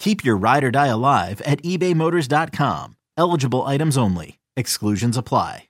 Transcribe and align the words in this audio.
Keep 0.00 0.24
your 0.24 0.36
ride 0.36 0.64
or 0.64 0.70
die 0.72 0.88
alive 0.88 1.40
at 1.42 1.62
ebaymotors.com. 1.62 2.96
Eligible 3.16 3.62
items 3.64 3.96
only. 3.96 4.38
Exclusions 4.56 5.16
apply. 5.16 5.68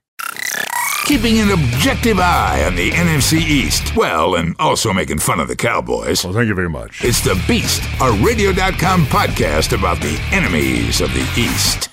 Keeping 1.05 1.41
an 1.41 1.51
objective 1.51 2.21
eye 2.21 2.63
on 2.65 2.77
the 2.77 2.93
NFC 2.93 3.39
East. 3.41 3.97
Well, 3.97 4.37
and 4.37 4.55
also 4.61 4.93
making 4.93 5.19
fun 5.19 5.41
of 5.41 5.49
the 5.49 5.57
Cowboys. 5.57 6.25
Well, 6.25 6.33
thank 6.33 6.47
you 6.47 6.55
very 6.55 6.71
much. 6.71 7.05
It's 7.05 7.21
The 7.21 7.43
Beast, 7.49 7.83
a 8.01 8.13
radio.com 8.25 9.07
podcast 9.07 9.77
about 9.77 9.99
the 10.01 10.17
enemies 10.31 11.01
of 11.01 11.13
the 11.13 11.29
East. 11.37 11.89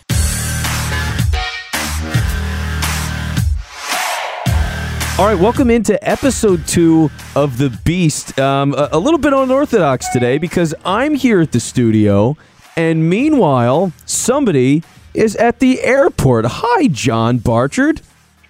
All 5.20 5.26
right, 5.26 5.40
welcome 5.40 5.72
into 5.72 5.98
episode 6.08 6.68
two 6.68 7.10
of 7.36 7.58
The 7.58 7.76
Beast. 7.84 8.38
Um, 8.38 8.76
a, 8.76 8.90
a 8.92 9.00
little 9.00 9.18
bit 9.18 9.34
unorthodox 9.34 10.10
today 10.10 10.38
because 10.38 10.76
I'm 10.86 11.16
here 11.16 11.42
at 11.42 11.54
the 11.54 11.60
studio, 11.60 12.38
and 12.76 13.10
meanwhile, 13.10 13.94
somebody 14.06 14.84
is 15.16 15.36
at 15.38 15.58
the 15.58 15.82
airport. 15.82 16.46
Hi, 16.48 16.88
John 16.90 17.40
Barchard. 17.40 18.02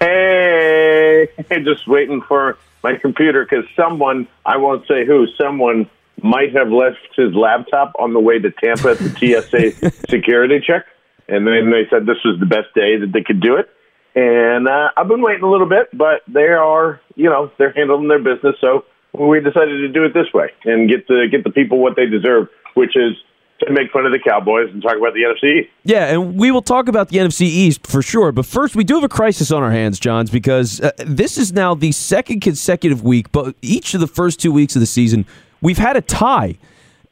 Hey, 0.01 1.29
just 1.63 1.87
waiting 1.87 2.21
for 2.21 2.57
my 2.83 2.95
computer 2.97 3.47
because 3.49 3.63
someone, 3.73 4.27
I 4.45 4.57
won't 4.57 4.85
say 4.89 5.05
who, 5.05 5.25
someone 5.41 5.89
might 6.21 6.53
have 6.53 6.69
left 6.69 6.97
his 7.15 7.33
laptop 7.33 7.93
on 7.97 8.11
the 8.11 8.19
way 8.19 8.39
to 8.39 8.51
Tampa 8.51 8.89
at 8.89 8.97
the 8.97 9.09
TSA 9.09 9.91
security 10.09 10.59
check. 10.59 10.85
And 11.29 11.47
then 11.47 11.71
they 11.71 11.87
said 11.89 12.05
this 12.05 12.23
was 12.25 12.37
the 12.41 12.45
best 12.45 12.73
day 12.75 12.97
that 12.97 13.13
they 13.13 13.23
could 13.23 13.39
do 13.39 13.55
it. 13.55 13.69
And 14.17 14.67
uh, 14.67 14.89
I've 14.97 15.07
been 15.07 15.21
waiting 15.21 15.43
a 15.43 15.49
little 15.49 15.69
bit, 15.69 15.95
but 15.95 16.23
they 16.27 16.47
are, 16.47 16.99
you 17.13 17.29
know, 17.29 17.51
they're 17.59 17.71
handling 17.71 18.07
their 18.07 18.17
business. 18.17 18.55
So 18.59 18.83
we 19.13 19.39
decided 19.41 19.77
to 19.77 19.89
do 19.89 20.05
it 20.05 20.13
this 20.15 20.25
way 20.33 20.49
and 20.65 20.89
get 20.89 21.07
the 21.07 21.27
get 21.29 21.43
the 21.43 21.51
people 21.51 21.77
what 21.77 21.95
they 21.95 22.07
deserve, 22.07 22.47
which 22.73 22.97
is 22.97 23.13
to 23.59 23.71
make 23.71 23.91
fun 23.91 24.07
of 24.07 24.11
the 24.11 24.19
Cowboys 24.19 24.69
and 24.73 24.81
talk 24.81 24.97
about 24.97 25.13
the 25.13 25.21
NFC. 25.21 25.69
Yeah, 25.83 26.05
and 26.05 26.35
we 26.35 26.49
will 26.49 26.63
talk 26.63 26.87
about 26.87 27.09
the 27.09 27.17
NFC 27.17 27.41
East 27.41 27.85
for 27.85 28.01
sure. 28.01 28.31
But 28.31 28.47
first, 28.47 28.75
we 28.75 28.83
do 28.83 28.95
have 28.95 29.03
a 29.03 29.09
crisis 29.09 29.51
on 29.51 29.61
our 29.61 29.71
hands, 29.71 29.99
Johns, 29.99 30.31
because 30.31 30.81
uh, 30.81 30.91
this 31.05 31.37
is 31.37 31.53
now 31.53 31.75
the 31.75 31.91
second 31.91 32.39
consecutive 32.39 33.03
week, 33.03 33.31
but 33.31 33.55
each 33.61 33.93
of 33.93 33.99
the 33.99 34.07
first 34.07 34.39
two 34.39 34.51
weeks 34.51 34.75
of 34.75 34.79
the 34.79 34.87
season, 34.87 35.27
we've 35.61 35.77
had 35.77 35.95
a 35.95 36.01
tie. 36.01 36.57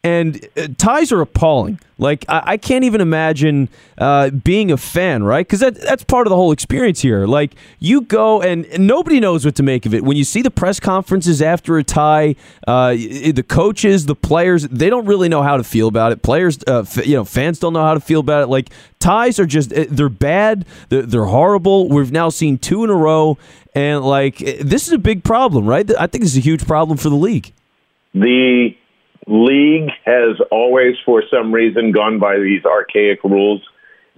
And 0.06 0.48
uh, 0.56 0.68
ties 0.78 1.12
are 1.12 1.20
appalling. 1.20 1.80
Like 1.98 2.26
I, 2.30 2.44
I 2.46 2.58
can't 2.58 2.84
even 2.84 3.02
imagine 3.02 3.70
uh, 3.98 4.30
being 4.30 4.72
a 4.72 4.78
fan, 4.78 5.24
right? 5.24 5.46
Because 5.46 5.62
that, 5.62 5.82
that's 5.82 6.04
part 6.04 6.28
of 6.28 6.30
the 6.30 6.36
whole 6.36 6.52
experience 6.52 7.02
here. 7.02 7.26
Like 7.26 7.56
you 7.80 8.02
go 8.02 8.40
and, 8.40 8.66
and, 8.68 8.86
nobody 8.86 9.20
knows 9.20 9.46
what 9.46 9.56
to 9.56 9.64
make 9.64 9.88
of 9.88 9.96
it. 9.96 10.04
When 10.04 10.16
you 10.16 10.24
see 10.24 10.44
the 10.44 10.52
press 10.52 10.80
conferences 10.80 11.42
after 11.42 11.78
a 11.80 11.84
tie, 11.84 12.36
uh, 12.68 12.92
the 12.92 13.44
coaches, 13.48 14.06
the 14.06 14.14
players, 14.14 14.68
they 14.68 14.92
don't 14.92 15.08
really 15.08 15.28
know 15.28 15.42
how 15.42 15.58
to 15.58 15.64
feel 15.64 15.88
about 15.88 16.12
it. 16.12 16.22
Players, 16.22 16.60
uh, 16.68 16.82
f- 16.82 17.08
you 17.08 17.16
know, 17.16 17.26
fans 17.26 17.58
don't 17.58 17.74
know 17.74 17.84
how 17.84 17.96
to 17.96 18.00
feel 18.00 18.20
about 18.20 18.44
it. 18.44 18.48
Like 18.48 18.70
ties 19.00 19.40
are 19.40 19.48
just 19.48 19.74
eh, 19.74 19.88
they're 19.90 20.08
bad. 20.08 20.66
They're, 20.90 21.02
they're 21.02 21.26
horrible. 21.26 21.90
We've 21.90 22.12
now 22.12 22.30
seen 22.30 22.60
two 22.60 22.84
in 22.84 22.92
a 22.92 22.96
row, 22.96 23.40
and 23.74 24.04
like 24.04 24.40
eh, 24.44 24.58
this 24.62 24.86
is 24.86 24.94
a 24.94 25.00
big 25.00 25.24
problem, 25.24 25.66
right? 25.66 25.90
I 25.98 26.06
think 26.06 26.26
it's 26.26 26.38
a 26.38 26.42
huge 26.42 26.68
problem 26.68 27.00
for 27.00 27.10
the 27.10 27.16
league. 27.16 27.54
The 28.14 28.76
league 29.28 29.90
has 30.06 30.38
always, 30.52 30.96
for 31.06 31.24
some 31.32 31.54
reason, 31.54 31.92
gone 31.92 32.20
by 32.20 32.38
these 32.38 32.64
archaic 32.66 33.24
rules. 33.24 33.62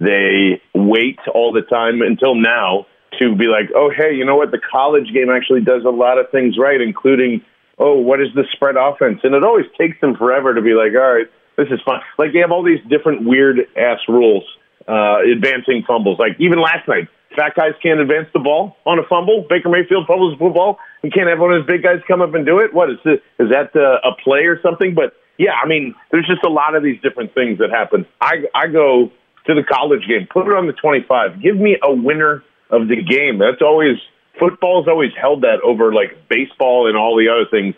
They 0.00 0.60
wait 0.74 1.18
all 1.34 1.52
the 1.52 1.62
time 1.62 2.02
until 2.02 2.34
now 2.34 2.86
to 3.18 3.34
be 3.34 3.46
like, 3.46 3.70
oh, 3.74 3.90
hey, 3.90 4.14
you 4.14 4.24
know 4.24 4.36
what? 4.36 4.50
The 4.50 4.60
college 4.70 5.12
game 5.12 5.30
actually 5.30 5.62
does 5.62 5.84
a 5.84 5.90
lot 5.90 6.18
of 6.18 6.30
things 6.30 6.56
right, 6.58 6.80
including, 6.80 7.42
oh, 7.78 7.98
what 7.98 8.20
is 8.20 8.28
the 8.34 8.44
spread 8.52 8.76
offense? 8.76 9.20
And 9.24 9.34
it 9.34 9.44
always 9.44 9.66
takes 9.76 10.00
them 10.00 10.14
forever 10.14 10.54
to 10.54 10.62
be 10.62 10.74
like, 10.74 10.92
all 10.92 11.14
right, 11.14 11.26
this 11.56 11.68
is 11.70 11.80
fun. 11.84 12.00
Like 12.18 12.32
they 12.32 12.38
have 12.38 12.52
all 12.52 12.62
these 12.62 12.80
different 12.88 13.26
weird 13.26 13.58
ass 13.76 13.98
rules, 14.08 14.44
uh, 14.86 15.18
advancing 15.24 15.82
fumbles. 15.86 16.18
Like 16.18 16.36
even 16.38 16.60
last 16.60 16.86
night, 16.86 17.08
fat 17.38 17.54
guys 17.54 17.78
can't 17.80 18.00
advance 18.00 18.26
the 18.34 18.42
ball 18.42 18.76
on 18.84 18.98
a 18.98 19.06
fumble. 19.06 19.46
Baker 19.48 19.68
Mayfield 19.68 20.06
fumbles 20.10 20.34
the 20.34 20.42
football. 20.42 20.78
He 21.02 21.10
can't 21.10 21.28
have 21.30 21.38
one 21.38 21.54
of 21.54 21.62
his 21.62 21.66
big 21.66 21.82
guys 21.86 22.02
come 22.08 22.20
up 22.20 22.34
and 22.34 22.44
do 22.44 22.58
it. 22.58 22.74
What 22.74 22.90
is 22.90 22.98
this? 23.04 23.22
Is 23.38 23.54
that 23.54 23.70
uh, 23.78 24.02
a 24.02 24.18
play 24.18 24.50
or 24.50 24.60
something? 24.60 24.94
But 24.94 25.14
yeah, 25.38 25.54
I 25.62 25.68
mean, 25.68 25.94
there's 26.10 26.26
just 26.26 26.42
a 26.42 26.50
lot 26.50 26.74
of 26.74 26.82
these 26.82 27.00
different 27.00 27.32
things 27.34 27.58
that 27.62 27.70
happen. 27.70 28.04
I 28.20 28.50
I 28.54 28.66
go 28.66 29.12
to 29.46 29.54
the 29.54 29.62
college 29.62 30.02
game, 30.10 30.26
put 30.26 30.50
it 30.50 30.52
on 30.52 30.66
the 30.66 30.74
25. 30.74 31.40
Give 31.40 31.56
me 31.56 31.78
a 31.80 31.94
winner 31.94 32.42
of 32.70 32.88
the 32.88 32.98
game. 33.00 33.38
That's 33.38 33.62
always 33.62 33.96
football's 34.38 34.86
always 34.88 35.10
held 35.20 35.42
that 35.42 35.60
over 35.64 35.92
like 35.92 36.28
baseball 36.28 36.86
and 36.88 36.96
all 36.96 37.16
the 37.16 37.30
other 37.30 37.46
things 37.50 37.74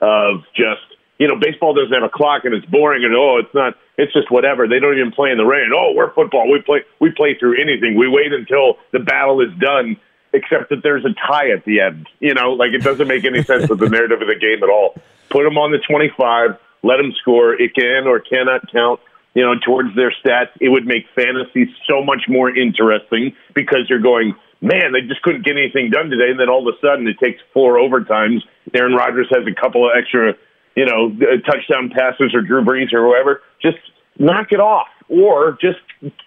of 0.00 0.44
just 0.56 0.84
you 1.18 1.28
know 1.28 1.36
baseball 1.40 1.74
doesn't 1.74 1.92
have 1.92 2.02
a 2.02 2.12
clock 2.12 2.44
and 2.44 2.54
it's 2.54 2.66
boring 2.66 3.04
and 3.04 3.14
oh 3.14 3.38
it's 3.38 3.54
not 3.54 3.74
it's 4.02 4.12
just 4.12 4.30
whatever. 4.30 4.66
They 4.66 4.80
don't 4.80 4.98
even 4.98 5.12
play 5.12 5.30
in 5.30 5.38
the 5.38 5.44
rain. 5.44 5.70
Oh 5.74 5.92
we're 5.94 6.12
football. 6.12 6.50
We 6.50 6.60
play 6.60 6.80
we 7.00 7.10
play 7.10 7.36
through 7.38 7.60
anything. 7.60 7.96
We 7.96 8.08
wait 8.08 8.32
until 8.32 8.78
the 8.92 8.98
battle 8.98 9.40
is 9.40 9.50
done 9.58 9.96
except 10.32 10.70
that 10.70 10.82
there's 10.82 11.04
a 11.04 11.14
tie 11.26 11.50
at 11.50 11.64
the 11.64 11.80
end. 11.80 12.08
You 12.20 12.34
know 12.34 12.52
like 12.52 12.72
it 12.72 12.82
doesn't 12.82 13.08
make 13.08 13.24
any 13.24 13.42
sense 13.50 13.68
with 13.68 13.78
the 13.78 13.88
narrative 13.88 14.20
of 14.20 14.28
the 14.28 14.38
game 14.38 14.62
at 14.62 14.68
all. 14.68 14.94
Put 15.30 15.44
them 15.44 15.56
on 15.56 15.72
the 15.72 15.78
25 15.78 16.58
let 16.84 16.96
them 16.96 17.12
score. 17.20 17.54
It 17.54 17.76
can 17.76 18.08
or 18.08 18.18
cannot 18.18 18.70
count 18.72 18.98
you 19.34 19.42
know, 19.42 19.54
towards 19.64 19.94
their 19.96 20.12
stats, 20.24 20.50
it 20.60 20.68
would 20.68 20.86
make 20.86 21.06
fantasy 21.14 21.72
so 21.88 22.04
much 22.04 22.24
more 22.28 22.54
interesting 22.54 23.34
because 23.54 23.88
you're 23.88 24.00
going, 24.00 24.34
man, 24.60 24.92
they 24.92 25.00
just 25.00 25.22
couldn't 25.22 25.44
get 25.44 25.56
anything 25.56 25.90
done 25.90 26.10
today. 26.10 26.30
And 26.30 26.38
then 26.38 26.48
all 26.48 26.66
of 26.66 26.74
a 26.74 26.78
sudden 26.80 27.06
it 27.08 27.18
takes 27.18 27.40
four 27.54 27.76
overtimes. 27.76 28.40
Aaron 28.74 28.94
Rodgers 28.94 29.28
has 29.30 29.46
a 29.46 29.58
couple 29.58 29.86
of 29.86 29.92
extra, 29.96 30.34
you 30.76 30.84
know, 30.84 31.10
touchdown 31.46 31.90
passes 31.90 32.34
or 32.34 32.42
Drew 32.42 32.62
Brees 32.62 32.92
or 32.92 33.08
whoever. 33.08 33.40
Just 33.62 33.78
knock 34.18 34.48
it 34.50 34.60
off 34.60 34.88
or 35.08 35.58
just 35.60 35.78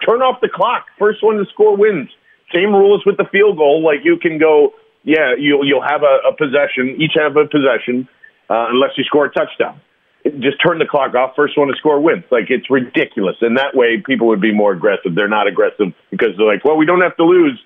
turn 0.06 0.22
off 0.22 0.42
the 0.42 0.50
clock. 0.54 0.86
First 0.98 1.24
one 1.24 1.38
to 1.38 1.46
score 1.52 1.76
wins. 1.76 2.10
Same 2.54 2.74
rules 2.74 3.04
with 3.06 3.18
the 3.18 3.26
field 3.32 3.58
goal. 3.58 3.84
Like 3.84 4.04
you 4.04 4.18
can 4.18 4.38
go 4.38 4.74
yeah, 5.06 5.36
you'll 5.38 5.64
you'll 5.66 5.86
have 5.86 6.02
a, 6.02 6.30
a 6.30 6.36
possession, 6.36 6.98
each 7.00 7.14
have 7.16 7.38
a 7.38 7.46
possession, 7.46 8.10
uh, 8.50 8.74
unless 8.74 8.98
you 8.98 9.04
score 9.06 9.26
a 9.26 9.32
touchdown. 9.32 9.80
Just 10.26 10.58
turn 10.66 10.80
the 10.80 10.90
clock 10.90 11.14
off. 11.14 11.34
First 11.36 11.56
one 11.56 11.68
to 11.68 11.76
score 11.78 12.02
wins. 12.02 12.26
Like 12.32 12.50
it's 12.50 12.70
ridiculous, 12.72 13.38
and 13.42 13.58
that 13.58 13.76
way 13.76 14.02
people 14.04 14.28
would 14.28 14.42
be 14.42 14.52
more 14.52 14.74
aggressive. 14.74 15.14
They're 15.14 15.30
not 15.30 15.48
aggressive 15.48 15.94
because 16.10 16.30
they're 16.36 16.48
like, 16.48 16.66
well, 16.66 16.76
we 16.76 16.88
don't 16.88 17.02
have 17.02 17.16
to 17.18 17.24
lose 17.24 17.62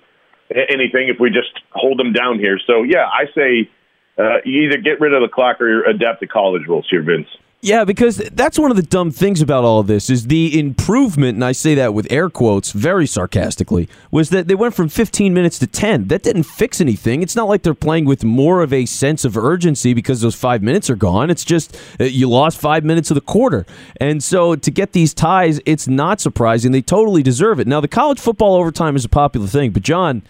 anything 0.50 1.08
if 1.08 1.18
we 1.18 1.30
just 1.30 1.50
hold 1.70 1.98
them 1.98 2.12
down 2.12 2.38
here. 2.38 2.60
So 2.66 2.82
yeah, 2.82 3.08
I 3.08 3.24
say 3.34 3.70
uh, 4.18 4.44
either 4.44 4.76
get 4.76 5.00
rid 5.00 5.14
of 5.14 5.22
the 5.22 5.32
clock 5.32 5.62
or 5.62 5.84
adapt 5.84 6.20
the 6.20 6.26
college 6.26 6.68
rules 6.68 6.86
here, 6.90 7.02
Vince. 7.02 7.28
Yeah, 7.62 7.84
because 7.84 8.16
that's 8.32 8.58
one 8.58 8.70
of 8.70 8.78
the 8.78 8.82
dumb 8.82 9.10
things 9.10 9.42
about 9.42 9.64
all 9.64 9.80
of 9.80 9.86
this 9.86 10.08
is 10.08 10.28
the 10.28 10.58
improvement, 10.58 11.34
and 11.34 11.44
I 11.44 11.52
say 11.52 11.74
that 11.74 11.92
with 11.92 12.10
air 12.10 12.30
quotes 12.30 12.72
very 12.72 13.06
sarcastically, 13.06 13.86
was 14.10 14.30
that 14.30 14.48
they 14.48 14.54
went 14.54 14.72
from 14.74 14.88
15 14.88 15.34
minutes 15.34 15.58
to 15.58 15.66
10. 15.66 16.08
That 16.08 16.22
didn't 16.22 16.44
fix 16.44 16.80
anything. 16.80 17.22
It's 17.22 17.36
not 17.36 17.48
like 17.48 17.62
they're 17.62 17.74
playing 17.74 18.06
with 18.06 18.24
more 18.24 18.62
of 18.62 18.72
a 18.72 18.86
sense 18.86 19.26
of 19.26 19.36
urgency 19.36 19.92
because 19.92 20.22
those 20.22 20.34
five 20.34 20.62
minutes 20.62 20.88
are 20.88 20.96
gone. 20.96 21.28
It's 21.28 21.44
just 21.44 21.78
uh, 22.00 22.04
you 22.04 22.30
lost 22.30 22.58
five 22.58 22.82
minutes 22.82 23.10
of 23.10 23.14
the 23.14 23.20
quarter. 23.20 23.66
And 24.00 24.22
so 24.22 24.56
to 24.56 24.70
get 24.70 24.92
these 24.92 25.12
ties, 25.12 25.60
it's 25.66 25.86
not 25.86 26.18
surprising. 26.18 26.72
They 26.72 26.80
totally 26.80 27.22
deserve 27.22 27.60
it. 27.60 27.66
Now, 27.66 27.82
the 27.82 27.88
college 27.88 28.20
football 28.20 28.54
overtime 28.54 28.96
is 28.96 29.04
a 29.04 29.08
popular 29.10 29.46
thing, 29.46 29.72
but 29.72 29.82
John, 29.82 30.22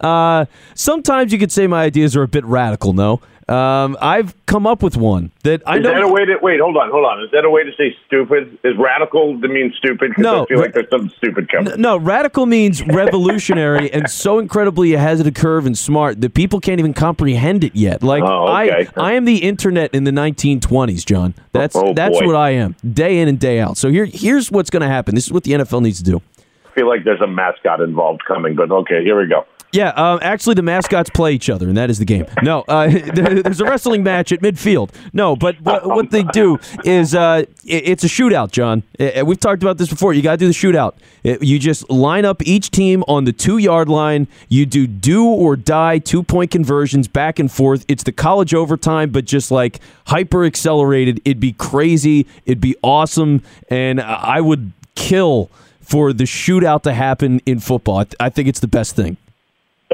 uh, 0.00 0.46
sometimes 0.74 1.34
you 1.34 1.38
could 1.38 1.52
say 1.52 1.66
my 1.66 1.82
ideas 1.82 2.16
are 2.16 2.22
a 2.22 2.28
bit 2.28 2.46
radical, 2.46 2.94
no? 2.94 3.20
Um, 3.48 3.96
I've 4.00 4.34
come 4.44 4.66
up 4.66 4.82
with 4.82 4.96
one 4.96 5.32
that 5.42 5.62
I 5.66 5.78
know 5.78 5.78
Is 5.78 5.84
know. 5.84 5.94
that 5.94 6.02
a 6.02 6.12
way 6.12 6.24
to 6.26 6.36
wait? 6.42 6.60
Hold 6.60 6.76
on, 6.76 6.90
hold 6.90 7.06
on. 7.06 7.22
Is 7.24 7.30
that 7.32 7.46
a 7.46 7.50
way 7.50 7.64
to 7.64 7.70
say 7.78 7.96
stupid? 8.06 8.58
Is 8.62 8.76
radical 8.76 9.40
to 9.40 9.48
mean 9.48 9.72
stupid? 9.78 10.12
No, 10.18 10.42
I 10.42 10.46
feel 10.46 10.58
ra- 10.58 10.64
like 10.64 10.74
there's 10.74 10.90
something 10.90 11.10
stupid 11.16 11.50
coming. 11.50 11.80
No, 11.80 11.96
radical 11.96 12.44
means 12.44 12.86
revolutionary 12.86 13.90
and 13.92 14.10
so 14.10 14.38
incredibly 14.38 14.92
ahead 14.94 15.18
of 15.18 15.24
the 15.24 15.32
curve 15.32 15.64
and 15.64 15.78
smart 15.78 16.20
that 16.20 16.34
people 16.34 16.60
can't 16.60 16.78
even 16.78 16.92
comprehend 16.92 17.64
it 17.64 17.74
yet. 17.74 18.02
Like 18.02 18.22
Oh, 18.22 18.48
okay. 18.48 18.86
I, 18.96 19.00
I 19.00 19.12
am 19.14 19.24
the 19.24 19.38
internet 19.38 19.94
in 19.94 20.04
the 20.04 20.10
1920s, 20.10 21.06
John. 21.06 21.34
That's 21.52 21.74
Oh, 21.74 21.94
that's 21.94 22.18
boy. 22.20 22.26
what 22.26 22.36
I 22.36 22.50
am, 22.50 22.76
day 22.92 23.18
in 23.18 23.28
and 23.28 23.38
day 23.38 23.60
out. 23.60 23.78
So 23.78 23.90
here, 23.90 24.04
here's 24.04 24.50
what's 24.50 24.68
going 24.68 24.82
to 24.82 24.88
happen. 24.88 25.14
This 25.14 25.26
is 25.26 25.32
what 25.32 25.44
the 25.44 25.52
NFL 25.52 25.80
needs 25.82 25.98
to 26.02 26.04
do. 26.10 26.20
I 26.66 26.70
feel 26.74 26.88
like 26.88 27.04
there's 27.04 27.20
a 27.20 27.26
mascot 27.26 27.80
involved 27.80 28.22
coming, 28.26 28.54
but 28.54 28.70
okay, 28.70 29.02
here 29.02 29.18
we 29.18 29.26
go. 29.26 29.46
Yeah, 29.70 29.88
um, 29.90 30.18
actually, 30.22 30.54
the 30.54 30.62
mascots 30.62 31.10
play 31.10 31.34
each 31.34 31.50
other, 31.50 31.68
and 31.68 31.76
that 31.76 31.90
is 31.90 31.98
the 31.98 32.06
game. 32.06 32.24
No, 32.42 32.64
uh, 32.68 32.88
there's 33.12 33.60
a 33.60 33.64
wrestling 33.64 34.02
match 34.02 34.32
at 34.32 34.40
midfield. 34.40 34.90
No, 35.12 35.36
but 35.36 35.60
what, 35.60 35.86
what 35.86 36.10
they 36.10 36.22
do 36.22 36.58
is 36.84 37.14
uh, 37.14 37.44
it's 37.64 38.02
a 38.02 38.06
shootout, 38.06 38.50
John. 38.50 38.82
We've 38.98 39.38
talked 39.38 39.62
about 39.62 39.76
this 39.76 39.90
before. 39.90 40.14
You 40.14 40.22
got 40.22 40.32
to 40.32 40.36
do 40.38 40.46
the 40.46 40.52
shootout. 40.52 40.94
You 41.22 41.58
just 41.58 41.88
line 41.90 42.24
up 42.24 42.42
each 42.46 42.70
team 42.70 43.04
on 43.08 43.24
the 43.24 43.32
two 43.32 43.58
yard 43.58 43.90
line. 43.90 44.26
You 44.48 44.64
do 44.64 44.86
do 44.86 45.26
or 45.26 45.54
die 45.54 45.98
two 45.98 46.22
point 46.22 46.50
conversions 46.50 47.06
back 47.06 47.38
and 47.38 47.52
forth. 47.52 47.84
It's 47.88 48.04
the 48.04 48.12
college 48.12 48.54
overtime, 48.54 49.10
but 49.10 49.26
just 49.26 49.50
like 49.50 49.80
hyper 50.06 50.44
accelerated. 50.46 51.20
It'd 51.26 51.40
be 51.40 51.52
crazy. 51.52 52.26
It'd 52.46 52.60
be 52.60 52.76
awesome, 52.82 53.42
and 53.68 54.00
I 54.00 54.40
would 54.40 54.72
kill 54.94 55.50
for 55.82 56.14
the 56.14 56.24
shootout 56.24 56.82
to 56.84 56.94
happen 56.94 57.40
in 57.44 57.60
football. 57.60 58.04
I 58.18 58.30
think 58.30 58.48
it's 58.48 58.60
the 58.60 58.68
best 58.68 58.96
thing. 58.96 59.18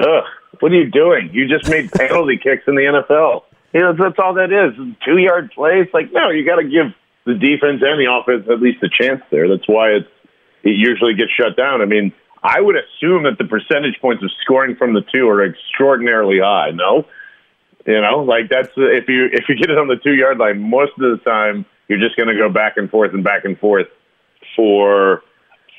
Ugh, 0.00 0.25
what 0.61 0.73
are 0.73 0.75
you 0.75 0.91
doing? 0.91 1.31
You 1.32 1.49
just 1.49 1.69
made 1.69 1.91
penalty 1.93 2.37
kicks 2.37 2.64
in 2.67 2.75
the 2.75 2.82
NFL. 2.82 3.44
You 3.73 3.81
know, 3.81 3.93
that's 3.93 4.19
all 4.19 4.35
that 4.35 4.52
is. 4.52 4.75
Two 5.05 5.19
yard 5.19 5.50
plays. 5.52 5.88
Like, 5.93 6.12
no, 6.12 6.31
you 6.31 6.44
got 6.44 6.56
to 6.56 6.64
give 6.64 6.94
the 7.26 7.35
defense 7.35 7.82
and 7.82 7.99
the 7.99 8.11
offense 8.11 8.46
at 8.50 8.61
least 8.61 8.82
a 8.82 8.88
chance 8.88 9.23
there. 9.31 9.49
That's 9.49 9.67
why 9.67 9.91
it's, 9.91 10.08
it 10.62 10.76
usually 10.76 11.14
gets 11.14 11.32
shut 11.32 11.56
down. 11.56 11.81
I 11.81 11.87
mean, 11.87 12.12
I 12.43 12.61
would 12.61 12.76
assume 12.76 13.25
that 13.25 13.38
the 13.38 13.44
percentage 13.44 13.99
points 14.00 14.23
of 14.23 14.31
scoring 14.43 14.76
from 14.76 14.93
the 14.93 15.02
two 15.12 15.29
are 15.29 15.44
extraordinarily 15.44 16.40
high. 16.40 16.70
No, 16.70 17.06
you 17.87 18.00
know, 18.00 18.20
like 18.20 18.50
that's 18.50 18.69
if 18.76 19.08
you 19.08 19.29
if 19.32 19.49
you 19.49 19.56
get 19.56 19.70
it 19.70 19.79
on 19.79 19.88
the 19.88 19.97
two 19.97 20.14
yard 20.14 20.38
line, 20.38 20.61
most 20.61 20.93
of 20.99 21.19
the 21.19 21.25
time 21.25 21.64
you're 21.88 21.99
just 21.99 22.17
going 22.17 22.29
to 22.29 22.35
go 22.35 22.50
back 22.50 22.76
and 22.76 22.90
forth 22.90 23.12
and 23.14 23.25
back 23.25 23.44
and 23.44 23.58
forth 23.58 23.87
for 24.55 25.23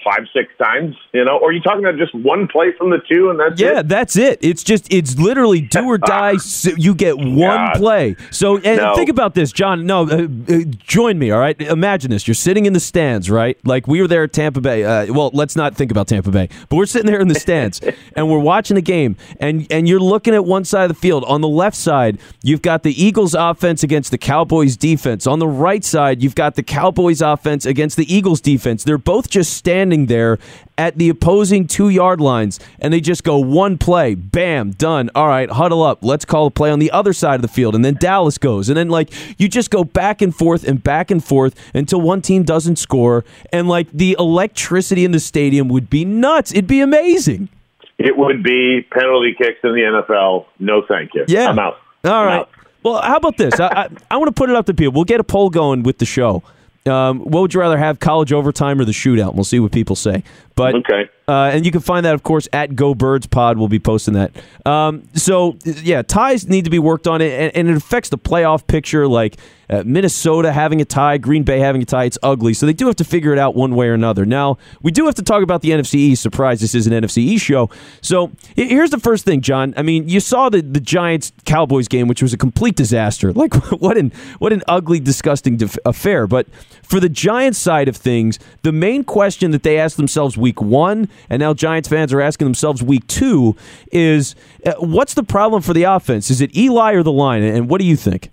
five 0.05 0.25
six 0.33 0.53
times. 0.57 0.95
You 1.13 1.25
know, 1.25 1.37
or 1.39 1.49
are 1.49 1.51
you 1.51 1.61
talking 1.61 1.83
about 1.83 1.97
just 1.97 2.15
one 2.15 2.47
play 2.47 2.67
from 2.77 2.91
the 2.91 2.99
two 3.11 3.29
and 3.31 3.39
that's 3.39 3.59
it. 3.59 3.65
Yeah, 3.65 3.79
it? 3.79 3.87
that's 3.89 4.15
it. 4.15 4.39
It's 4.41 4.63
just 4.63 4.87
it's 4.93 5.17
literally 5.17 5.59
do 5.61 5.83
or 5.85 5.97
die. 5.97 6.37
So 6.37 6.69
you 6.77 6.95
get 6.95 7.17
one 7.17 7.35
God. 7.37 7.75
play. 7.77 8.15
So 8.31 8.57
and 8.57 8.77
No. 8.77 8.95
think 8.95 9.09
about 9.09 9.33
this, 9.33 9.51
John. 9.51 9.85
No, 9.85 10.03
uh, 10.07 10.27
uh, 10.49 10.59
join 10.79 11.17
me. 11.19 11.31
All 11.31 11.39
right, 11.39 11.59
imagine 11.61 12.11
this. 12.11 12.27
You're 12.27 12.35
sitting 12.35 12.65
in 12.67 12.73
the 12.73 12.79
stands, 12.79 13.29
right? 13.29 13.57
Like 13.65 13.87
we 13.87 13.99
were 14.01 14.07
there 14.07 14.23
at 14.23 14.31
Tampa 14.33 14.61
Bay. 14.61 14.83
Uh, 14.83 15.11
well, 15.13 15.31
let's 15.33 15.55
not 15.55 15.75
think 15.75 15.91
about 15.91 16.07
Tampa 16.07 16.29
Bay, 16.31 16.49
but 16.69 16.75
we're 16.77 16.85
sitting 16.85 17.07
there 17.07 17.19
in 17.19 17.27
the 17.27 17.35
stands 17.35 17.81
and 18.15 18.29
we're 18.29 18.39
watching 18.39 18.75
the 18.75 18.81
game, 18.81 19.15
and 19.39 19.65
and 19.71 19.87
you're 19.89 19.99
looking 19.99 20.33
at 20.35 20.45
one 20.45 20.63
side 20.65 20.83
of 20.83 20.89
the 20.89 21.01
field. 21.01 21.23
On 21.25 21.41
the 21.41 21.47
left 21.47 21.75
side, 21.75 22.19
you've 22.43 22.61
got 22.61 22.83
the 22.83 23.03
Eagles 23.03 23.33
offense 23.33 23.81
against 23.83 24.11
the 24.11 24.17
Cowboys 24.17 24.77
defense. 24.77 25.25
On 25.25 25.39
the 25.39 25.47
right 25.47 25.83
side, 25.83 26.21
you've 26.21 26.35
got 26.35 26.55
the 26.55 26.63
Cowboys 26.63 27.21
offense 27.21 27.65
against 27.65 27.97
the 27.97 28.13
Eagles 28.13 28.41
defense. 28.41 28.83
They're 28.83 28.97
both 28.97 29.29
just 29.29 29.53
standing 29.53 29.94
there 30.03 30.37
at 30.77 30.97
the 30.97 31.09
opposing 31.09 31.67
two 31.67 31.89
yard 31.89 32.19
lines, 32.19 32.59
and 32.79 32.93
they 32.93 32.99
just 32.99 33.23
go 33.23 33.37
one 33.37 33.77
play, 33.77 34.13
bam, 34.13 34.71
done. 34.71 35.09
All 35.15 35.27
right, 35.27 35.49
huddle 35.49 35.81
up. 35.81 36.03
Let's 36.03 36.25
call 36.25 36.47
a 36.47 36.51
play 36.51 36.69
on 36.69 36.79
the 36.79 36.91
other 36.91 37.13
side 37.13 37.35
of 37.35 37.41
the 37.41 37.47
field, 37.47 37.75
and 37.75 37.85
then 37.85 37.95
Dallas 37.95 38.37
goes, 38.37 38.69
and 38.69 38.77
then 38.77 38.89
like 38.89 39.11
you 39.39 39.47
just 39.47 39.71
go 39.71 39.83
back 39.83 40.21
and 40.21 40.35
forth 40.35 40.67
and 40.67 40.83
back 40.83 41.09
and 41.09 41.23
forth 41.23 41.55
until 41.73 42.01
one 42.01 42.21
team 42.21 42.43
doesn't 42.43 42.75
score, 42.75 43.23
and 43.51 43.67
like 43.69 43.89
the 43.91 44.15
electricity 44.19 45.05
in 45.05 45.11
the 45.11 45.19
stadium 45.19 45.69
would 45.69 45.89
be 45.89 46.03
nuts. 46.03 46.51
It'd 46.51 46.67
be 46.67 46.81
amazing. 46.81 47.49
It 47.97 48.17
would 48.17 48.43
be 48.43 48.85
penalty 48.91 49.33
kicks 49.37 49.59
in 49.63 49.71
the 49.71 50.03
NFL. 50.09 50.47
No, 50.59 50.83
thank 50.85 51.13
you. 51.13 51.23
Yeah. 51.27 51.49
I'm 51.49 51.59
out. 51.59 51.77
All 52.03 52.25
right. 52.25 52.39
out. 52.39 52.49
Well, 52.83 53.01
how 53.01 53.15
about 53.15 53.37
this? 53.37 53.59
I, 53.59 53.67
I, 53.67 53.89
I 54.11 54.17
want 54.17 54.27
to 54.27 54.39
put 54.39 54.49
it 54.49 54.55
up 54.55 54.67
to 54.67 54.73
people. 54.73 54.93
We'll 54.93 55.05
get 55.05 55.19
a 55.19 55.23
poll 55.23 55.49
going 55.49 55.81
with 55.83 55.97
the 55.97 56.05
show. 56.05 56.43
Um, 56.87 57.21
what 57.21 57.41
would 57.41 57.53
you 57.53 57.59
rather 57.59 57.77
have, 57.77 57.99
college 57.99 58.31
overtime 58.31 58.79
or 58.79 58.85
the 58.85 58.91
shootout? 58.91 59.33
We'll 59.33 59.43
see 59.43 59.59
what 59.59 59.71
people 59.71 59.95
say. 59.95 60.23
But 60.55 60.75
Okay. 60.75 61.09
uh, 61.27 61.51
and 61.53 61.65
you 61.65 61.71
can 61.71 61.81
find 61.81 62.05
that, 62.05 62.13
of 62.13 62.23
course, 62.23 62.47
at 62.53 62.75
Go 62.75 62.95
Birds 62.95 63.27
Pod. 63.27 63.57
We'll 63.57 63.67
be 63.67 63.79
posting 63.79 64.13
that. 64.13 64.31
Um, 64.65 65.03
so 65.13 65.57
yeah, 65.65 66.01
ties 66.01 66.47
need 66.47 66.63
to 66.65 66.71
be 66.71 66.79
worked 66.79 67.07
on, 67.07 67.21
and, 67.21 67.55
and 67.55 67.67
it 67.69 67.75
affects 67.75 68.09
the 68.09 68.17
playoff 68.17 68.65
picture. 68.65 69.05
Like 69.07 69.37
uh, 69.69 69.83
Minnesota 69.85 70.53
having 70.53 70.79
a 70.79 70.85
tie, 70.85 71.17
Green 71.17 71.43
Bay 71.43 71.59
having 71.59 71.81
a 71.81 71.85
tie, 71.85 72.05
it's 72.05 72.17
ugly. 72.23 72.53
So 72.53 72.65
they 72.65 72.73
do 72.73 72.85
have 72.87 72.95
to 72.97 73.03
figure 73.03 73.33
it 73.33 73.39
out 73.39 73.53
one 73.55 73.75
way 73.75 73.87
or 73.89 73.93
another. 73.93 74.25
Now 74.25 74.57
we 74.81 74.91
do 74.91 75.05
have 75.07 75.15
to 75.15 75.23
talk 75.23 75.43
about 75.43 75.61
the 75.61 75.71
NFC 75.71 75.95
East. 75.95 76.21
Surprise, 76.21 76.61
this 76.61 76.73
is 76.73 76.87
an 76.87 76.93
NFC 76.93 77.17
East 77.17 77.43
show. 77.43 77.69
So 78.01 78.31
here's 78.55 78.91
the 78.91 78.99
first 78.99 79.25
thing, 79.25 79.41
John. 79.41 79.73
I 79.75 79.81
mean, 79.81 80.07
you 80.07 80.19
saw 80.21 80.49
the 80.49 80.61
the 80.61 80.79
Giants 80.79 81.33
Cowboys 81.45 81.87
game, 81.89 82.07
which 82.07 82.21
was 82.21 82.31
a 82.33 82.37
complete 82.37 82.75
disaster. 82.75 83.33
Like 83.45 83.53
what 83.81 83.97
an 83.97 84.11
what 84.39 84.53
an 84.53 84.63
ugly, 84.67 84.99
disgusting 84.99 85.57
def- 85.57 85.77
affair. 85.85 86.25
But 86.27 86.47
for 86.81 86.99
the 87.01 87.09
Giants 87.09 87.59
side 87.59 87.87
of 87.87 87.97
things, 87.97 88.39
the 88.61 88.71
main 88.71 89.03
question 89.03 89.51
that 89.51 89.63
they 89.63 89.77
asked 89.77 89.97
themselves 89.97 90.37
week 90.45 90.61
one, 90.61 91.09
and 91.27 91.39
now 91.39 91.55
Giants 91.55 91.89
fans 91.89 92.13
are 92.13 92.21
asking 92.21 92.45
themselves 92.45 92.83
week 92.83 93.07
two, 93.07 93.55
is 93.91 94.35
uh, 94.63 94.73
what's 94.77 95.15
the 95.15 95.23
problem 95.23 95.63
for 95.63 95.73
the 95.73 95.83
offense? 95.83 96.29
Is 96.29 96.39
it 96.39 96.55
Eli 96.55 96.93
or 96.93 97.01
the 97.01 97.11
line? 97.11 97.41
And 97.41 97.67
what 97.67 97.81
do 97.81 97.87
you 97.87 97.95
think? 97.95 98.29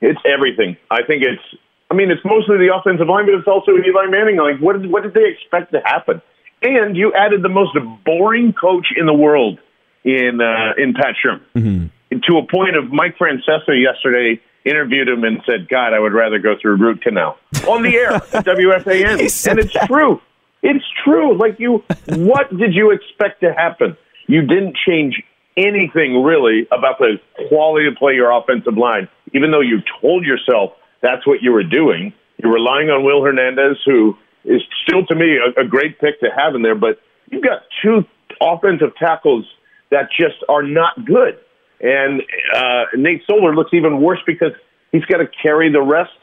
It's 0.00 0.18
everything. 0.26 0.76
I 0.90 1.02
think 1.06 1.22
it's. 1.22 1.42
I 1.90 1.94
mean, 1.94 2.10
it's 2.10 2.24
mostly 2.24 2.56
the 2.56 2.74
offensive 2.74 3.06
line, 3.06 3.26
but 3.26 3.34
it's 3.34 3.46
also 3.46 3.72
Eli 3.72 4.06
Manning. 4.10 4.36
Like, 4.36 4.58
what 4.58 4.80
did 4.80 4.90
what 4.90 5.04
did 5.04 5.14
they 5.14 5.28
expect 5.28 5.70
to 5.72 5.80
happen? 5.84 6.20
And 6.60 6.96
you 6.96 7.12
added 7.14 7.42
the 7.42 7.48
most 7.48 7.76
boring 8.04 8.52
coach 8.52 8.88
in 8.96 9.06
the 9.06 9.14
world 9.14 9.60
in 10.02 10.40
uh, 10.40 10.72
in 10.82 10.94
Pat 10.94 11.14
Shurmur 11.22 11.90
to 12.22 12.38
a 12.38 12.46
point 12.46 12.76
of 12.76 12.92
Mike 12.92 13.16
Francesa 13.18 13.80
yesterday 13.80 14.40
interviewed 14.64 15.08
him 15.08 15.24
and 15.24 15.42
said, 15.46 15.68
"God, 15.68 15.92
I 15.92 15.98
would 15.98 16.12
rather 16.12 16.38
go 16.38 16.54
through 16.60 16.76
root 16.76 17.02
canal 17.02 17.38
on 17.68 17.82
the 17.82 17.96
air 17.96 18.14
at 18.14 18.22
WFAN." 18.32 19.48
And 19.48 19.58
it's 19.58 19.72
true. 19.86 20.20
It's 20.64 20.84
true. 21.04 21.38
Like 21.38 21.60
you, 21.60 21.84
what 22.08 22.50
did 22.56 22.74
you 22.74 22.90
expect 22.90 23.42
to 23.42 23.52
happen? 23.52 23.96
You 24.26 24.40
didn't 24.42 24.76
change 24.86 25.22
anything 25.56 26.24
really 26.24 26.66
about 26.72 26.98
the 26.98 27.20
quality 27.48 27.86
of 27.86 27.94
play 27.94 28.14
your 28.14 28.32
offensive 28.32 28.76
line, 28.76 29.08
even 29.34 29.52
though 29.52 29.60
you 29.60 29.82
told 30.00 30.24
yourself 30.24 30.72
that's 31.02 31.26
what 31.26 31.42
you 31.42 31.52
were 31.52 31.62
doing. 31.62 32.12
You're 32.38 32.52
relying 32.52 32.88
on 32.88 33.04
Will 33.04 33.22
Hernandez, 33.22 33.76
who 33.84 34.16
is 34.44 34.62
still 34.82 35.06
to 35.06 35.14
me 35.14 35.36
a, 35.36 35.60
a 35.60 35.68
great 35.68 36.00
pick 36.00 36.18
to 36.20 36.28
have 36.34 36.54
in 36.54 36.62
there, 36.62 36.74
but 36.74 36.98
you've 37.30 37.44
got 37.44 37.62
two 37.82 38.04
offensive 38.40 38.96
tackles 38.98 39.44
that 39.90 40.08
just 40.18 40.36
are 40.48 40.62
not 40.62 41.04
good. 41.04 41.38
And 41.80 42.22
uh, 42.54 42.84
Nate 42.96 43.22
Solder 43.26 43.54
looks 43.54 43.70
even 43.74 44.00
worse 44.00 44.20
because 44.26 44.52
he's 44.92 45.04
got 45.04 45.18
to 45.18 45.28
carry 45.42 45.70
the 45.70 45.82
rest 45.82 46.16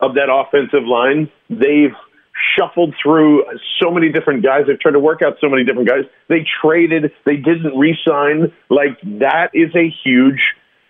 of 0.00 0.14
that 0.14 0.28
offensive 0.30 0.86
line. 0.86 1.30
They've 1.48 1.96
shuffled 2.56 2.94
through 3.02 3.44
so 3.82 3.90
many 3.90 4.12
different 4.12 4.42
guys. 4.42 4.62
They've 4.66 4.78
tried 4.78 4.92
to 4.92 5.00
work 5.00 5.22
out 5.22 5.36
so 5.40 5.48
many 5.48 5.64
different 5.64 5.88
guys. 5.88 6.04
They 6.28 6.46
traded. 6.62 7.12
They 7.24 7.36
didn't 7.36 7.76
re-sign. 7.76 8.52
Like 8.68 9.00
that 9.20 9.50
is 9.54 9.74
a 9.74 9.92
huge 10.04 10.40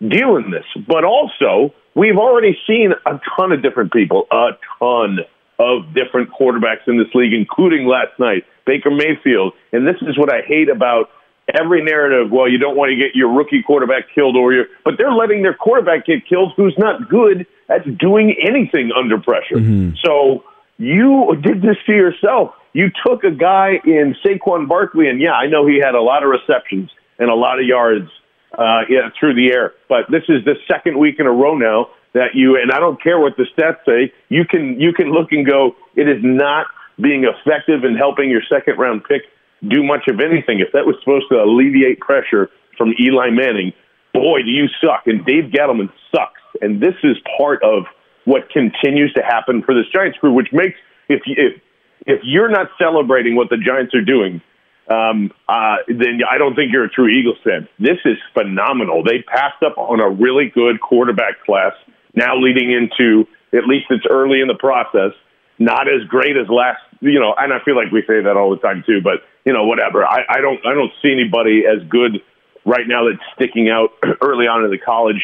deal 0.00 0.36
in 0.36 0.50
this. 0.50 0.64
But 0.86 1.04
also, 1.04 1.72
we've 1.94 2.18
already 2.18 2.56
seen 2.66 2.92
a 3.06 3.20
ton 3.36 3.52
of 3.52 3.62
different 3.62 3.92
people, 3.92 4.26
a 4.30 4.50
ton 4.78 5.20
of 5.58 5.94
different 5.94 6.30
quarterbacks 6.30 6.86
in 6.86 6.98
this 6.98 7.08
league, 7.14 7.32
including 7.32 7.86
last 7.86 8.18
night, 8.18 8.44
Baker 8.66 8.90
Mayfield. 8.90 9.54
And 9.72 9.86
this 9.86 9.96
is 10.02 10.18
what 10.18 10.32
I 10.32 10.42
hate 10.46 10.68
about 10.68 11.10
every 11.58 11.82
narrative. 11.82 12.30
Well, 12.30 12.48
you 12.48 12.58
don't 12.58 12.76
want 12.76 12.90
to 12.90 12.96
get 12.96 13.14
your 13.14 13.32
rookie 13.32 13.62
quarterback 13.62 14.04
killed, 14.14 14.36
or 14.36 14.52
your, 14.52 14.66
but 14.84 14.94
they're 14.98 15.12
letting 15.12 15.42
their 15.42 15.54
quarterback 15.54 16.04
get 16.06 16.26
killed, 16.28 16.52
who's 16.56 16.74
not 16.76 17.08
good 17.08 17.46
at 17.70 17.98
doing 17.98 18.36
anything 18.46 18.90
under 18.96 19.18
pressure. 19.18 19.56
Mm-hmm. 19.56 19.94
So 20.04 20.44
you 20.78 21.34
did 21.42 21.62
this 21.62 21.76
to 21.86 21.92
yourself. 21.92 22.54
You 22.72 22.90
took 23.06 23.24
a 23.24 23.30
guy 23.30 23.80
in 23.84 24.14
Saquon 24.24 24.68
Barkley, 24.68 25.08
and 25.08 25.20
yeah, 25.20 25.32
I 25.32 25.46
know 25.46 25.66
he 25.66 25.80
had 25.82 25.94
a 25.94 26.02
lot 26.02 26.22
of 26.22 26.28
receptions 26.28 26.90
and 27.18 27.30
a 27.30 27.34
lot 27.34 27.58
of 27.58 27.66
yards 27.66 28.10
uh, 28.56 28.82
yeah, 28.88 29.08
through 29.18 29.34
the 29.34 29.52
air, 29.52 29.72
but 29.88 30.04
this 30.10 30.22
is 30.28 30.44
the 30.44 30.54
second 30.70 30.98
week 30.98 31.16
in 31.18 31.26
a 31.26 31.32
row 31.32 31.56
now 31.56 31.88
that 32.14 32.34
you 32.34 32.56
and 32.56 32.72
I 32.72 32.78
don't 32.78 33.02
care 33.02 33.18
what 33.18 33.36
the 33.36 33.44
stats 33.56 33.84
say. 33.84 34.12
You 34.28 34.44
can 34.48 34.80
you 34.80 34.92
can 34.92 35.12
look 35.12 35.32
and 35.32 35.46
go. 35.46 35.76
It 35.94 36.08
is 36.08 36.22
not 36.22 36.66
being 37.00 37.24
effective 37.24 37.84
in 37.84 37.96
helping 37.96 38.30
your 38.30 38.40
second 38.48 38.78
round 38.78 39.04
pick 39.04 39.22
do 39.68 39.82
much 39.82 40.08
of 40.08 40.20
anything. 40.20 40.60
If 40.60 40.72
that 40.72 40.86
was 40.86 40.96
supposed 41.00 41.26
to 41.30 41.36
alleviate 41.36 42.00
pressure 42.00 42.48
from 42.78 42.94
Eli 43.00 43.30
Manning, 43.30 43.72
boy, 44.14 44.40
do 44.42 44.50
you 44.50 44.68
suck. 44.80 45.06
And 45.06 45.24
Dave 45.24 45.52
Gettleman 45.52 45.92
sucks. 46.10 46.40
And 46.60 46.80
this 46.80 46.94
is 47.04 47.16
part 47.36 47.62
of 47.62 47.84
what 48.26 48.50
continues 48.50 49.12
to 49.14 49.22
happen 49.22 49.62
for 49.62 49.74
this 49.74 49.86
Giants 49.94 50.18
crew, 50.18 50.32
which 50.32 50.52
makes 50.52 50.76
if 51.08 51.22
if 51.24 51.62
if 52.06 52.20
you're 52.22 52.50
not 52.50 52.68
celebrating 52.78 53.34
what 53.34 53.48
the 53.48 53.56
Giants 53.56 53.94
are 53.94 54.04
doing, 54.04 54.42
um, 54.90 55.32
uh, 55.48 55.76
then 55.88 56.20
I 56.28 56.36
don't 56.36 56.54
think 56.54 56.72
you're 56.72 56.84
a 56.84 56.90
true 56.90 57.08
Eagles 57.08 57.38
fan. 57.42 57.66
This 57.78 57.98
is 58.04 58.18
phenomenal. 58.34 59.02
They 59.02 59.22
passed 59.22 59.62
up 59.64 59.78
on 59.78 60.00
a 60.00 60.10
really 60.10 60.50
good 60.52 60.80
quarterback 60.80 61.42
class. 61.46 61.72
Now 62.14 62.36
leading 62.36 62.70
into 62.70 63.26
at 63.52 63.66
least 63.66 63.86
it's 63.90 64.04
early 64.10 64.40
in 64.40 64.48
the 64.48 64.58
process. 64.58 65.12
Not 65.58 65.88
as 65.88 66.06
great 66.08 66.36
as 66.36 66.48
last, 66.50 66.82
you 67.00 67.18
know, 67.18 67.34
and 67.38 67.52
I 67.52 67.64
feel 67.64 67.76
like 67.76 67.90
we 67.90 68.02
say 68.02 68.20
that 68.20 68.36
all 68.36 68.50
the 68.50 68.60
time 68.60 68.84
too. 68.84 69.00
But 69.02 69.22
you 69.44 69.52
know, 69.52 69.64
whatever. 69.64 70.04
I, 70.04 70.22
I 70.28 70.40
don't 70.40 70.58
I 70.66 70.74
don't 70.74 70.92
see 71.00 71.12
anybody 71.12 71.62
as 71.64 71.86
good 71.88 72.20
right 72.64 72.86
now 72.86 73.08
that's 73.08 73.22
sticking 73.36 73.70
out 73.70 73.90
early 74.20 74.46
on 74.46 74.64
in 74.64 74.70
the 74.70 74.78
college 74.78 75.22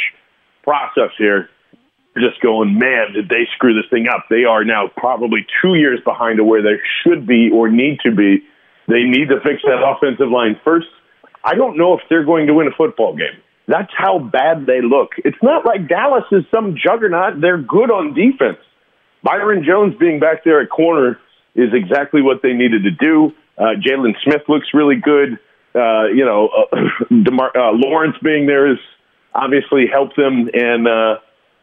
process 0.62 1.11
here 1.18 1.50
just 2.14 2.40
going, 2.40 2.78
man, 2.78 3.12
did 3.14 3.28
they 3.28 3.49
screw 3.54 3.75
this 3.75 3.88
thing 3.90 4.07
up? 4.09 4.26
They 4.28 4.45
are 4.45 4.64
now 4.64 4.90
probably 4.97 5.47
two 5.62 5.75
years 5.75 6.00
behind 6.04 6.38
to 6.38 6.45
where 6.45 6.62
they 6.62 6.81
should 7.02 7.26
be 7.26 7.50
or 7.52 7.71
need 7.71 8.00
to 8.04 8.14
be. 8.14 8.45
They 8.88 9.04
need 9.04 9.28
to 9.28 9.40
fix 9.40 9.62
that 9.64 9.81
offensive 9.81 10.28
line 10.28 10.61
first. 10.64 10.88
I 11.45 11.54
don't 11.54 11.76
know 11.76 11.95
if 11.95 12.00
they're 12.11 12.25
going 12.25 12.47
to 12.47 12.54
win 12.54 12.66
a 12.66 12.76
football 12.76 13.16
game. 13.16 13.40
That's 13.66 13.92
how 13.97 14.19
bad 14.19 14.66
they 14.66 14.83
look. 14.83 15.12
It's 15.19 15.38
not 15.42 15.64
like 15.64 15.88
Dallas 15.88 16.25
is 16.33 16.45
some 16.54 16.76
juggernaut. 16.76 17.40
They're 17.40 17.62
good 17.62 17.90
on 17.90 18.12
defense. 18.12 18.59
Byron 19.23 19.64
Jones 19.64 19.95
being 19.99 20.19
back 20.19 20.45
there 20.45 20.61
at 20.61 20.69
corner 20.69 21.19
is 21.54 21.71
exactly 21.73 22.23
what 22.23 22.42
they 22.42 22.52
needed 22.52 22.83
to 22.83 22.90
do. 22.90 23.33
Uh, 23.57 23.78
Jaylon 23.78 24.14
Smith 24.25 24.42
looks 24.49 24.66
really 24.75 24.97
good. 24.97 25.38
Uh, 25.75 26.07
you 26.07 26.25
know, 26.25 26.49
uh, 26.49 26.76
DeMar- 27.09 27.57
uh, 27.57 27.73
Lawrence 27.73 28.16
being 28.23 28.47
there 28.47 28.69
has 28.69 28.78
obviously 29.35 29.87
helped 29.90 30.16
them, 30.16 30.50
and 30.52 30.88
uh, 30.88 31.16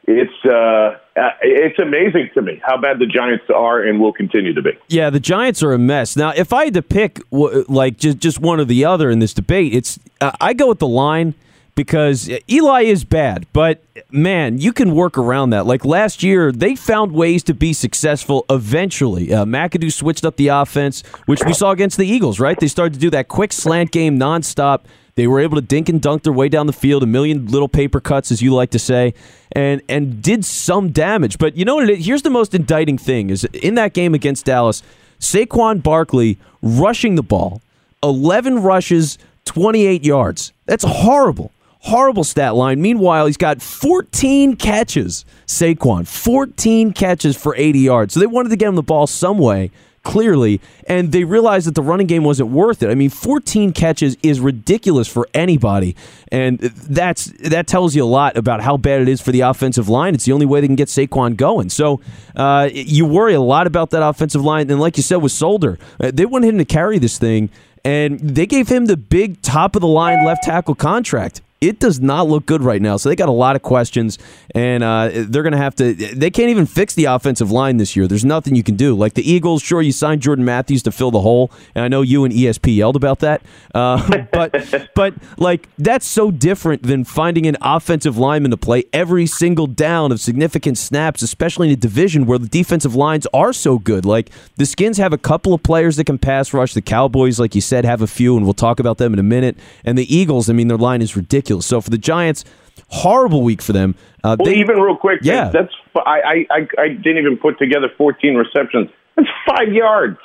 it's 0.09 0.45
uh, 0.45 0.97
uh, 1.19 1.29
it's 1.41 1.77
amazing 1.77 2.31
to 2.33 2.41
me 2.41 2.59
how 2.65 2.77
bad 2.77 2.97
the 2.97 3.05
Giants 3.05 3.45
are 3.53 3.81
and 3.81 3.99
will 3.99 4.13
continue 4.13 4.53
to 4.53 4.61
be. 4.61 4.71
Yeah, 4.87 5.11
the 5.11 5.19
Giants 5.19 5.61
are 5.61 5.71
a 5.71 5.77
mess. 5.77 6.15
Now, 6.15 6.31
if 6.35 6.51
I 6.51 6.65
had 6.65 6.73
to 6.73 6.81
pick 6.81 7.19
like 7.31 7.97
just 7.97 8.17
just 8.17 8.39
one 8.39 8.59
or 8.59 8.65
the 8.65 8.85
other 8.85 9.11
in 9.11 9.19
this 9.19 9.33
debate, 9.33 9.73
it's 9.73 9.99
uh, 10.19 10.31
I 10.41 10.53
go 10.53 10.67
with 10.67 10.79
the 10.79 10.87
line 10.87 11.35
because 11.75 12.29
Eli 12.49 12.81
is 12.81 13.05
bad, 13.05 13.45
but 13.53 13.81
man, 14.09 14.57
you 14.57 14.73
can 14.73 14.93
work 14.95 15.17
around 15.17 15.51
that. 15.51 15.65
Like 15.65 15.85
last 15.85 16.23
year, 16.23 16.51
they 16.51 16.75
found 16.75 17.13
ways 17.13 17.43
to 17.43 17.53
be 17.53 17.71
successful 17.71 18.45
eventually. 18.49 19.31
Uh, 19.31 19.45
McAdoo 19.45 19.93
switched 19.93 20.25
up 20.25 20.35
the 20.35 20.49
offense, 20.49 21.03
which 21.25 21.45
we 21.45 21.53
saw 21.53 21.71
against 21.71 21.97
the 21.97 22.05
Eagles, 22.05 22.39
right? 22.39 22.59
They 22.59 22.67
started 22.67 22.95
to 22.95 22.99
do 22.99 23.09
that 23.11 23.27
quick 23.27 23.53
slant 23.53 23.91
game 23.91 24.19
nonstop. 24.19 24.81
They 25.19 25.27
were 25.27 25.41
able 25.41 25.55
to 25.57 25.61
dink 25.61 25.89
and 25.89 26.01
dunk 26.01 26.23
their 26.23 26.31
way 26.31 26.47
down 26.47 26.65
the 26.65 26.71
field, 26.71 27.03
a 27.03 27.05
million 27.05 27.47
little 27.47 27.67
paper 27.67 27.99
cuts, 27.99 28.31
as 28.31 28.41
you 28.41 28.53
like 28.53 28.69
to 28.69 28.79
say, 28.79 29.13
and 29.51 29.81
and 29.89 30.21
did 30.21 30.45
some 30.45 30.91
damage. 30.93 31.37
But 31.37 31.57
you 31.57 31.65
know 31.65 31.75
what? 31.75 31.89
Here's 31.89 32.21
the 32.21 32.29
most 32.29 32.55
indicting 32.55 32.97
thing: 32.97 33.29
is 33.29 33.43
in 33.51 33.75
that 33.75 33.91
game 33.91 34.13
against 34.13 34.45
Dallas, 34.45 34.81
Saquon 35.19 35.83
Barkley 35.83 36.37
rushing 36.61 37.15
the 37.15 37.21
ball, 37.21 37.61
11 38.01 38.63
rushes, 38.63 39.17
28 39.43 40.05
yards. 40.05 40.53
That's 40.65 40.85
horrible. 40.85 41.51
Horrible 41.81 42.23
stat 42.23 42.55
line. 42.55 42.81
Meanwhile, 42.81 43.25
he's 43.25 43.35
got 43.35 43.61
14 43.61 44.55
catches. 44.55 45.25
Saquon, 45.47 46.07
14 46.07 46.93
catches 46.93 47.35
for 47.35 47.53
80 47.57 47.79
yards. 47.79 48.13
So 48.13 48.21
they 48.21 48.25
wanted 48.25 48.49
to 48.49 48.55
get 48.55 48.69
him 48.69 48.75
the 48.75 48.83
ball 48.83 49.05
some 49.05 49.37
way, 49.37 49.71
clearly, 50.03 50.61
and 50.87 51.11
they 51.11 51.23
realized 51.23 51.67
that 51.67 51.75
the 51.75 51.81
running 51.81 52.07
game 52.07 52.23
wasn't 52.23 52.49
worth 52.49 52.83
it. 52.83 52.89
I 52.89 52.95
mean, 52.95 53.09
14 53.09 53.73
catches 53.73 54.17
is 54.23 54.39
ridiculous 54.39 55.07
for 55.07 55.27
anybody, 55.33 55.95
and 56.31 56.59
that's 56.59 57.25
that 57.49 57.67
tells 57.67 57.95
you 57.95 58.03
a 58.03 58.05
lot 58.05 58.37
about 58.37 58.61
how 58.61 58.77
bad 58.77 59.01
it 59.01 59.07
is 59.07 59.21
for 59.21 59.31
the 59.31 59.41
offensive 59.41 59.89
line. 59.89 60.13
It's 60.13 60.25
the 60.25 60.33
only 60.33 60.45
way 60.45 60.61
they 60.61 60.67
can 60.67 60.75
get 60.75 60.87
Saquon 60.87 61.35
going. 61.35 61.69
So 61.69 62.01
uh, 62.35 62.69
you 62.71 63.05
worry 63.05 63.33
a 63.33 63.41
lot 63.41 63.67
about 63.67 63.89
that 63.91 64.03
offensive 64.03 64.43
line, 64.43 64.69
and 64.69 64.79
like 64.79 64.97
you 64.97 65.03
said 65.03 65.17
with 65.17 65.31
Solder, 65.31 65.77
uh, 65.99 66.11
they 66.13 66.25
wanted 66.25 66.49
him 66.49 66.57
to 66.57 66.65
carry 66.65 66.99
this 66.99 67.17
thing, 67.17 67.49
and 67.83 68.19
they 68.19 68.45
gave 68.45 68.69
him 68.69 68.85
the 68.85 68.97
big 68.97 69.41
top 69.41 69.75
of 69.75 69.81
the 69.81 69.87
line 69.87 70.25
left 70.25 70.43
tackle 70.43 70.75
contract 70.75 71.41
it 71.61 71.79
does 71.79 71.99
not 71.99 72.27
look 72.27 72.45
good 72.45 72.61
right 72.61 72.81
now. 72.81 72.95
So 72.95 73.09
they 73.09 73.15
got 73.15 73.27
a 73.27 73.33
lot 73.33 73.55
of 73.55 73.61
questions, 73.61 74.17
and 74.55 74.81
uh, 74.81 75.09
they're 75.13 75.43
going 75.43 75.51
to 75.51 75.57
have 75.57 75.75
to. 75.75 75.93
They 75.93 76.29
can't 76.31 76.49
even 76.49 76.65
fix 76.65 76.93
the 76.93 77.05
offensive 77.05 77.51
line 77.51 77.77
this 77.77 77.95
year. 77.95 78.07
There's 78.07 78.23
nothing 78.23 78.55
you 78.55 78.63
can 78.63 78.75
do. 78.75 78.95
Like 78.95 79.15
the 79.15 79.29
Eagles, 79.29 79.61
sure, 79.61 79.81
you 79.81 79.91
signed 79.91 80.21
Jordan 80.21 80.45
Matthews 80.45 80.83
to 80.83 80.91
fill 80.91 81.11
the 81.11 81.19
hole, 81.19 81.51
and 81.75 81.83
I 81.83 81.87
know 81.89 82.01
you 82.01 82.23
and 82.23 82.33
ESP 82.33 82.77
yelled 82.77 82.95
about 82.95 83.19
that. 83.19 83.41
Uh, 83.75 84.25
but 84.31 84.89
but 84.95 85.13
like 85.37 85.67
that's 85.77 86.07
so 86.07 86.31
different 86.31 86.83
than 86.83 87.03
finding 87.03 87.45
an 87.45 87.57
offensive 87.61 88.17
lineman 88.17 88.51
to 88.51 88.57
play 88.57 88.85
every 88.93 89.25
single 89.25 89.67
down 89.67 90.13
of 90.13 90.21
significant 90.21 90.77
snaps, 90.77 91.21
especially 91.21 91.67
in 91.67 91.73
a 91.73 91.77
division 91.77 92.25
where 92.25 92.37
the 92.37 92.47
defensive 92.47 92.95
lines 92.95 93.27
are 93.33 93.51
so 93.51 93.77
good. 93.77 94.05
Like 94.05 94.29
the 94.55 94.65
Skins 94.65 94.97
have 94.97 95.11
a 95.11 95.17
couple 95.17 95.53
of 95.53 95.61
players 95.61 95.97
that 95.97 96.05
can 96.05 96.19
pass 96.19 96.53
rush. 96.53 96.73
The 96.73 96.81
Cowboys, 96.81 97.37
like 97.37 97.53
you 97.53 97.61
said, 97.61 97.83
have 97.83 98.01
a 98.01 98.07
few, 98.07 98.37
and 98.37 98.45
we'll 98.45 98.53
talk 98.53 98.79
about 98.79 98.97
them 98.97 99.11
in 99.11 99.19
a 99.19 99.23
minute. 99.23 99.57
And 99.83 99.97
the 99.97 100.15
Eagles, 100.15 100.49
I 100.49 100.53
mean, 100.53 100.69
their 100.69 100.77
line 100.77 101.01
is 101.01 101.17
ridiculous. 101.17 101.48
So 101.61 101.81
for 101.81 101.89
the 101.89 101.97
Giants, 101.97 102.45
horrible 102.89 103.43
week 103.43 103.61
for 103.61 103.73
them. 103.73 103.95
Uh, 104.23 104.35
well, 104.39 104.51
they, 104.51 104.59
even 104.59 104.77
real 104.77 104.95
quick, 104.97 105.19
Yeah. 105.23 105.49
that's 105.49 105.73
I, 105.95 106.45
I 106.51 106.67
I 106.77 106.87
didn't 106.89 107.17
even 107.17 107.37
put 107.37 107.57
together 107.59 107.87
14 107.97 108.35
receptions. 108.35 108.89
That's 109.15 109.27
five 109.47 109.69
yards. 109.73 110.17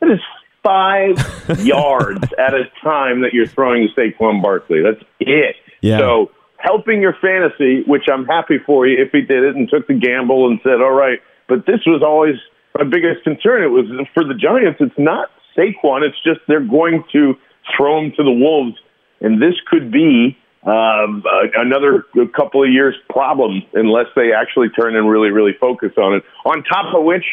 That 0.00 0.10
is 0.10 0.20
five 0.62 1.16
yards 1.64 2.24
at 2.38 2.54
a 2.54 2.64
time 2.82 3.20
that 3.22 3.32
you're 3.32 3.46
throwing 3.46 3.88
to 3.88 4.00
Saquon 4.00 4.42
Barkley. 4.42 4.82
That's 4.82 5.02
it. 5.20 5.56
Yeah. 5.82 5.98
So 5.98 6.30
helping 6.58 7.00
your 7.00 7.14
fantasy, 7.20 7.82
which 7.86 8.04
I'm 8.12 8.26
happy 8.26 8.58
for 8.66 8.86
you 8.86 9.02
if 9.02 9.10
he 9.12 9.20
did 9.22 9.44
it 9.44 9.56
and 9.56 9.68
took 9.68 9.86
the 9.86 9.94
gamble 9.94 10.48
and 10.48 10.60
said, 10.62 10.80
all 10.80 10.92
right. 10.92 11.18
But 11.48 11.66
this 11.66 11.80
was 11.86 12.02
always 12.04 12.34
my 12.76 12.84
biggest 12.84 13.24
concern. 13.24 13.62
It 13.62 13.68
was 13.68 13.86
for 14.14 14.24
the 14.24 14.34
Giants. 14.34 14.78
It's 14.80 14.98
not 14.98 15.28
Saquon. 15.56 16.02
It's 16.02 16.22
just 16.24 16.40
they're 16.48 16.60
going 16.60 17.04
to 17.12 17.34
throw 17.76 17.98
him 17.98 18.12
to 18.16 18.22
the 18.22 18.30
wolves, 18.32 18.76
and 19.20 19.40
this 19.40 19.54
could 19.70 19.90
be 19.90 20.36
um, 20.62 21.24
uh, 21.26 21.48
another 21.60 22.04
couple 22.36 22.62
of 22.62 22.70
years 22.70 22.94
problem 23.08 23.62
unless 23.72 24.06
they 24.14 24.32
actually 24.32 24.68
turn 24.70 24.94
and 24.96 25.08
really, 25.08 25.30
really 25.30 25.54
focus 25.58 25.92
on 25.96 26.14
it. 26.14 26.22
On 26.44 26.62
top 26.64 26.94
of 26.94 27.04
which, 27.04 27.24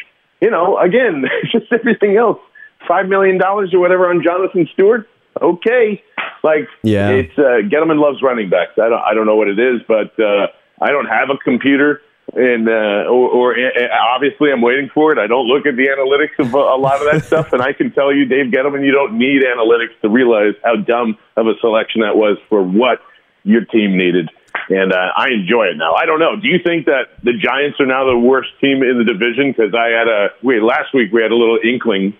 you 0.41 0.50
know, 0.50 0.77
again, 0.77 1.25
just 1.51 1.65
everything 1.72 2.15
else, 2.17 2.39
five 2.88 3.07
million 3.07 3.38
dollars 3.38 3.74
or 3.74 3.79
whatever 3.79 4.10
on 4.10 4.24
Jonathan 4.24 4.67
Stewart. 4.74 5.07
Okay, 5.41 6.01
like 6.43 6.67
Yeah. 6.84 7.10
it's 7.10 7.38
uh, 7.38 7.62
Gettleman 7.69 8.00
loves 8.00 8.24
running 8.24 8.50
backs. 8.50 8.72
I 8.81 8.89
don't, 8.89 9.01
I 9.01 9.13
don't 9.13 9.25
know 9.27 9.36
what 9.36 9.48
it 9.50 9.60
is, 9.60 9.81
but 9.88 10.17
uh, 10.19 10.48
I 10.81 10.89
don't 10.91 11.05
have 11.07 11.29
a 11.29 11.38
computer. 11.43 12.01
And 12.34 12.67
uh, 12.67 13.07
or, 13.07 13.29
or 13.29 13.53
uh, 13.53 13.88
obviously, 14.13 14.51
I'm 14.51 14.62
waiting 14.62 14.89
for 14.93 15.13
it. 15.13 15.17
I 15.17 15.27
don't 15.27 15.48
look 15.48 15.65
at 15.65 15.75
the 15.77 15.88
analytics 15.88 16.43
of 16.46 16.53
a, 16.53 16.57
a 16.57 16.75
lot 16.75 17.00
of 17.01 17.07
that 17.12 17.24
stuff, 17.27 17.53
and 17.53 17.62
I 17.62 17.72
can 17.72 17.91
tell 17.91 18.13
you, 18.13 18.25
Dave 18.25 18.51
Gettleman, 18.51 18.84
you 18.86 18.91
don't 18.91 19.17
need 19.17 19.43
analytics 19.43 20.00
to 20.01 20.10
realize 20.10 20.53
how 20.63 20.75
dumb 20.75 21.17
of 21.38 21.48
a 21.48 21.53
selection 21.62 22.01
that 22.01 22.17
was 22.17 22.38
for 22.50 22.62
what 22.63 23.00
your 23.48 23.66
team 23.66 23.98
needed. 23.98 24.30
And 24.70 24.92
uh, 24.92 25.12
I 25.16 25.30
enjoy 25.32 25.68
it 25.68 25.77
now. 25.77 25.94
I 25.94 26.06
don't 26.06 26.20
know. 26.20 26.36
Do 26.36 26.48
you 26.48 26.60
think 26.63 26.86
that 26.86 27.24
the 27.24 27.34
Giants 27.34 27.80
are 27.80 27.86
now 27.86 28.06
the 28.06 28.18
worst 28.18 28.50
team 28.60 28.84
in 28.84 28.98
the 28.98 29.06
division? 29.06 29.51
Because 29.56 29.74
I 29.74 29.88
had 29.88 30.08
a 30.08 30.30
wait 30.44 30.62
last 30.62 30.94
week 30.94 31.12
we 31.13 31.22
had 31.22 31.32
a 31.32 31.36
little 31.36 31.60
inkling 31.63 32.13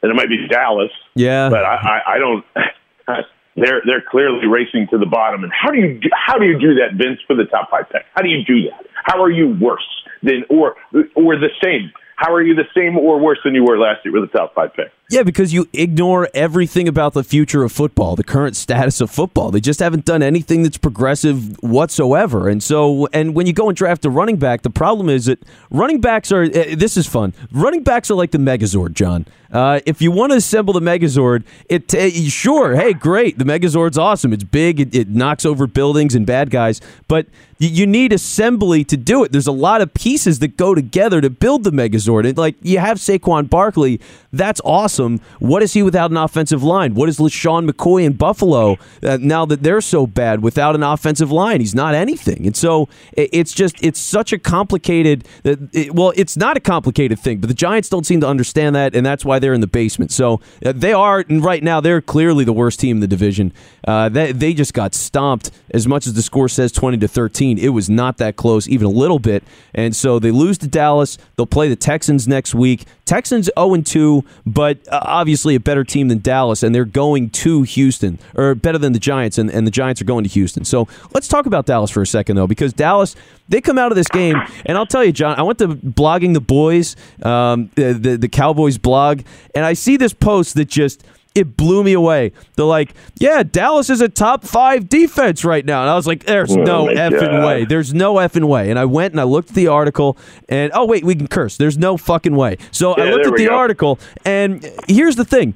that 0.00 0.10
it 0.10 0.14
might 0.14 0.28
be 0.28 0.48
Dallas. 0.48 0.90
Yeah. 1.14 1.50
but 1.50 1.64
I, 1.64 1.74
I, 1.76 2.14
I 2.14 2.18
don't. 2.18 2.44
They're 3.54 3.82
they're 3.84 4.02
clearly 4.10 4.46
racing 4.46 4.88
to 4.92 4.98
the 4.98 5.04
bottom. 5.04 5.44
And 5.44 5.52
how 5.52 5.70
do 5.70 5.76
you 5.76 6.00
do, 6.00 6.08
how 6.14 6.38
do 6.38 6.46
you 6.46 6.58
do 6.58 6.74
that, 6.76 6.94
Vince, 6.96 7.20
for 7.26 7.36
the 7.36 7.44
top 7.44 7.70
five 7.70 7.84
pick? 7.90 8.02
How 8.14 8.22
do 8.22 8.30
you 8.30 8.42
do 8.44 8.70
that? 8.70 8.86
How 9.04 9.22
are 9.22 9.30
you 9.30 9.48
worse 9.60 9.84
than 10.22 10.44
or 10.48 10.76
or 11.14 11.36
the 11.36 11.50
same? 11.62 11.92
How 12.16 12.32
are 12.32 12.42
you 12.42 12.54
the 12.54 12.64
same 12.74 12.96
or 12.96 13.20
worse 13.20 13.38
than 13.44 13.54
you 13.54 13.62
were 13.62 13.78
last 13.78 14.04
year 14.04 14.18
with 14.18 14.30
the 14.30 14.38
top 14.38 14.54
five 14.54 14.72
pick? 14.72 14.90
Yeah, 15.12 15.24
because 15.24 15.52
you 15.52 15.68
ignore 15.74 16.30
everything 16.32 16.88
about 16.88 17.12
the 17.12 17.22
future 17.22 17.62
of 17.64 17.70
football, 17.70 18.16
the 18.16 18.24
current 18.24 18.56
status 18.56 18.98
of 19.02 19.10
football. 19.10 19.50
They 19.50 19.60
just 19.60 19.78
haven't 19.78 20.06
done 20.06 20.22
anything 20.22 20.62
that's 20.62 20.78
progressive 20.78 21.62
whatsoever. 21.62 22.48
And 22.48 22.62
so, 22.62 23.06
and 23.12 23.34
when 23.34 23.46
you 23.46 23.52
go 23.52 23.68
and 23.68 23.76
draft 23.76 24.06
a 24.06 24.10
running 24.10 24.38
back, 24.38 24.62
the 24.62 24.70
problem 24.70 25.10
is 25.10 25.26
that 25.26 25.44
running 25.70 26.00
backs 26.00 26.32
are. 26.32 26.44
Uh, 26.44 26.74
this 26.74 26.96
is 26.96 27.06
fun. 27.06 27.34
Running 27.52 27.82
backs 27.82 28.10
are 28.10 28.14
like 28.14 28.30
the 28.30 28.38
Megazord, 28.38 28.94
John. 28.94 29.26
Uh, 29.52 29.80
if 29.84 30.00
you 30.00 30.10
want 30.10 30.32
to 30.32 30.38
assemble 30.38 30.72
the 30.72 30.80
Megazord, 30.80 31.44
it 31.68 31.94
uh, 31.94 32.08
sure, 32.30 32.74
hey, 32.74 32.94
great, 32.94 33.38
the 33.38 33.44
Megazord's 33.44 33.98
awesome. 33.98 34.32
It's 34.32 34.44
big, 34.44 34.80
it, 34.80 34.94
it 34.94 35.08
knocks 35.10 35.44
over 35.44 35.66
buildings 35.66 36.14
and 36.14 36.24
bad 36.24 36.48
guys, 36.48 36.80
but 37.06 37.26
you 37.58 37.86
need 37.86 38.12
assembly 38.12 38.82
to 38.82 38.96
do 38.96 39.22
it. 39.22 39.30
There's 39.30 39.46
a 39.46 39.52
lot 39.52 39.82
of 39.82 39.92
pieces 39.94 40.38
that 40.40 40.56
go 40.56 40.74
together 40.74 41.20
to 41.20 41.30
build 41.30 41.64
the 41.64 41.70
Megazord. 41.70 42.26
And 42.26 42.36
like 42.36 42.56
you 42.62 42.78
have 42.78 42.96
Saquon 42.96 43.48
Barkley, 43.48 44.00
that's 44.32 44.60
awesome. 44.64 45.01
What 45.38 45.62
is 45.62 45.72
he 45.72 45.82
without 45.82 46.10
an 46.10 46.16
offensive 46.16 46.62
line? 46.62 46.94
What 46.94 47.08
is 47.08 47.18
LeSean 47.18 47.68
McCoy 47.68 48.04
in 48.04 48.14
Buffalo 48.14 48.78
uh, 49.02 49.18
now 49.20 49.44
that 49.46 49.62
they're 49.62 49.80
so 49.80 50.06
bad 50.06 50.42
without 50.42 50.74
an 50.74 50.82
offensive 50.82 51.30
line? 51.30 51.60
He's 51.60 51.74
not 51.74 51.94
anything. 51.94 52.46
And 52.46 52.56
so 52.56 52.88
it's 53.12 53.52
just 53.52 53.82
it's 53.82 54.00
such 54.00 54.32
a 54.32 54.38
complicated. 54.38 55.26
It, 55.44 55.94
well, 55.94 56.12
it's 56.16 56.36
not 56.36 56.56
a 56.56 56.60
complicated 56.60 57.18
thing, 57.18 57.38
but 57.38 57.48
the 57.48 57.54
Giants 57.54 57.88
don't 57.88 58.06
seem 58.06 58.20
to 58.20 58.28
understand 58.28 58.76
that, 58.76 58.94
and 58.94 59.04
that's 59.04 59.24
why 59.24 59.38
they're 59.38 59.54
in 59.54 59.60
the 59.60 59.66
basement. 59.66 60.12
So 60.12 60.40
uh, 60.64 60.72
they 60.72 60.92
are, 60.92 61.24
and 61.28 61.44
right 61.44 61.62
now 61.62 61.80
they're 61.80 62.00
clearly 62.00 62.44
the 62.44 62.52
worst 62.52 62.80
team 62.80 62.98
in 62.98 63.00
the 63.00 63.06
division. 63.06 63.52
Uh, 63.86 64.08
they 64.08 64.32
they 64.32 64.54
just 64.54 64.74
got 64.74 64.94
stomped 64.94 65.50
as 65.70 65.86
much 65.86 66.06
as 66.06 66.14
the 66.14 66.22
score 66.22 66.48
says, 66.48 66.72
twenty 66.72 66.98
to 66.98 67.08
thirteen. 67.08 67.58
It 67.58 67.70
was 67.70 67.90
not 67.90 68.18
that 68.18 68.36
close, 68.36 68.68
even 68.68 68.86
a 68.86 68.90
little 68.90 69.18
bit. 69.18 69.42
And 69.74 69.94
so 69.94 70.18
they 70.18 70.30
lose 70.30 70.58
to 70.58 70.68
Dallas. 70.68 71.18
They'll 71.36 71.46
play 71.46 71.68
the 71.68 71.76
Texans 71.76 72.28
next 72.28 72.54
week. 72.54 72.86
Texans 73.04 73.50
0 73.58 73.76
2, 73.82 74.24
but 74.46 74.78
obviously 74.92 75.54
a 75.54 75.60
better 75.60 75.84
team 75.84 76.08
than 76.08 76.18
Dallas, 76.18 76.62
and 76.62 76.74
they're 76.74 76.84
going 76.84 77.30
to 77.30 77.62
Houston, 77.62 78.18
or 78.34 78.54
better 78.54 78.78
than 78.78 78.92
the 78.92 78.98
Giants, 78.98 79.38
and, 79.38 79.50
and 79.50 79.66
the 79.66 79.70
Giants 79.70 80.00
are 80.00 80.04
going 80.04 80.24
to 80.24 80.30
Houston. 80.30 80.64
So 80.64 80.86
let's 81.12 81.28
talk 81.28 81.46
about 81.46 81.66
Dallas 81.66 81.90
for 81.90 82.02
a 82.02 82.06
second, 82.06 82.36
though, 82.36 82.46
because 82.46 82.72
Dallas, 82.72 83.16
they 83.48 83.60
come 83.60 83.78
out 83.78 83.90
of 83.92 83.96
this 83.96 84.08
game, 84.08 84.36
and 84.66 84.76
I'll 84.78 84.86
tell 84.86 85.04
you, 85.04 85.12
John, 85.12 85.38
I 85.38 85.42
went 85.42 85.58
to 85.58 85.68
blogging 85.68 86.34
the 86.34 86.40
boys, 86.40 86.96
um, 87.22 87.70
the, 87.74 87.92
the, 87.94 88.16
the 88.16 88.28
Cowboys 88.28 88.78
blog, 88.78 89.22
and 89.54 89.64
I 89.64 89.72
see 89.72 89.96
this 89.96 90.12
post 90.12 90.54
that 90.54 90.68
just 90.68 91.04
it 91.34 91.56
blew 91.56 91.82
me 91.82 91.92
away. 91.92 92.32
They're 92.56 92.64
like, 92.64 92.94
yeah, 93.18 93.42
Dallas 93.42 93.90
is 93.90 94.00
a 94.00 94.08
top 94.08 94.44
five 94.44 94.88
defense 94.88 95.44
right 95.44 95.64
now. 95.64 95.82
And 95.82 95.90
I 95.90 95.94
was 95.94 96.06
like, 96.06 96.24
there's 96.24 96.52
oh 96.52 96.62
no 96.62 96.86
effing 96.86 97.20
God. 97.20 97.46
way. 97.46 97.64
There's 97.64 97.94
no 97.94 98.14
effing 98.16 98.46
way. 98.48 98.70
And 98.70 98.78
I 98.78 98.84
went 98.84 99.12
and 99.14 99.20
I 99.20 99.24
looked 99.24 99.50
at 99.50 99.54
the 99.54 99.68
article 99.68 100.16
and, 100.48 100.70
oh, 100.74 100.84
wait, 100.84 101.04
we 101.04 101.14
can 101.14 101.28
curse. 101.28 101.56
There's 101.56 101.78
no 101.78 101.96
fucking 101.96 102.36
way. 102.36 102.58
So 102.70 102.96
yeah, 102.96 103.04
I 103.04 103.10
looked 103.10 103.26
at 103.26 103.36
the 103.36 103.46
go. 103.46 103.54
article 103.54 103.98
and 104.24 104.68
here's 104.88 105.16
the 105.16 105.24
thing 105.24 105.54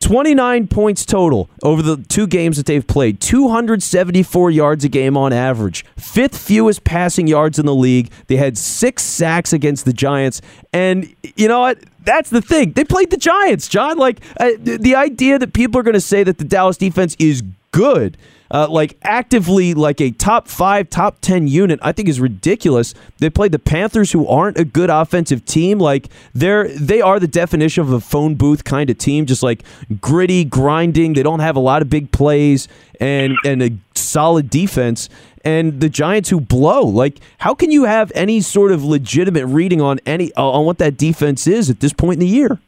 29 0.00 0.68
points 0.68 1.04
total 1.04 1.48
over 1.62 1.82
the 1.82 1.96
two 1.96 2.26
games 2.26 2.56
that 2.56 2.66
they've 2.66 2.86
played, 2.86 3.20
274 3.20 4.50
yards 4.50 4.84
a 4.84 4.88
game 4.88 5.16
on 5.16 5.32
average, 5.32 5.84
fifth 5.96 6.36
fewest 6.36 6.84
passing 6.84 7.26
yards 7.26 7.58
in 7.58 7.66
the 7.66 7.74
league. 7.74 8.10
They 8.26 8.36
had 8.36 8.58
six 8.58 9.02
sacks 9.02 9.52
against 9.52 9.84
the 9.84 9.92
Giants. 9.92 10.42
And 10.72 11.14
you 11.36 11.48
know 11.48 11.60
what? 11.60 11.78
That's 12.04 12.30
the 12.30 12.42
thing. 12.42 12.72
They 12.72 12.84
played 12.84 13.10
the 13.10 13.16
Giants, 13.16 13.68
John. 13.68 13.98
Like 13.98 14.20
uh, 14.38 14.50
the 14.58 14.94
idea 14.94 15.38
that 15.38 15.52
people 15.52 15.80
are 15.80 15.82
going 15.82 15.94
to 15.94 16.00
say 16.00 16.22
that 16.22 16.38
the 16.38 16.44
Dallas 16.44 16.76
defense 16.76 17.16
is 17.18 17.42
good 17.72 18.16
uh, 18.50 18.68
like 18.68 18.96
actively 19.02 19.74
like 19.74 20.00
a 20.00 20.10
top 20.10 20.48
five, 20.48 20.90
top 20.90 21.20
ten 21.20 21.48
unit, 21.48 21.78
I 21.82 21.92
think 21.92 22.08
is 22.08 22.20
ridiculous. 22.20 22.94
They 23.18 23.30
played 23.30 23.52
the 23.52 23.58
Panthers, 23.58 24.12
who 24.12 24.26
aren't 24.26 24.58
a 24.58 24.64
good 24.64 24.90
offensive 24.90 25.44
team. 25.44 25.78
Like 25.78 26.08
they're 26.34 26.68
they 26.68 27.00
are 27.00 27.18
the 27.20 27.28
definition 27.28 27.82
of 27.82 27.92
a 27.92 28.00
phone 28.00 28.34
booth 28.34 28.64
kind 28.64 28.90
of 28.90 28.98
team, 28.98 29.26
just 29.26 29.42
like 29.42 29.62
gritty, 30.00 30.44
grinding. 30.44 31.14
They 31.14 31.22
don't 31.22 31.40
have 31.40 31.56
a 31.56 31.60
lot 31.60 31.82
of 31.82 31.90
big 31.90 32.12
plays 32.12 32.68
and 33.00 33.34
and 33.44 33.62
a 33.62 33.70
solid 33.94 34.50
defense. 34.50 35.08
And 35.44 35.80
the 35.80 35.88
Giants 35.88 36.30
who 36.30 36.40
blow, 36.40 36.82
like, 36.82 37.20
how 37.38 37.54
can 37.54 37.70
you 37.70 37.84
have 37.84 38.10
any 38.16 38.40
sort 38.40 38.72
of 38.72 38.82
legitimate 38.82 39.46
reading 39.46 39.80
on 39.80 40.00
any 40.04 40.34
on 40.34 40.64
what 40.66 40.78
that 40.78 40.96
defense 40.96 41.46
is 41.46 41.70
at 41.70 41.78
this 41.80 41.92
point 41.92 42.14
in 42.14 42.20
the 42.20 42.26
year? 42.26 42.58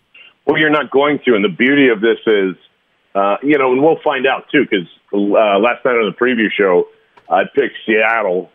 Well, 0.47 0.59
you're 0.59 0.71
not 0.71 0.91
going 0.91 1.19
to, 1.27 1.35
and 1.35 1.45
the 1.45 1.49
beauty 1.51 1.89
of 1.89 2.01
this 2.01 2.19
is 2.27 2.55
uh, 3.19 3.37
you 3.43 3.59
know, 3.59 3.73
and 3.73 3.83
we'll 3.83 4.01
find 4.05 4.27
out 4.27 4.49
too, 4.51 4.63
because 4.63 4.87
uh, 5.13 5.59
last 5.59 5.85
night 5.85 5.99
on 5.99 6.07
the 6.07 6.17
preview 6.17 6.51
show, 6.51 6.87
I 7.29 7.43
picked 7.53 7.77
Seattle 7.85 8.51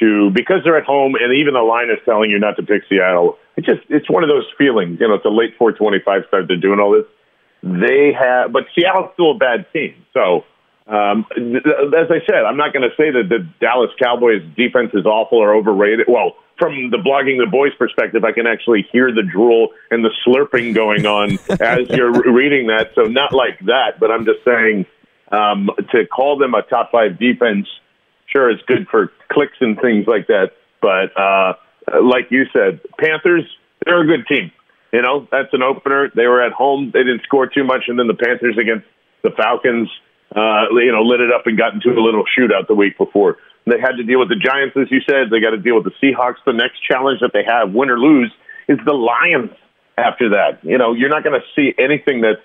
to 0.00 0.30
because 0.30 0.60
they're 0.64 0.78
at 0.78 0.84
home, 0.84 1.14
and 1.14 1.34
even 1.36 1.54
the 1.54 1.60
line 1.60 1.90
is 1.90 1.98
telling 2.04 2.30
you 2.30 2.38
not 2.38 2.56
to 2.56 2.62
pick 2.62 2.82
Seattle. 2.88 3.36
It's 3.56 3.66
just 3.66 3.82
it's 3.88 4.08
one 4.08 4.22
of 4.22 4.28
those 4.28 4.46
feelings. 4.56 4.98
You 5.00 5.08
know, 5.08 5.14
it's 5.14 5.24
a 5.24 5.28
late 5.28 5.54
425 5.58 6.22
start. 6.28 6.48
They're 6.48 6.56
doing 6.56 6.80
all 6.80 6.92
this. 6.92 7.04
They 7.62 8.12
have, 8.18 8.52
but 8.52 8.64
Seattle's 8.74 9.10
still 9.12 9.32
a 9.32 9.38
bad 9.38 9.66
team. 9.72 9.94
So, 10.14 10.44
um, 10.86 11.26
as 11.36 12.08
I 12.08 12.24
said, 12.24 12.48
I'm 12.48 12.56
not 12.56 12.72
going 12.72 12.88
to 12.88 12.96
say 12.96 13.10
that 13.10 13.28
the 13.28 13.46
Dallas 13.60 13.90
Cowboys 14.02 14.40
defense 14.56 14.92
is 14.94 15.04
awful 15.04 15.38
or 15.38 15.54
overrated. 15.54 16.06
Well, 16.08 16.36
from 16.60 16.90
the 16.90 16.98
blogging 16.98 17.38
the 17.38 17.50
boys 17.50 17.72
perspective, 17.78 18.22
I 18.22 18.32
can 18.32 18.46
actually 18.46 18.86
hear 18.92 19.12
the 19.12 19.22
drool 19.22 19.70
and 19.90 20.04
the 20.04 20.10
slurping 20.24 20.74
going 20.74 21.06
on 21.06 21.32
as 21.60 21.88
you're 21.88 22.12
reading 22.12 22.68
that. 22.68 22.92
So 22.94 23.02
not 23.02 23.32
like 23.32 23.58
that, 23.60 23.98
but 23.98 24.12
I'm 24.12 24.24
just 24.24 24.44
saying 24.44 24.86
um, 25.32 25.70
to 25.90 26.06
call 26.06 26.38
them 26.38 26.54
a 26.54 26.62
top 26.62 26.92
five 26.92 27.18
defense. 27.18 27.66
Sure, 28.26 28.50
it's 28.50 28.62
good 28.66 28.86
for 28.88 29.10
clicks 29.32 29.56
and 29.60 29.80
things 29.80 30.06
like 30.06 30.28
that, 30.28 30.52
but 30.80 31.10
uh, 31.18 31.54
like 32.00 32.30
you 32.30 32.44
said, 32.52 32.80
Panthers 33.00 33.44
they're 33.84 34.02
a 34.02 34.06
good 34.06 34.26
team. 34.26 34.52
You 34.92 35.02
know 35.02 35.26
that's 35.30 35.52
an 35.52 35.62
opener. 35.62 36.10
They 36.14 36.26
were 36.26 36.42
at 36.42 36.52
home. 36.52 36.90
They 36.92 37.00
didn't 37.00 37.22
score 37.22 37.46
too 37.46 37.64
much, 37.64 37.84
and 37.88 37.98
then 37.98 38.06
the 38.06 38.14
Panthers 38.14 38.58
against 38.58 38.86
the 39.22 39.30
Falcons, 39.30 39.88
uh, 40.34 40.66
you 40.72 40.92
know, 40.92 41.02
lit 41.02 41.20
it 41.20 41.32
up 41.32 41.46
and 41.46 41.56
got 41.56 41.74
into 41.74 41.90
a 41.90 42.02
little 42.02 42.24
shootout 42.38 42.66
the 42.66 42.74
week 42.74 42.98
before. 42.98 43.38
They 43.70 43.80
had 43.80 43.92
to 43.96 44.02
deal 44.02 44.18
with 44.18 44.28
the 44.28 44.36
Giants, 44.36 44.76
as 44.76 44.90
you 44.90 45.00
said. 45.08 45.30
They 45.30 45.40
got 45.40 45.50
to 45.50 45.58
deal 45.58 45.76
with 45.76 45.84
the 45.84 45.94
Seahawks. 46.02 46.42
The 46.44 46.52
next 46.52 46.82
challenge 46.82 47.20
that 47.20 47.30
they 47.32 47.44
have, 47.46 47.72
win 47.72 47.88
or 47.88 47.98
lose, 47.98 48.32
is 48.68 48.78
the 48.84 48.92
Lions 48.92 49.50
after 49.96 50.30
that. 50.30 50.58
You 50.62 50.76
know, 50.76 50.92
you're 50.92 51.08
not 51.08 51.22
going 51.22 51.40
to 51.40 51.46
see 51.54 51.72
anything 51.78 52.20
that's 52.20 52.42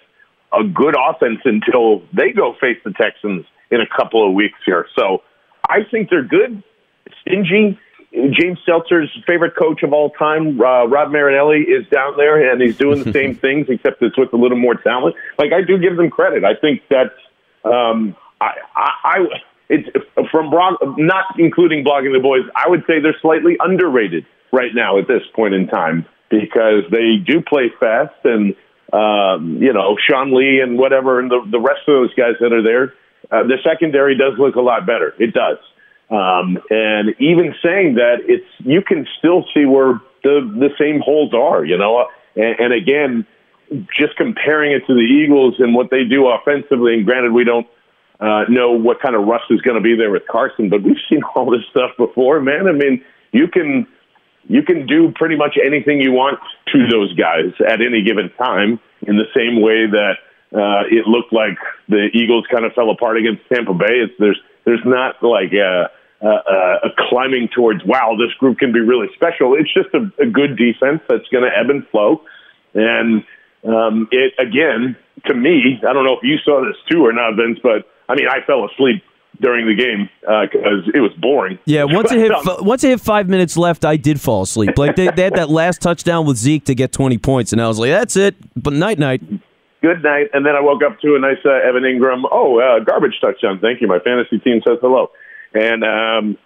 a 0.54 0.64
good 0.64 0.96
offense 0.96 1.40
until 1.44 2.04
they 2.14 2.32
go 2.32 2.54
face 2.62 2.78
the 2.86 2.92
Texans 2.92 3.46
in 3.72 3.82
a 3.82 3.88
couple 3.88 4.28
of 4.28 4.34
weeks 4.34 4.60
here. 4.66 4.86
So 4.96 5.24
I 5.68 5.80
think 5.90 6.10
they're 6.10 6.24
good. 6.24 6.64
Stingy. 7.22 7.80
James 8.14 8.60
Seltzer's 8.66 9.12
favorite 9.28 9.58
coach 9.58 9.84
of 9.84 9.92
all 9.92 10.10
time, 10.12 10.60
uh, 10.62 10.86
Rod 10.86 11.12
Marinelli, 11.12 11.64
is 11.64 11.86
down 11.90 12.16
there 12.16 12.50
and 12.50 12.62
he's 12.62 12.78
doing 12.78 13.04
the 13.04 13.12
same 13.12 13.36
things, 13.46 13.68
except 13.68 14.02
it's 14.02 14.18
with 14.18 14.32
a 14.32 14.38
little 14.38 14.58
more 14.58 14.76
talent. 14.76 15.16
Like 15.38 15.52
I 15.52 15.62
do 15.62 15.78
give 15.78 15.98
them 15.98 16.10
credit. 16.10 16.46
I 16.46 16.56
think 16.56 16.84
that's 16.90 17.10
um, 17.66 18.16
I, 18.40 18.52
I, 18.74 18.92
I 19.04 19.18
it's 19.70 19.88
from 20.32 20.50
blog, 20.50 20.76
not 20.98 21.26
including 21.40 21.84
blogging 21.84 22.14
the 22.14 22.20
boys. 22.22 22.44
I 22.56 22.70
would 22.70 22.84
say 22.88 23.00
they're 23.00 23.18
slightly 23.22 23.58
underrated 23.60 24.26
right 24.52 24.74
now 24.74 25.00
at 25.00 25.08
this 25.08 25.24
point 25.36 25.54
in 25.54 25.68
time 25.68 26.06
because 26.30 26.84
they 26.92 27.18
do 27.18 27.42
play 27.42 27.72
fast, 27.80 28.14
and 28.24 28.56
um, 28.94 29.58
you 29.62 29.74
know 29.74 29.98
Sean 29.98 30.36
Lee 30.36 30.60
and 30.62 30.78
whatever, 30.78 31.20
and 31.20 31.32
the 31.32 31.42
the 31.50 31.60
rest 31.60 31.82
of 31.88 31.94
those 31.94 32.14
guys 32.14 32.36
that 32.40 32.54
are 32.54 32.64
there. 32.64 32.94
Uh, 33.32 33.44
the 33.48 33.58
secondary 33.64 34.16
does 34.16 34.38
look 34.38 34.56
a 34.56 34.62
lot 34.62 34.86
better. 34.86 35.16
It 35.18 35.34
does, 35.34 35.58
um, 36.12 36.60
and 36.70 37.16
even 37.20 37.56
saying 37.64 37.96
that, 37.96 38.18
it's 38.26 38.46
you 38.60 38.82
can 38.82 39.08
still 39.18 39.46
see 39.54 39.66
where 39.66 40.00
the 40.24 40.42
the 40.60 40.70
same 40.78 41.02
holes 41.02 41.34
are. 41.34 41.66
You 41.66 41.78
know, 41.78 42.08
and, 42.36 42.60
and 42.60 42.74
again, 42.74 43.26
just 43.98 44.16
comparing 44.16 44.74
it 44.74 44.86
to 44.86 44.94
the 44.94 45.02
Eagles 45.02 45.56
and 45.58 45.74
what 45.74 45.90
they 45.90 46.04
do 46.04 46.28
offensively. 46.28 46.94
And 46.94 47.06
granted, 47.06 47.32
we 47.32 47.44
don't 47.44 47.68
uh, 48.20 48.44
know 48.50 48.72
what 48.72 49.02
kind 49.02 49.16
of 49.16 49.26
rust 49.28 49.46
is 49.50 49.62
going 49.62 49.76
to 49.76 49.82
be 49.84 49.96
there 49.96 50.12
with 50.12 50.24
Carson. 50.30 50.70
But 50.70 50.84
we've 50.84 51.02
seen 51.10 51.22
all 51.36 51.50
this 51.50 51.66
stuff 51.72 51.92
before, 51.98 52.40
man. 52.42 52.68
I 52.68 52.72
mean, 52.72 53.04
you 53.32 53.48
can 53.48 53.88
you 54.48 54.62
can 54.62 54.86
do 54.86 55.12
pretty 55.16 55.36
much 55.36 55.58
anything 55.64 56.00
you 56.00 56.12
want 56.12 56.40
to 56.72 56.88
those 56.92 57.14
guys 57.16 57.52
at 57.68 57.82
any 57.82 58.04
given 58.04 58.30
time. 58.38 58.80
In 59.08 59.18
the 59.18 59.26
same 59.36 59.62
way 59.62 59.86
that 59.86 60.16
uh, 60.54 60.88
it 60.90 61.08
looked 61.08 61.34
like 61.34 61.58
the 61.90 62.10
Eagles 62.14 62.46
kind 62.52 62.66
of 62.66 62.74
fell 62.74 62.90
apart 62.90 63.18
against 63.18 63.42
Tampa 63.52 63.74
Bay. 63.74 64.06
It's, 64.06 64.14
there's 64.20 64.40
there's 64.64 64.84
not 64.86 65.22
like 65.22 65.54
a, 65.54 65.90
a, 66.22 66.28
a 66.28 66.90
climbing 67.10 67.50
towards 67.54 67.84
wow, 67.86 68.16
this 68.18 68.34
group 68.38 68.60
can 68.60 68.72
be 68.72 68.80
really 68.80 69.08
special. 69.16 69.56
It's 69.56 69.72
just 69.74 69.90
a, 69.94 70.10
a 70.22 70.26
good 70.26 70.58
defense 70.58 71.02
that's 71.10 71.28
going 71.32 71.44
to 71.44 71.52
ebb 71.56 71.70
and 71.70 71.88
flow, 71.90 72.22
and 72.74 73.24
um, 73.68 74.08
it 74.12 74.34
again 74.40 74.96
to 75.26 75.34
me. 75.34 75.80
I 75.88 75.94
don't 75.94 76.06
know 76.06 76.14
if 76.14 76.24
you 76.24 76.38
saw 76.44 76.64
this 76.66 76.78
too 76.90 77.06
or 77.06 77.14
not, 77.14 77.36
Vince, 77.36 77.60
but 77.62 77.90
I 78.08 78.16
mean, 78.16 78.28
I 78.28 78.46
fell 78.46 78.66
asleep 78.66 79.04
during 79.42 79.68
the 79.68 79.76
game 79.76 80.10
because 80.22 80.88
uh, 80.88 80.92
it 80.94 81.02
was 81.02 81.12
boring. 81.20 81.60
Yeah, 81.66 81.84
once 81.90 82.12
it 82.12 82.20
hit 82.20 82.32
once 82.62 82.84
it 82.84 82.90
hit 82.90 83.02
five 83.02 83.28
minutes 83.28 83.58
left, 83.58 83.86
I 83.86 83.98
did 83.98 84.20
fall 84.22 84.44
asleep. 84.44 84.78
Like 84.78 84.96
they, 84.96 85.10
they 85.10 85.24
had 85.24 85.36
that 85.36 85.50
last 85.50 85.82
touchdown 85.82 86.26
with 86.26 86.38
Zeke 86.38 86.66
to 86.66 86.76
get 86.76 86.92
twenty 86.92 87.18
points, 87.18 87.52
and 87.52 87.62
I 87.62 87.68
was 87.68 87.80
like, 87.80 87.92
"That's 87.92 88.16
it." 88.16 88.36
But 88.56 88.74
night, 88.74 89.00
night. 89.00 89.22
Good 89.82 90.02
night, 90.04 90.30
and 90.34 90.46
then 90.46 90.56
I 90.56 90.62
woke 90.62 90.82
up 90.84 91.00
to 91.02 91.16
a 91.16 91.20
nice 91.20 91.38
uh, 91.46 91.68
Evan 91.68 91.84
Engram. 91.84 92.24
Oh, 92.32 92.60
uh, 92.60 92.84
garbage 92.84 93.20
touchdown! 93.22 93.60
Thank 93.62 93.82
you. 93.82 93.88
My 93.88 94.00
fantasy 94.00 94.40
team 94.40 94.62
says 94.68 94.78
hello, 94.82 95.12
and 95.54 95.84
um, 95.84 96.38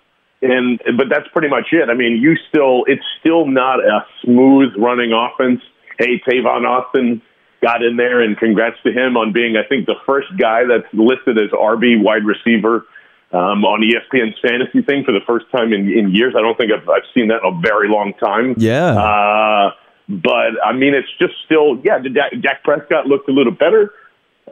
and 0.42 0.82
but 0.98 1.08
that's 1.10 1.28
pretty 1.32 1.48
much 1.48 1.68
it. 1.72 1.90
I 1.90 1.94
mean, 1.94 2.18
you 2.22 2.36
still 2.50 2.84
it's 2.88 3.06
still 3.20 3.46
not 3.46 3.80
a 3.80 4.06
smooth 4.24 4.74
running 4.78 5.14
offense. 5.14 5.62
Hey, 5.98 6.22
Tavon 6.28 6.66
Austin 6.66 7.22
got 7.62 7.84
in 7.84 7.98
there, 7.98 8.22
and 8.22 8.38
congrats 8.38 8.78
to 8.84 8.92
him 8.92 9.18
on 9.18 9.34
being, 9.34 9.56
I 9.58 9.68
think, 9.68 9.86
the 9.86 10.00
first 10.06 10.28
guy 10.38 10.64
that's 10.66 10.92
listed 10.94 11.38
as 11.38 11.52
RB 11.52 12.02
wide 12.02 12.26
receiver 12.26 12.86
um, 13.32 13.64
on 13.66 13.82
ESPN's 13.82 14.38
fantasy 14.42 14.82
thing 14.82 15.04
for 15.04 15.12
the 15.12 15.22
first 15.28 15.46
time 15.52 15.74
in, 15.74 15.92
in 15.92 16.12
years. 16.14 16.34
I 16.38 16.42
don't 16.42 16.58
think 16.58 16.72
I've, 16.72 16.88
I've 16.90 17.08
seen 17.14 17.28
that 17.30 17.42
in 17.44 17.58
a 17.58 17.62
very 17.62 17.90
long 17.90 18.14
time. 18.14 18.56
Yeah. 18.58 18.98
Uh, 18.98 19.72
but 20.08 20.58
I 20.66 20.74
mean, 20.74 20.96
it's 20.96 21.10
just 21.20 21.34
still, 21.46 21.80
yeah. 21.84 22.00
Dak, 22.00 22.42
Dak 22.42 22.64
Prescott 22.64 23.06
looked 23.06 23.30
a 23.30 23.32
little 23.32 23.54
better. 23.54 23.94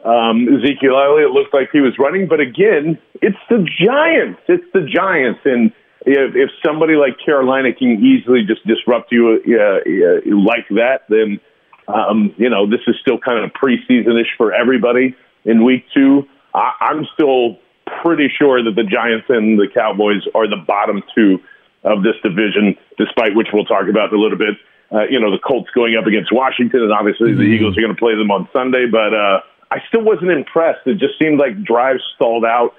Um, 0.04 0.46
Ezekiel 0.46 0.94
Elliott 0.94 1.32
looked 1.32 1.52
like 1.52 1.70
he 1.72 1.80
was 1.80 1.98
running, 1.98 2.28
but 2.28 2.38
again, 2.38 2.98
it's 3.20 3.38
the 3.50 3.66
Giants. 3.66 4.40
It's 4.46 4.64
the 4.72 4.86
Giants, 4.86 5.40
and 5.44 5.72
if, 6.06 6.36
if 6.36 6.50
somebody 6.64 6.94
like 6.94 7.18
Carolina 7.24 7.74
can 7.74 7.98
easily 7.98 8.44
just 8.46 8.64
disrupt 8.64 9.10
you 9.10 9.42
uh, 9.42 9.58
uh, 9.58 10.36
like 10.38 10.68
that, 10.70 11.02
then 11.08 11.40
um, 11.88 12.34
you 12.36 12.48
know 12.48 12.68
this 12.68 12.80
is 12.86 12.96
still 13.00 13.18
kind 13.18 13.44
of 13.44 13.50
preseasonish 13.52 14.36
for 14.36 14.52
everybody 14.52 15.16
in 15.44 15.64
week 15.64 15.84
two. 15.94 16.28
I, 16.54 16.72
I'm 16.80 17.06
still 17.14 17.58
pretty 18.02 18.28
sure 18.28 18.62
that 18.62 18.74
the 18.76 18.84
Giants 18.84 19.26
and 19.28 19.58
the 19.58 19.68
Cowboys 19.72 20.22
are 20.34 20.48
the 20.48 20.62
bottom 20.66 21.02
two 21.14 21.40
of 21.84 22.02
this 22.02 22.14
division, 22.22 22.76
despite 22.98 23.34
which 23.34 23.48
we'll 23.52 23.64
talk 23.64 23.88
about 23.88 24.12
a 24.12 24.18
little 24.18 24.38
bit. 24.38 24.56
Uh, 24.90 25.04
you 25.10 25.20
know, 25.20 25.30
the 25.30 25.38
Colts 25.38 25.68
going 25.74 25.96
up 25.96 26.06
against 26.06 26.32
Washington, 26.32 26.82
and 26.82 26.92
obviously 26.92 27.34
the 27.34 27.42
Eagles 27.42 27.76
are 27.76 27.80
going 27.80 27.94
to 27.94 27.98
play 27.98 28.16
them 28.16 28.30
on 28.30 28.48
Sunday. 28.52 28.86
But 28.86 29.12
uh, 29.12 29.40
I 29.70 29.78
still 29.88 30.02
wasn't 30.02 30.30
impressed. 30.30 30.86
It 30.86 30.98
just 30.98 31.18
seemed 31.18 31.38
like 31.38 31.62
drives 31.62 32.00
stalled 32.16 32.44
out 32.44 32.74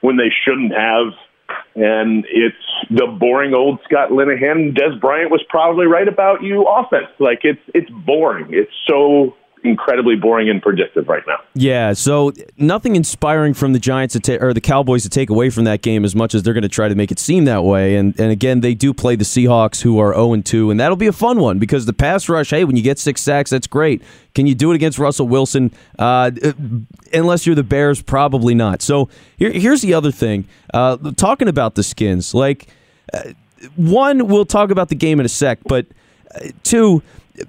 when 0.00 0.16
they 0.16 0.30
shouldn't 0.44 0.72
have. 0.72 1.14
And 1.74 2.24
it's 2.28 2.56
the 2.90 3.06
boring 3.06 3.54
old 3.54 3.80
Scott 3.84 4.10
Linehan. 4.10 4.76
Dez 4.76 5.00
Bryant 5.00 5.30
was 5.30 5.42
probably 5.48 5.86
right 5.86 6.08
about 6.08 6.42
you 6.42 6.64
offense. 6.64 7.08
Like 7.18 7.40
it's 7.42 7.60
it's 7.74 7.90
boring. 7.90 8.48
It's 8.50 8.72
so 8.86 9.36
incredibly 9.64 10.16
boring 10.16 10.48
and 10.48 10.62
predictive 10.62 11.08
right 11.08 11.22
now. 11.26 11.38
Yeah, 11.54 11.92
so 11.92 12.32
nothing 12.56 12.96
inspiring 12.96 13.54
from 13.54 13.72
the 13.72 13.78
Giants 13.78 14.12
to 14.14 14.20
ta- 14.20 14.44
or 14.44 14.52
the 14.52 14.60
Cowboys 14.60 15.02
to 15.02 15.08
take 15.08 15.30
away 15.30 15.50
from 15.50 15.64
that 15.64 15.82
game 15.82 16.04
as 16.04 16.14
much 16.14 16.34
as 16.34 16.42
they're 16.42 16.54
going 16.54 16.62
to 16.62 16.68
try 16.68 16.88
to 16.88 16.94
make 16.94 17.10
it 17.10 17.18
seem 17.18 17.44
that 17.46 17.64
way. 17.64 17.96
And 17.96 18.18
and 18.18 18.30
again, 18.30 18.60
they 18.60 18.74
do 18.74 18.94
play 18.94 19.16
the 19.16 19.24
Seahawks, 19.24 19.82
who 19.82 19.98
are 19.98 20.12
zero 20.12 20.32
and 20.32 20.44
two, 20.44 20.70
and 20.70 20.78
that'll 20.78 20.96
be 20.96 21.06
a 21.06 21.12
fun 21.12 21.40
one 21.40 21.58
because 21.58 21.86
the 21.86 21.92
pass 21.92 22.28
rush. 22.28 22.50
Hey, 22.50 22.64
when 22.64 22.76
you 22.76 22.82
get 22.82 22.98
six 22.98 23.20
sacks, 23.20 23.50
that's 23.50 23.66
great. 23.66 24.02
Can 24.34 24.46
you 24.46 24.54
do 24.54 24.70
it 24.70 24.74
against 24.74 24.98
Russell 24.98 25.26
Wilson? 25.28 25.72
Uh, 25.98 26.30
unless 27.12 27.46
you're 27.46 27.56
the 27.56 27.62
Bears, 27.62 28.02
probably 28.02 28.54
not. 28.54 28.82
So 28.82 29.08
here, 29.36 29.50
here's 29.52 29.82
the 29.82 29.94
other 29.94 30.12
thing. 30.12 30.46
Uh, 30.72 30.96
talking 31.16 31.48
about 31.48 31.74
the 31.74 31.82
skins, 31.82 32.34
like 32.34 32.68
uh, 33.12 33.32
one, 33.76 34.28
we'll 34.28 34.44
talk 34.44 34.70
about 34.70 34.88
the 34.88 34.94
game 34.94 35.18
in 35.20 35.26
a 35.26 35.28
sec, 35.28 35.58
but 35.64 35.86
uh, 36.34 36.48
two 36.62 37.02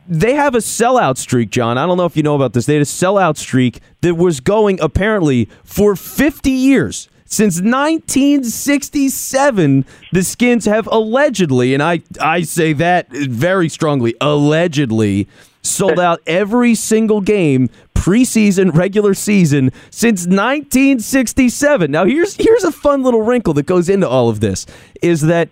they 0.08 0.34
have 0.34 0.56
a 0.56 0.60
sellout 0.60 1.17
streak, 1.17 1.49
John. 1.49 1.78
I 1.78 1.86
don't 1.86 1.97
know 1.97 2.06
if 2.06 2.15
you 2.17 2.23
know 2.23 2.36
about 2.36 2.54
this. 2.54 2.65
They 2.65 2.73
had 2.73 2.82
a 2.82 2.86
sellout 2.86 3.38
streak 3.38 3.80
that 4.02 4.15
was 4.15 4.39
going 4.39 4.80
apparently 4.82 5.47
for 5.63 5.95
50 5.95 6.49
years. 6.49 7.08
Since 7.25 7.62
1967, 7.62 9.86
the 10.12 10.23
Skins 10.23 10.65
have 10.65 10.88
allegedly, 10.88 11.75
and 11.75 11.84
I, 11.84 12.02
I 12.19 12.41
say 12.41 12.73
that 12.73 13.08
very 13.12 13.69
strongly, 13.69 14.15
allegedly 14.19 15.28
sold 15.62 15.99
out 15.99 16.21
every 16.25 16.73
single 16.73 17.21
game 17.21 17.69
preseason, 17.93 18.73
regular 18.73 19.13
season 19.13 19.71
since 19.91 20.25
1967. 20.25 21.91
Now 21.91 22.06
here's 22.06 22.36
here's 22.36 22.63
a 22.63 22.71
fun 22.71 23.04
little 23.04 23.21
wrinkle 23.21 23.54
that 23.54 23.67
goes 23.67 23.89
into 23.89 24.08
all 24.08 24.30
of 24.30 24.39
this 24.39 24.65
is 25.02 25.21
that 25.21 25.49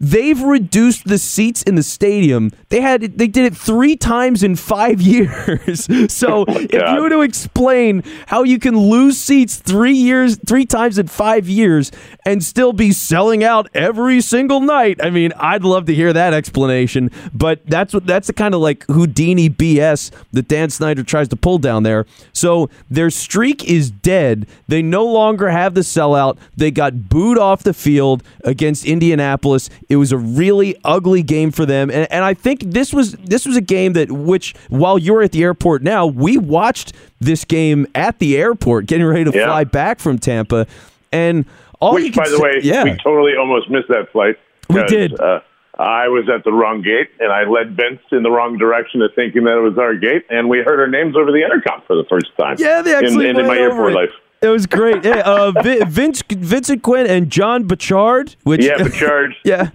They've 0.00 0.40
reduced 0.40 1.08
the 1.08 1.18
seats 1.18 1.64
in 1.64 1.74
the 1.74 1.82
stadium. 1.82 2.52
They 2.68 2.80
had 2.80 3.18
they 3.18 3.26
did 3.26 3.46
it 3.46 3.56
three 3.56 3.96
times 3.96 4.44
in 4.44 4.54
five 4.54 5.00
years. 5.12 5.86
so 6.12 6.44
oh 6.46 6.58
if 6.60 6.72
you 6.72 7.02
were 7.02 7.08
to 7.08 7.22
explain 7.22 8.04
how 8.28 8.44
you 8.44 8.60
can 8.60 8.76
lose 8.76 9.18
seats 9.18 9.56
three 9.56 9.94
years, 9.94 10.36
three 10.46 10.66
times 10.66 10.98
in 10.98 11.08
five 11.08 11.48
years, 11.48 11.90
and 12.24 12.44
still 12.44 12.72
be 12.72 12.92
selling 12.92 13.42
out 13.42 13.68
every 13.74 14.20
single 14.20 14.60
night, 14.60 15.00
I 15.02 15.10
mean, 15.10 15.32
I'd 15.36 15.64
love 15.64 15.86
to 15.86 15.94
hear 15.94 16.12
that 16.12 16.32
explanation. 16.32 17.10
But 17.34 17.66
that's 17.66 17.92
what 17.92 18.06
that's 18.06 18.28
the 18.28 18.32
kind 18.32 18.54
of 18.54 18.60
like 18.60 18.84
Houdini 18.86 19.50
BS 19.50 20.12
that 20.32 20.46
Dan 20.46 20.70
Snyder 20.70 21.02
tries 21.02 21.26
to 21.28 21.36
pull 21.36 21.58
down 21.58 21.82
there. 21.82 22.06
So 22.32 22.70
their 22.88 23.10
streak 23.10 23.64
is 23.64 23.90
dead. 23.90 24.46
They 24.68 24.80
no 24.80 25.04
longer 25.04 25.48
have 25.50 25.74
the 25.74 25.80
sellout. 25.80 26.38
They 26.56 26.70
got 26.70 27.08
booed 27.08 27.38
off 27.38 27.64
the 27.64 27.74
field 27.74 28.22
against 28.44 28.84
Indianapolis 28.84 29.68
it 29.88 29.96
was 29.96 30.12
a 30.12 30.18
really 30.18 30.76
ugly 30.84 31.22
game 31.22 31.50
for 31.50 31.64
them, 31.64 31.90
and, 31.90 32.10
and 32.12 32.24
I 32.24 32.34
think 32.34 32.60
this 32.62 32.92
was 32.92 33.12
this 33.12 33.46
was 33.46 33.56
a 33.56 33.60
game 33.60 33.94
that 33.94 34.12
which 34.12 34.54
while 34.68 34.98
you're 34.98 35.22
at 35.22 35.32
the 35.32 35.42
airport 35.42 35.82
now, 35.82 36.06
we 36.06 36.36
watched 36.36 36.92
this 37.20 37.44
game 37.44 37.86
at 37.94 38.18
the 38.18 38.36
airport, 38.36 38.86
getting 38.86 39.06
ready 39.06 39.24
to 39.24 39.36
yeah. 39.36 39.46
fly 39.46 39.64
back 39.64 39.98
from 39.98 40.18
Tampa, 40.18 40.66
and 41.10 41.46
all 41.80 41.94
which, 41.94 42.14
by 42.14 42.28
the 42.28 42.36
say, 42.36 42.42
way, 42.42 42.60
yeah. 42.62 42.84
we 42.84 42.96
totally 43.02 43.32
almost 43.38 43.70
missed 43.70 43.88
that 43.88 44.12
flight. 44.12 44.38
We 44.68 44.84
did. 44.84 45.18
Uh, 45.18 45.40
I 45.78 46.08
was 46.08 46.28
at 46.28 46.42
the 46.44 46.52
wrong 46.52 46.82
gate, 46.82 47.08
and 47.20 47.32
I 47.32 47.44
led 47.44 47.76
Vince 47.76 48.02
in 48.10 48.24
the 48.24 48.30
wrong 48.30 48.58
direction 48.58 49.00
of 49.00 49.12
thinking 49.14 49.44
that 49.44 49.56
it 49.56 49.62
was 49.62 49.78
our 49.78 49.94
gate, 49.94 50.26
and 50.28 50.48
we 50.48 50.58
heard 50.58 50.80
our 50.80 50.88
names 50.88 51.16
over 51.16 51.30
the 51.30 51.38
intercom 51.38 51.82
for 51.86 51.94
the 51.94 52.04
first 52.10 52.26
time. 52.36 52.56
Yeah, 52.58 52.82
they 52.82 52.94
actually 52.94 53.28
in, 53.28 53.36
in, 53.36 53.42
in 53.42 53.46
my 53.46 53.56
airport 53.56 53.92
it. 53.92 53.94
life. 53.94 54.10
It 54.40 54.48
was 54.48 54.66
great. 54.66 55.04
Yeah, 55.04 55.22
uh, 55.24 55.52
Vince, 55.88 56.22
Vincent 56.28 56.82
Quinn 56.82 57.06
and 57.06 57.30
John 57.30 57.66
Bachard. 57.66 58.36
Which, 58.44 58.64
yeah, 58.64 58.76
Bachard. 58.76 59.34
yeah. 59.44 59.70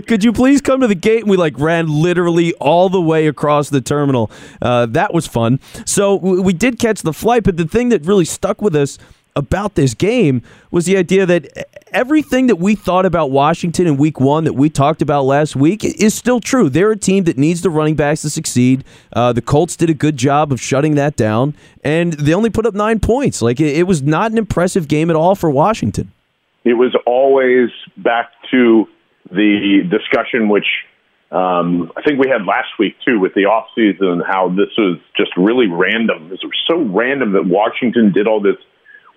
Could 0.00 0.24
you 0.24 0.32
please 0.32 0.60
come 0.60 0.80
to 0.80 0.86
the 0.86 0.94
gate? 0.94 1.22
And 1.22 1.30
we 1.30 1.36
like 1.36 1.58
ran 1.58 1.88
literally 1.88 2.54
all 2.54 2.88
the 2.88 3.00
way 3.00 3.26
across 3.26 3.70
the 3.70 3.80
terminal. 3.80 4.30
Uh, 4.60 4.86
that 4.86 5.14
was 5.14 5.26
fun. 5.26 5.60
So 5.84 6.16
we 6.16 6.52
did 6.52 6.78
catch 6.78 7.02
the 7.02 7.12
flight, 7.12 7.44
but 7.44 7.56
the 7.56 7.66
thing 7.66 7.88
that 7.90 8.04
really 8.04 8.24
stuck 8.24 8.60
with 8.60 8.74
us 8.74 8.98
about 9.38 9.76
this 9.76 9.94
game 9.94 10.42
was 10.70 10.84
the 10.84 10.96
idea 10.96 11.24
that 11.24 11.68
everything 11.92 12.48
that 12.48 12.56
we 12.56 12.74
thought 12.74 13.06
about 13.06 13.30
Washington 13.30 13.86
in 13.86 13.96
week 13.96 14.20
one 14.20 14.44
that 14.44 14.52
we 14.52 14.68
talked 14.68 15.00
about 15.00 15.22
last 15.24 15.56
week 15.56 15.84
is 15.84 16.14
still 16.14 16.40
true. 16.40 16.68
They're 16.68 16.90
a 16.90 16.96
team 16.96 17.24
that 17.24 17.38
needs 17.38 17.62
the 17.62 17.70
running 17.70 17.94
backs 17.94 18.22
to 18.22 18.30
succeed. 18.30 18.84
Uh, 19.12 19.32
the 19.32 19.40
Colts 19.40 19.76
did 19.76 19.88
a 19.88 19.94
good 19.94 20.16
job 20.16 20.52
of 20.52 20.60
shutting 20.60 20.96
that 20.96 21.16
down, 21.16 21.54
and 21.84 22.12
they 22.14 22.34
only 22.34 22.50
put 22.50 22.66
up 22.66 22.74
nine 22.74 23.00
points. 23.00 23.40
Like, 23.40 23.60
it, 23.60 23.76
it 23.76 23.84
was 23.84 24.02
not 24.02 24.32
an 24.32 24.38
impressive 24.38 24.88
game 24.88 25.08
at 25.08 25.16
all 25.16 25.34
for 25.34 25.50
Washington. 25.50 26.12
It 26.64 26.74
was 26.74 26.94
always 27.06 27.70
back 27.96 28.32
to 28.50 28.88
the 29.30 29.82
discussion, 29.88 30.48
which 30.48 30.66
um, 31.30 31.92
I 31.96 32.02
think 32.02 32.18
we 32.18 32.28
had 32.28 32.44
last 32.46 32.78
week 32.78 32.96
too, 33.06 33.20
with 33.20 33.34
the 33.34 33.42
offseason 33.44 34.26
how 34.26 34.48
this 34.48 34.70
was 34.76 34.98
just 35.16 35.30
really 35.36 35.66
random. 35.66 36.32
It 36.32 36.40
was 36.42 36.56
so 36.66 36.82
random 36.82 37.32
that 37.32 37.46
Washington 37.46 38.12
did 38.12 38.26
all 38.26 38.40
this 38.40 38.56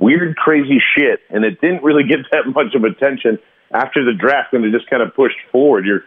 weird, 0.02 0.36
crazy 0.36 0.82
shit, 0.98 1.22
and 1.30 1.46
it 1.46 1.62
didn't 1.62 1.84
really 1.84 2.04
get 2.10 2.20
that 2.32 2.48
much 2.54 2.76
of 2.76 2.84
attention 2.84 3.40
after 3.74 4.04
the 4.04 4.14
draft 4.14 4.54
and 4.54 4.66
it 4.66 4.72
just 4.72 4.90
kind 4.90 5.02
of 5.02 5.16
pushed 5.16 5.38
forward. 5.52 5.86
You're 5.86 6.04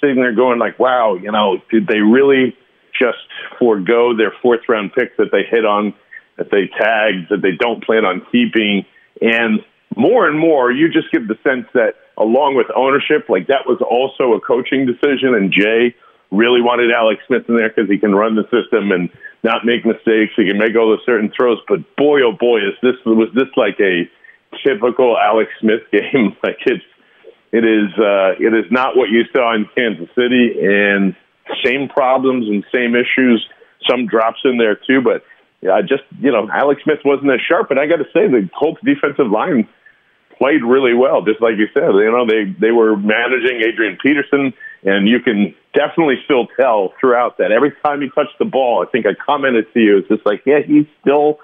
sitting 0.00 0.16
there 0.16 0.34
going 0.34 0.58
like, 0.58 0.78
wow, 0.78 1.14
you 1.14 1.32
know, 1.32 1.56
did 1.70 1.88
they 1.88 1.98
really 1.98 2.56
just 2.96 3.18
forego 3.58 4.16
their 4.16 4.32
fourth 4.42 4.60
round 4.68 4.92
pick 4.92 5.16
that 5.16 5.30
they 5.32 5.42
hit 5.48 5.64
on, 5.64 5.94
that 6.36 6.50
they 6.50 6.70
tagged, 6.78 7.30
that 7.30 7.42
they 7.42 7.52
don't 7.58 7.82
plan 7.82 8.04
on 8.04 8.24
keeping? 8.30 8.84
And 9.20 9.60
more 9.96 10.28
and 10.28 10.38
more, 10.38 10.70
you 10.70 10.88
just 10.92 11.10
get 11.10 11.26
the 11.26 11.36
sense 11.42 11.66
that 11.74 11.94
along 12.16 12.54
with 12.54 12.66
ownership, 12.76 13.28
like 13.28 13.48
that 13.48 13.66
was 13.66 13.80
also 13.82 14.34
a 14.34 14.40
coaching 14.40 14.86
decision, 14.86 15.34
and 15.34 15.52
Jay 15.52 15.94
really 16.30 16.60
wanted 16.60 16.92
Alex 16.92 17.22
Smith 17.26 17.44
in 17.48 17.56
there 17.56 17.70
because 17.70 17.88
he 17.90 17.98
can 17.98 18.14
run 18.14 18.34
the 18.36 18.44
system 18.52 18.92
and 18.92 19.08
not 19.42 19.64
make 19.64 19.86
mistakes. 19.86 20.32
He 20.36 20.46
can 20.46 20.58
make 20.58 20.76
all 20.76 20.90
the 20.90 20.98
certain 21.06 21.32
throws. 21.34 21.58
But 21.68 21.80
boy, 21.96 22.20
oh 22.22 22.32
boy, 22.32 22.58
is 22.58 22.74
this 22.82 22.96
was 23.06 23.30
this 23.34 23.48
like 23.56 23.80
a 23.80 24.08
typical 24.66 25.16
Alex 25.16 25.50
Smith 25.60 25.82
game? 25.92 26.36
like 26.42 26.58
it's 26.66 26.84
it 27.52 27.64
is 27.64 27.88
uh, 27.96 28.36
it 28.38 28.52
is 28.52 28.70
not 28.70 28.96
what 28.96 29.08
you 29.08 29.24
saw 29.34 29.54
in 29.54 29.66
Kansas 29.74 30.08
City, 30.14 30.52
and 30.60 31.16
same 31.64 31.88
problems 31.88 32.46
and 32.48 32.64
same 32.72 32.94
issues. 32.94 33.46
Some 33.88 34.06
drops 34.06 34.40
in 34.44 34.58
there 34.58 34.74
too, 34.74 35.00
but 35.00 35.22
yeah, 35.60 35.80
just 35.80 36.02
you 36.20 36.30
know, 36.30 36.48
Alex 36.52 36.82
Smith 36.84 37.00
wasn't 37.04 37.32
as 37.32 37.40
sharp. 37.40 37.70
And 37.70 37.80
I 37.80 37.86
got 37.86 37.96
to 37.96 38.10
say, 38.12 38.28
the 38.28 38.48
Colts 38.58 38.80
defensive 38.84 39.30
line 39.30 39.68
played 40.36 40.62
really 40.62 40.94
well, 40.94 41.22
just 41.22 41.40
like 41.40 41.56
you 41.56 41.66
said. 41.74 41.88
You 41.88 42.12
know, 42.12 42.26
they 42.26 42.52
they 42.60 42.70
were 42.70 42.96
managing 42.96 43.62
Adrian 43.66 43.96
Peterson, 44.02 44.52
and 44.84 45.08
you 45.08 45.20
can 45.20 45.54
definitely 45.74 46.16
still 46.24 46.46
tell 46.58 46.92
throughout 47.00 47.38
that 47.38 47.52
every 47.52 47.72
time 47.84 48.00
he 48.00 48.08
touched 48.10 48.38
the 48.38 48.44
ball, 48.44 48.84
I 48.86 48.90
think 48.90 49.06
I 49.06 49.14
commented 49.14 49.72
to 49.74 49.80
you, 49.80 49.98
it's 49.98 50.08
just 50.08 50.24
like, 50.26 50.42
yeah, 50.46 50.60
he's 50.60 50.86
still 51.00 51.38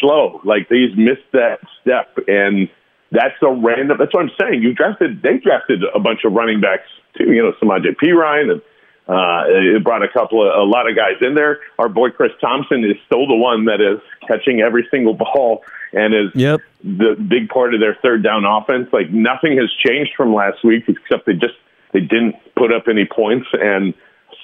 slow. 0.00 0.40
Like 0.44 0.68
he's 0.68 0.96
missed 0.96 1.30
that 1.32 1.60
step, 1.80 2.18
and 2.28 2.68
that's 3.10 3.36
a 3.42 3.50
random. 3.50 3.98
That's 3.98 4.12
what 4.12 4.24
I'm 4.24 4.30
saying. 4.40 4.62
You 4.62 4.74
drafted, 4.74 5.22
they 5.22 5.38
drafted 5.38 5.82
a 5.94 6.00
bunch 6.00 6.24
of 6.24 6.32
running 6.32 6.60
backs 6.60 6.88
too. 7.16 7.32
You 7.32 7.42
know, 7.42 7.52
Samaje 7.60 8.12
Ryan 8.12 8.50
and. 8.50 8.62
Uh, 9.08 9.44
it 9.46 9.84
brought 9.84 10.02
a 10.02 10.08
couple 10.08 10.42
of, 10.42 10.52
a 10.58 10.64
lot 10.64 10.90
of 10.90 10.96
guys 10.96 11.14
in 11.20 11.36
there. 11.36 11.60
Our 11.78 11.88
boy 11.88 12.10
Chris 12.10 12.32
Thompson 12.40 12.82
is 12.82 12.96
still 13.06 13.28
the 13.28 13.36
one 13.36 13.66
that 13.66 13.80
is 13.80 14.00
catching 14.26 14.60
every 14.60 14.84
single 14.90 15.14
ball 15.14 15.62
and 15.92 16.12
is 16.12 16.34
yep. 16.34 16.60
the 16.82 17.14
big 17.14 17.48
part 17.48 17.72
of 17.72 17.78
their 17.78 17.94
third 18.02 18.24
down 18.24 18.44
offense. 18.44 18.88
Like 18.92 19.10
nothing 19.10 19.56
has 19.58 19.70
changed 19.86 20.14
from 20.16 20.34
last 20.34 20.64
week 20.64 20.88
except 20.88 21.26
they 21.26 21.34
just 21.34 21.54
they 21.96 22.04
didn't 22.04 22.36
put 22.56 22.74
up 22.74 22.88
any 22.88 23.06
points 23.06 23.46
and 23.54 23.94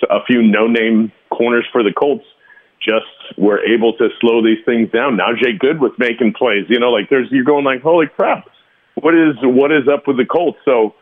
a 0.09 0.25
few 0.25 0.43
no-name 0.43 1.13
corners 1.31 1.67
for 1.71 1.83
the 1.83 1.93
Colts 1.93 2.25
just 2.81 3.07
were 3.37 3.61
able 3.63 3.93
to 3.99 4.09
slow 4.21 4.43
these 4.43 4.65
things 4.65 4.91
down. 4.91 5.17
Now 5.17 5.35
Jay 5.37 5.53
Good 5.53 5.81
was 5.81 5.93
making 5.99 6.33
plays. 6.33 6.65
You 6.69 6.81
know, 6.81 6.91
like 6.91 7.11
there's 7.11 7.29
you're 7.31 7.45
going 7.45 7.65
like, 7.65 7.83
holy 7.83 8.07
crap, 8.07 8.49
what 8.95 9.15
is 9.15 9.37
what 9.43 9.71
is 9.71 9.87
up 9.87 10.09
with 10.09 10.17
the 10.17 10.25
Colts? 10.25 10.59
So 10.65 10.95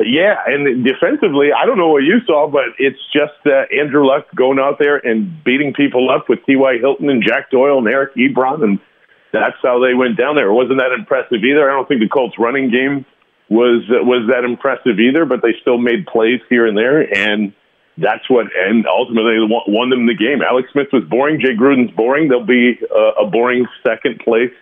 yeah, 0.00 0.36
and 0.46 0.84
defensively, 0.84 1.50
I 1.52 1.66
don't 1.66 1.78
know 1.78 1.88
what 1.88 2.04
you 2.04 2.20
saw, 2.26 2.48
but 2.48 2.78
it's 2.78 3.00
just 3.12 3.34
uh, 3.44 3.66
Andrew 3.76 4.06
Luck 4.06 4.26
going 4.34 4.60
out 4.60 4.78
there 4.78 4.96
and 4.96 5.42
beating 5.42 5.74
people 5.74 6.10
up 6.10 6.28
with 6.28 6.38
T.Y. 6.46 6.78
Hilton 6.78 7.10
and 7.10 7.22
Jack 7.26 7.50
Doyle 7.50 7.78
and 7.78 7.88
Eric 7.88 8.14
Ebron, 8.14 8.62
and 8.62 8.78
that's 9.32 9.56
how 9.62 9.80
they 9.80 9.94
went 9.94 10.16
down 10.16 10.36
there. 10.36 10.48
It 10.48 10.54
wasn't 10.54 10.78
that 10.78 10.92
impressive 10.96 11.42
either. 11.42 11.68
I 11.68 11.74
don't 11.74 11.88
think 11.88 12.00
the 12.00 12.08
Colts' 12.08 12.38
running 12.38 12.70
game 12.70 13.04
was 13.54 13.86
was 13.88 14.28
that 14.30 14.44
impressive 14.44 14.98
either, 14.98 15.24
but 15.24 15.40
they 15.40 15.54
still 15.62 15.78
made 15.78 16.06
plays 16.06 16.40
here 16.50 16.66
and 16.66 16.76
there, 16.76 17.00
and 17.02 17.52
that's 17.96 18.28
what 18.28 18.46
and 18.54 18.84
ultimately 18.86 19.38
won 19.48 19.90
them 19.90 20.06
the 20.06 20.14
game. 20.14 20.42
Alex 20.42 20.68
Smith 20.72 20.88
was 20.92 21.04
boring. 21.04 21.40
Jay 21.40 21.54
Gruden's 21.54 21.94
boring. 21.94 22.28
They'll 22.28 22.44
be 22.44 22.78
a, 22.90 23.22
a 23.22 23.26
boring 23.30 23.66
second 23.86 24.18
place, 24.18 24.52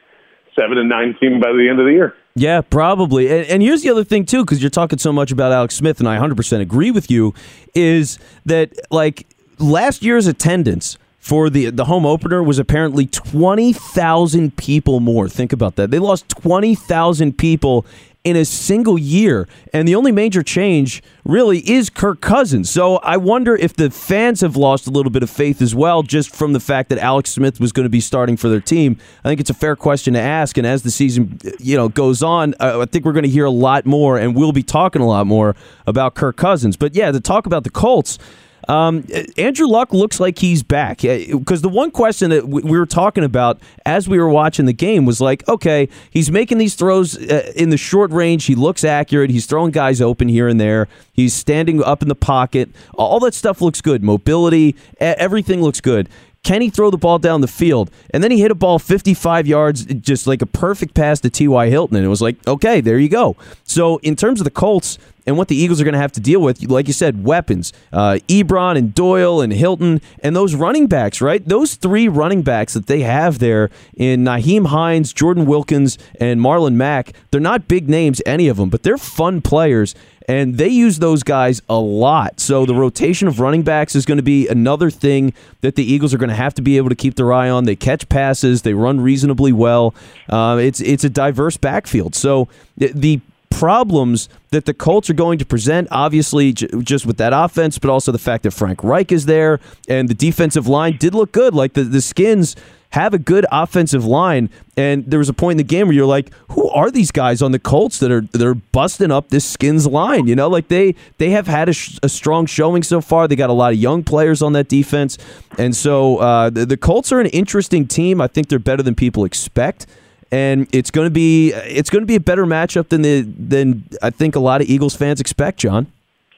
seven 0.58 0.76
and 0.76 0.88
nine 0.88 1.16
team 1.18 1.40
by 1.40 1.52
the 1.52 1.66
end 1.70 1.80
of 1.80 1.86
the 1.86 1.92
year. 1.92 2.14
Yeah, 2.34 2.60
probably. 2.60 3.28
And, 3.28 3.46
and 3.46 3.62
here's 3.62 3.82
the 3.82 3.90
other 3.90 4.04
thing 4.04 4.26
too, 4.26 4.44
because 4.44 4.62
you're 4.62 4.70
talking 4.70 4.98
so 4.98 5.12
much 5.12 5.32
about 5.32 5.52
Alex 5.52 5.76
Smith, 5.76 5.98
and 5.98 6.08
I 6.08 6.18
100% 6.18 6.60
agree 6.60 6.90
with 6.90 7.10
you, 7.10 7.34
is 7.74 8.18
that 8.44 8.72
like 8.90 9.26
last 9.58 10.02
year's 10.02 10.26
attendance 10.26 10.98
for 11.18 11.48
the 11.48 11.70
the 11.70 11.84
home 11.84 12.04
opener 12.04 12.42
was 12.42 12.58
apparently 12.58 13.06
20,000 13.06 14.56
people 14.56 15.00
more. 15.00 15.28
Think 15.28 15.52
about 15.52 15.76
that. 15.76 15.90
They 15.90 15.98
lost 15.98 16.28
20,000 16.28 17.38
people 17.38 17.86
in 18.24 18.36
a 18.36 18.44
single 18.44 18.98
year. 18.98 19.48
And 19.72 19.86
the 19.88 19.94
only 19.94 20.12
major 20.12 20.42
change 20.42 21.02
really 21.24 21.58
is 21.68 21.90
Kirk 21.90 22.20
Cousins. 22.20 22.70
So 22.70 22.96
I 22.98 23.16
wonder 23.16 23.56
if 23.56 23.74
the 23.74 23.90
fans 23.90 24.40
have 24.42 24.56
lost 24.56 24.86
a 24.86 24.90
little 24.90 25.10
bit 25.10 25.22
of 25.22 25.30
faith 25.30 25.60
as 25.60 25.74
well, 25.74 26.02
just 26.02 26.34
from 26.34 26.52
the 26.52 26.60
fact 26.60 26.88
that 26.90 26.98
Alex 26.98 27.30
Smith 27.30 27.58
was 27.58 27.72
going 27.72 27.84
to 27.84 27.90
be 27.90 28.00
starting 28.00 28.36
for 28.36 28.48
their 28.48 28.60
team. 28.60 28.96
I 29.24 29.28
think 29.28 29.40
it's 29.40 29.50
a 29.50 29.54
fair 29.54 29.74
question 29.74 30.14
to 30.14 30.20
ask. 30.20 30.56
And 30.56 30.66
as 30.66 30.82
the 30.82 30.90
season 30.90 31.38
you 31.58 31.76
know 31.76 31.88
goes 31.88 32.22
on, 32.22 32.54
uh, 32.60 32.80
I 32.80 32.86
think 32.86 33.04
we're 33.04 33.12
going 33.12 33.24
to 33.24 33.30
hear 33.30 33.44
a 33.44 33.50
lot 33.50 33.86
more, 33.86 34.18
and 34.18 34.36
we'll 34.36 34.52
be 34.52 34.62
talking 34.62 35.02
a 35.02 35.06
lot 35.06 35.26
more 35.26 35.56
about 35.86 36.14
Kirk 36.14 36.36
Cousins. 36.36 36.76
But 36.76 36.94
yeah, 36.94 37.10
to 37.10 37.20
talk 37.20 37.46
about 37.46 37.64
the 37.64 37.70
Colts. 37.70 38.18
Um, 38.68 39.04
Andrew 39.36 39.66
Luck 39.66 39.92
looks 39.92 40.20
like 40.20 40.38
he's 40.38 40.62
back 40.62 41.00
because 41.00 41.62
the 41.62 41.68
one 41.68 41.90
question 41.90 42.30
that 42.30 42.48
we 42.48 42.62
were 42.62 42.86
talking 42.86 43.24
about 43.24 43.60
as 43.84 44.08
we 44.08 44.18
were 44.18 44.28
watching 44.28 44.66
the 44.66 44.72
game 44.72 45.04
was 45.04 45.20
like, 45.20 45.46
okay, 45.48 45.88
he's 46.10 46.30
making 46.30 46.58
these 46.58 46.74
throws 46.74 47.16
uh, 47.16 47.52
in 47.56 47.70
the 47.70 47.76
short 47.76 48.10
range. 48.12 48.46
He 48.46 48.54
looks 48.54 48.84
accurate. 48.84 49.30
He's 49.30 49.46
throwing 49.46 49.72
guys 49.72 50.00
open 50.00 50.28
here 50.28 50.48
and 50.48 50.60
there. 50.60 50.88
He's 51.12 51.34
standing 51.34 51.82
up 51.82 52.02
in 52.02 52.08
the 52.08 52.14
pocket. 52.14 52.70
All 52.94 53.20
that 53.20 53.34
stuff 53.34 53.60
looks 53.60 53.80
good. 53.80 54.02
Mobility, 54.02 54.76
everything 55.00 55.62
looks 55.62 55.80
good. 55.80 56.08
Can 56.42 56.60
he 56.60 56.70
throw 56.70 56.90
the 56.90 56.98
ball 56.98 57.20
down 57.20 57.40
the 57.40 57.46
field? 57.46 57.90
And 58.10 58.22
then 58.22 58.32
he 58.32 58.40
hit 58.40 58.50
a 58.50 58.54
ball 58.56 58.80
55 58.80 59.46
yards, 59.46 59.84
just 59.84 60.26
like 60.26 60.42
a 60.42 60.46
perfect 60.46 60.94
pass 60.94 61.20
to 61.20 61.30
T.Y. 61.30 61.68
Hilton. 61.68 61.96
And 61.96 62.04
it 62.04 62.08
was 62.08 62.20
like, 62.20 62.36
okay, 62.48 62.80
there 62.80 62.98
you 62.98 63.08
go. 63.08 63.36
So, 63.62 63.98
in 63.98 64.16
terms 64.16 64.40
of 64.40 64.44
the 64.44 64.50
Colts, 64.50 64.98
and 65.26 65.36
what 65.36 65.48
the 65.48 65.56
Eagles 65.56 65.80
are 65.80 65.84
going 65.84 65.94
to 65.94 66.00
have 66.00 66.12
to 66.12 66.20
deal 66.20 66.40
with, 66.40 66.62
like 66.68 66.86
you 66.86 66.92
said, 66.92 67.24
weapons, 67.24 67.72
uh, 67.92 68.18
Ebron 68.28 68.76
and 68.76 68.94
Doyle 68.94 69.40
and 69.40 69.52
Hilton, 69.52 70.00
and 70.22 70.34
those 70.34 70.54
running 70.54 70.86
backs, 70.86 71.20
right? 71.20 71.46
Those 71.46 71.74
three 71.74 72.08
running 72.08 72.42
backs 72.42 72.74
that 72.74 72.86
they 72.86 73.00
have 73.00 73.38
there 73.38 73.70
in 73.94 74.24
Nyheim 74.24 74.66
Hines, 74.66 75.12
Jordan 75.12 75.46
Wilkins, 75.46 75.98
and 76.20 76.40
Marlon 76.40 76.74
Mack, 76.74 77.12
they're 77.30 77.40
not 77.40 77.68
big 77.68 77.88
names, 77.88 78.20
any 78.26 78.48
of 78.48 78.56
them, 78.56 78.68
but 78.68 78.82
they're 78.82 78.98
fun 78.98 79.40
players 79.40 79.94
and 80.28 80.56
they 80.56 80.68
use 80.68 80.98
those 80.98 81.22
guys 81.22 81.62
a 81.68 81.78
lot. 81.78 82.40
So 82.40 82.66
the 82.66 82.74
rotation 82.74 83.28
of 83.28 83.40
running 83.40 83.62
backs 83.62 83.94
is 83.94 84.04
going 84.04 84.18
to 84.18 84.22
be 84.22 84.48
another 84.48 84.90
thing 84.90 85.32
that 85.60 85.76
the 85.76 85.84
Eagles 85.84 86.14
are 86.14 86.18
going 86.18 86.30
to 86.30 86.36
have 86.36 86.54
to 86.54 86.62
be 86.62 86.76
able 86.76 86.88
to 86.88 86.94
keep 86.94 87.16
their 87.16 87.32
eye 87.32 87.48
on. 87.50 87.64
They 87.64 87.76
catch 87.76 88.08
passes, 88.08 88.62
they 88.62 88.74
run 88.74 89.00
reasonably 89.00 89.52
well. 89.52 89.94
Uh, 90.28 90.58
it's 90.60 90.80
it's 90.80 91.04
a 91.04 91.10
diverse 91.10 91.56
backfield. 91.56 92.14
So 92.14 92.48
the 92.76 93.20
problems 93.62 94.28
that 94.50 94.64
the 94.64 94.74
Colts 94.74 95.08
are 95.08 95.14
going 95.14 95.38
to 95.38 95.46
present, 95.46 95.86
obviously, 95.92 96.52
j- 96.52 96.66
just 96.80 97.06
with 97.06 97.16
that 97.18 97.32
offense, 97.32 97.78
but 97.78 97.90
also 97.90 98.10
the 98.10 98.18
fact 98.18 98.42
that 98.42 98.50
Frank 98.50 98.82
Reich 98.82 99.12
is 99.12 99.26
there 99.26 99.60
and 99.88 100.08
the 100.08 100.14
defensive 100.14 100.66
line 100.66 100.96
did 100.96 101.14
look 101.14 101.30
good. 101.30 101.54
Like 101.54 101.74
the, 101.74 101.84
the 101.84 102.00
Skins 102.00 102.56
have 102.90 103.14
a 103.14 103.20
good 103.20 103.46
offensive 103.52 104.04
line. 104.04 104.50
And 104.76 105.06
there 105.06 105.20
was 105.20 105.28
a 105.28 105.32
point 105.32 105.52
in 105.52 105.56
the 105.58 105.72
game 105.76 105.86
where 105.86 105.94
you're 105.94 106.06
like, 106.06 106.32
who 106.48 106.68
are 106.70 106.90
these 106.90 107.12
guys 107.12 107.40
on 107.40 107.52
the 107.52 107.60
Colts 107.60 108.00
that 108.00 108.10
are 108.10 108.22
that 108.22 108.42
are 108.42 108.56
busting 108.56 109.12
up 109.12 109.28
this 109.28 109.44
Skins 109.44 109.86
line? 109.86 110.26
You 110.26 110.34
know, 110.34 110.48
like 110.48 110.66
they 110.66 110.96
they 111.18 111.30
have 111.30 111.46
had 111.46 111.68
a, 111.68 111.72
sh- 111.72 112.00
a 112.02 112.08
strong 112.08 112.46
showing 112.46 112.82
so 112.82 113.00
far. 113.00 113.28
They 113.28 113.36
got 113.36 113.48
a 113.48 113.52
lot 113.52 113.72
of 113.72 113.78
young 113.78 114.02
players 114.02 114.42
on 114.42 114.54
that 114.54 114.66
defense, 114.66 115.18
and 115.56 115.76
so 115.76 116.18
uh, 116.18 116.50
the, 116.50 116.66
the 116.66 116.76
Colts 116.76 117.12
are 117.12 117.20
an 117.20 117.28
interesting 117.28 117.86
team. 117.86 118.20
I 118.20 118.26
think 118.26 118.48
they're 118.48 118.58
better 118.58 118.82
than 118.82 118.96
people 118.96 119.24
expect 119.24 119.86
and 120.32 120.66
it's 120.72 120.90
going 120.90 121.06
to 121.06 121.10
be 121.10 121.52
it's 121.52 121.90
going 121.90 122.02
to 122.02 122.06
be 122.06 122.16
a 122.16 122.20
better 122.20 122.46
matchup 122.46 122.88
than 122.88 123.02
the 123.02 123.20
than 123.20 123.84
I 124.02 124.10
think 124.10 124.34
a 124.34 124.40
lot 124.40 124.62
of 124.62 124.68
Eagles 124.68 124.96
fans 124.96 125.20
expect, 125.20 125.60
John. 125.60 125.92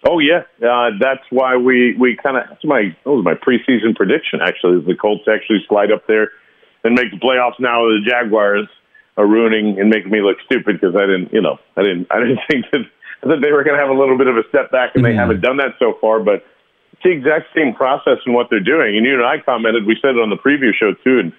Oh 0.06 0.18
yeah, 0.18 0.42
uh, 0.60 0.90
that's 1.00 1.22
why 1.30 1.56
we 1.56 1.96
we 1.96 2.18
kind 2.20 2.36
of 2.36 2.44
that's 2.50 2.64
my 2.64 2.94
that 3.04 3.10
was 3.10 3.24
my 3.24 3.34
preseason 3.34 3.94
prediction. 3.94 4.40
Actually, 4.42 4.84
the 4.84 4.96
Colts 4.96 5.24
actually 5.32 5.64
slide 5.68 5.92
up 5.92 6.06
there 6.06 6.32
and 6.82 6.94
make 6.94 7.10
the 7.10 7.18
playoffs. 7.18 7.58
Now 7.58 7.86
the 7.86 8.00
Jaguars 8.04 8.68
are 9.16 9.26
ruining 9.26 9.78
and 9.78 9.88
making 9.88 10.10
me 10.10 10.20
look 10.20 10.38
stupid 10.44 10.80
because 10.80 10.96
I 10.96 11.06
didn't, 11.06 11.32
you 11.32 11.40
know, 11.40 11.58
I 11.76 11.82
didn't 11.82 12.08
I 12.10 12.18
didn't 12.18 12.40
think 12.50 12.66
that 12.72 12.82
that 13.22 13.40
they 13.40 13.52
were 13.52 13.62
going 13.62 13.78
to 13.78 13.80
have 13.80 13.94
a 13.94 13.98
little 13.98 14.18
bit 14.18 14.26
of 14.26 14.36
a 14.36 14.42
step 14.48 14.70
back, 14.70 14.92
and 14.94 15.04
they 15.04 15.10
mm-hmm. 15.10 15.18
haven't 15.18 15.40
done 15.40 15.56
that 15.58 15.78
so 15.78 15.96
far. 16.00 16.18
But 16.18 16.44
it's 16.92 17.02
the 17.04 17.10
exact 17.10 17.54
same 17.54 17.74
process 17.74 18.18
in 18.26 18.34
what 18.34 18.48
they're 18.50 18.60
doing. 18.60 18.98
And 18.98 19.06
you 19.06 19.14
and 19.14 19.24
I 19.24 19.38
commented, 19.38 19.86
we 19.86 19.96
said 20.02 20.18
it 20.18 20.20
on 20.20 20.30
the 20.30 20.36
preview 20.36 20.74
show 20.74 20.92
too, 21.04 21.20
and 21.20 21.32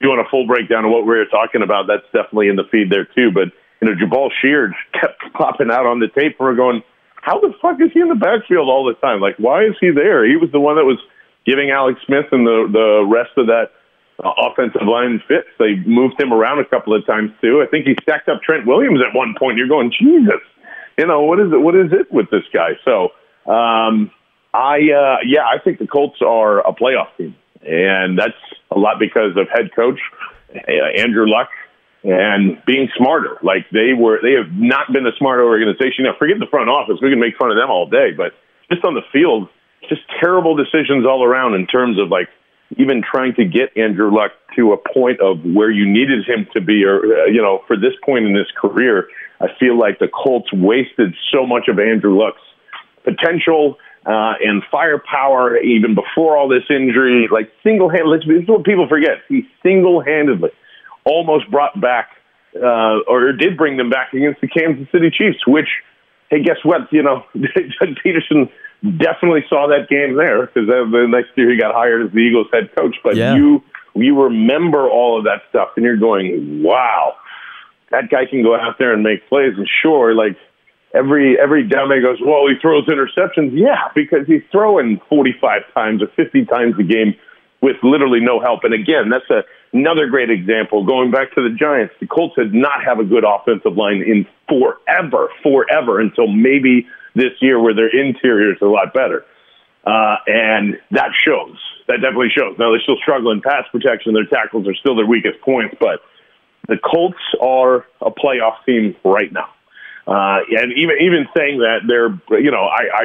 you 0.00 0.08
want 0.08 0.26
a 0.26 0.30
full 0.30 0.46
breakdown 0.46 0.84
of 0.84 0.90
what 0.90 1.02
we 1.02 1.12
were 1.16 1.26
talking 1.26 1.62
about, 1.62 1.86
that's 1.86 2.06
definitely 2.12 2.48
in 2.48 2.56
the 2.56 2.64
feed 2.70 2.90
there 2.90 3.04
too. 3.04 3.30
But 3.32 3.52
you 3.80 3.88
know, 3.88 3.94
Jabaal 3.94 4.30
Sheard 4.40 4.72
kept 4.92 5.20
popping 5.34 5.70
out 5.70 5.86
on 5.86 6.00
the 6.00 6.08
tape, 6.08 6.36
and 6.38 6.48
we're 6.48 6.56
going, 6.56 6.82
how 7.22 7.38
the 7.40 7.52
fuck 7.60 7.80
is 7.80 7.92
he 7.92 8.00
in 8.00 8.08
the 8.08 8.14
backfield 8.14 8.68
all 8.68 8.84
the 8.84 8.94
time? 8.94 9.20
Like, 9.20 9.36
why 9.36 9.64
is 9.64 9.76
he 9.80 9.90
there? 9.90 10.24
He 10.24 10.36
was 10.36 10.50
the 10.52 10.60
one 10.60 10.76
that 10.76 10.84
was 10.84 10.98
giving 11.44 11.70
Alex 11.70 12.00
Smith 12.06 12.26
and 12.32 12.46
the 12.46 12.68
the 12.72 13.04
rest 13.04 13.36
of 13.36 13.46
that 13.46 13.72
uh, 14.24 14.32
offensive 14.48 14.88
line 14.88 15.22
fits. 15.28 15.48
They 15.58 15.76
moved 15.84 16.20
him 16.20 16.32
around 16.32 16.60
a 16.60 16.64
couple 16.64 16.94
of 16.94 17.04
times 17.06 17.32
too. 17.40 17.62
I 17.62 17.68
think 17.70 17.86
he 17.86 17.96
stacked 18.02 18.28
up 18.28 18.42
Trent 18.42 18.66
Williams 18.66 19.00
at 19.06 19.14
one 19.14 19.34
point. 19.38 19.58
You're 19.58 19.68
going, 19.68 19.92
Jesus, 19.92 20.40
you 20.98 21.06
know 21.06 21.22
what 21.22 21.40
is 21.40 21.52
it? 21.52 21.60
What 21.60 21.76
is 21.76 21.92
it 21.92 22.10
with 22.10 22.30
this 22.30 22.44
guy? 22.52 22.80
So, 22.84 23.12
um, 23.50 24.10
I 24.54 24.76
uh, 24.76 25.16
yeah, 25.24 25.44
I 25.44 25.58
think 25.62 25.78
the 25.78 25.86
Colts 25.86 26.22
are 26.22 26.60
a 26.60 26.72
playoff 26.72 27.16
team, 27.18 27.36
and 27.62 28.18
that's 28.18 28.40
lot 28.80 28.98
because 28.98 29.36
of 29.36 29.48
head 29.52 29.70
coach 29.74 30.00
uh, 30.54 31.00
Andrew 31.00 31.28
Luck 31.28 31.48
and 32.02 32.58
being 32.66 32.88
smarter. 32.96 33.38
Like 33.42 33.68
they 33.70 33.92
were, 33.92 34.20
they 34.22 34.32
have 34.32 34.52
not 34.52 34.92
been 34.92 35.06
a 35.06 35.14
smart 35.18 35.40
organization. 35.40 36.04
Now, 36.04 36.14
forget 36.18 36.38
the 36.38 36.50
front 36.50 36.68
office; 36.68 36.96
we 37.02 37.10
can 37.10 37.20
make 37.20 37.36
fun 37.36 37.50
of 37.50 37.56
them 37.56 37.70
all 37.70 37.86
day, 37.86 38.12
but 38.16 38.32
just 38.72 38.84
on 38.84 38.94
the 38.94 39.04
field, 39.12 39.48
just 39.88 40.02
terrible 40.20 40.56
decisions 40.56 41.06
all 41.06 41.24
around 41.24 41.54
in 41.54 41.66
terms 41.66 41.98
of 41.98 42.08
like 42.08 42.28
even 42.78 43.02
trying 43.02 43.34
to 43.34 43.44
get 43.44 43.76
Andrew 43.76 44.14
Luck 44.14 44.32
to 44.56 44.72
a 44.72 44.76
point 44.76 45.20
of 45.20 45.42
where 45.44 45.70
you 45.70 45.86
needed 45.86 46.24
him 46.26 46.46
to 46.54 46.60
be, 46.60 46.84
or 46.84 46.98
uh, 46.98 47.24
you 47.26 47.42
know, 47.42 47.62
for 47.66 47.76
this 47.76 47.92
point 48.04 48.24
in 48.26 48.34
his 48.34 48.50
career. 48.60 49.08
I 49.40 49.46
feel 49.58 49.78
like 49.78 49.98
the 49.98 50.08
Colts 50.08 50.52
wasted 50.52 51.14
so 51.32 51.46
much 51.46 51.68
of 51.68 51.78
Andrew 51.78 52.18
Luck's 52.18 52.42
potential 53.04 53.78
uh, 54.06 54.34
and 54.42 54.62
firepower 54.70 55.58
even 55.58 55.94
before 55.94 56.36
all 56.36 56.48
this 56.48 56.64
injury. 56.70 57.28
Like 57.30 57.52
single 57.62 57.88
handedly, 57.88 58.36
this 58.36 58.42
is 58.44 58.48
what 58.48 58.64
people 58.64 58.88
forget. 58.88 59.22
He 59.28 59.46
single 59.62 60.02
handedly 60.02 60.50
almost 61.04 61.50
brought 61.50 61.80
back 61.80 62.10
uh, 62.56 63.00
or 63.06 63.32
did 63.32 63.56
bring 63.56 63.76
them 63.76 63.90
back 63.90 64.12
against 64.12 64.40
the 64.40 64.48
Kansas 64.48 64.90
City 64.90 65.10
Chiefs. 65.10 65.46
Which, 65.46 65.68
hey, 66.30 66.42
guess 66.42 66.58
what? 66.64 66.92
You 66.92 67.02
know, 67.02 67.24
Doug 67.34 67.96
Pederson 68.04 68.50
definitely 68.82 69.44
saw 69.48 69.68
that 69.68 69.88
game 69.88 70.16
there 70.16 70.46
because 70.46 70.66
the 70.66 71.06
next 71.08 71.36
year 71.36 71.50
he 71.50 71.58
got 71.58 71.74
hired 71.74 72.06
as 72.06 72.12
the 72.12 72.18
Eagles 72.18 72.46
head 72.52 72.74
coach. 72.74 72.96
But 73.02 73.16
yeah. 73.16 73.34
you 73.34 73.62
you 73.94 74.22
remember 74.22 74.88
all 74.88 75.18
of 75.18 75.24
that 75.24 75.42
stuff, 75.50 75.70
and 75.76 75.84
you're 75.84 75.96
going, 75.96 76.62
wow. 76.62 77.16
That 77.90 78.08
guy 78.08 78.24
can 78.24 78.44
go 78.44 78.54
out 78.54 78.78
there 78.78 78.92
and 78.92 79.02
make 79.02 79.28
plays, 79.28 79.54
and 79.56 79.68
sure, 79.82 80.14
like 80.14 80.36
every 80.94 81.38
every 81.38 81.66
down 81.66 81.88
there 81.88 82.02
goes, 82.02 82.18
well, 82.24 82.46
he 82.48 82.54
throws 82.60 82.86
interceptions. 82.86 83.52
Yeah, 83.54 83.88
because 83.94 84.26
he's 84.26 84.42
throwing 84.50 85.00
45 85.08 85.62
times 85.74 86.02
or 86.02 86.08
50 86.16 86.44
times 86.46 86.74
a 86.78 86.82
game 86.82 87.14
with 87.62 87.76
literally 87.82 88.20
no 88.20 88.40
help. 88.40 88.64
And 88.64 88.74
again, 88.74 89.10
that's 89.10 89.28
a, 89.30 89.44
another 89.76 90.08
great 90.08 90.30
example. 90.30 90.84
Going 90.84 91.10
back 91.10 91.34
to 91.34 91.42
the 91.42 91.54
Giants, 91.54 91.94
the 92.00 92.06
Colts 92.06 92.36
did 92.36 92.54
not 92.54 92.84
have 92.84 92.98
a 92.98 93.04
good 93.04 93.24
offensive 93.24 93.76
line 93.76 94.02
in 94.02 94.26
forever, 94.48 95.28
forever 95.42 96.00
until 96.00 96.26
maybe 96.26 96.86
this 97.14 97.32
year 97.40 97.60
where 97.60 97.74
their 97.74 97.88
interior 97.88 98.52
is 98.52 98.58
a 98.62 98.66
lot 98.66 98.94
better. 98.94 99.24
Uh, 99.84 100.16
and 100.26 100.78
that 100.90 101.10
shows. 101.24 101.56
That 101.88 101.98
definitely 102.02 102.32
shows. 102.36 102.56
Now 102.58 102.70
they're 102.70 102.80
still 102.80 102.98
struggle 103.02 103.32
in 103.32 103.40
pass 103.40 103.64
protection. 103.72 104.14
Their 104.14 104.26
tackles 104.26 104.68
are 104.68 104.74
still 104.74 104.94
their 104.94 105.06
weakest 105.06 105.40
points, 105.40 105.74
but 105.80 106.00
the 106.68 106.76
Colts 106.78 107.18
are 107.40 107.86
a 108.00 108.10
playoff 108.10 108.64
team 108.66 108.94
right 109.04 109.32
now. 109.32 109.48
Uh, 110.10 110.40
and 110.50 110.72
even 110.76 110.96
even 111.00 111.26
saying 111.36 111.58
that 111.60 111.86
they're, 111.86 112.10
you 112.42 112.50
know, 112.50 112.66
I, 112.66 112.82
I 112.92 113.04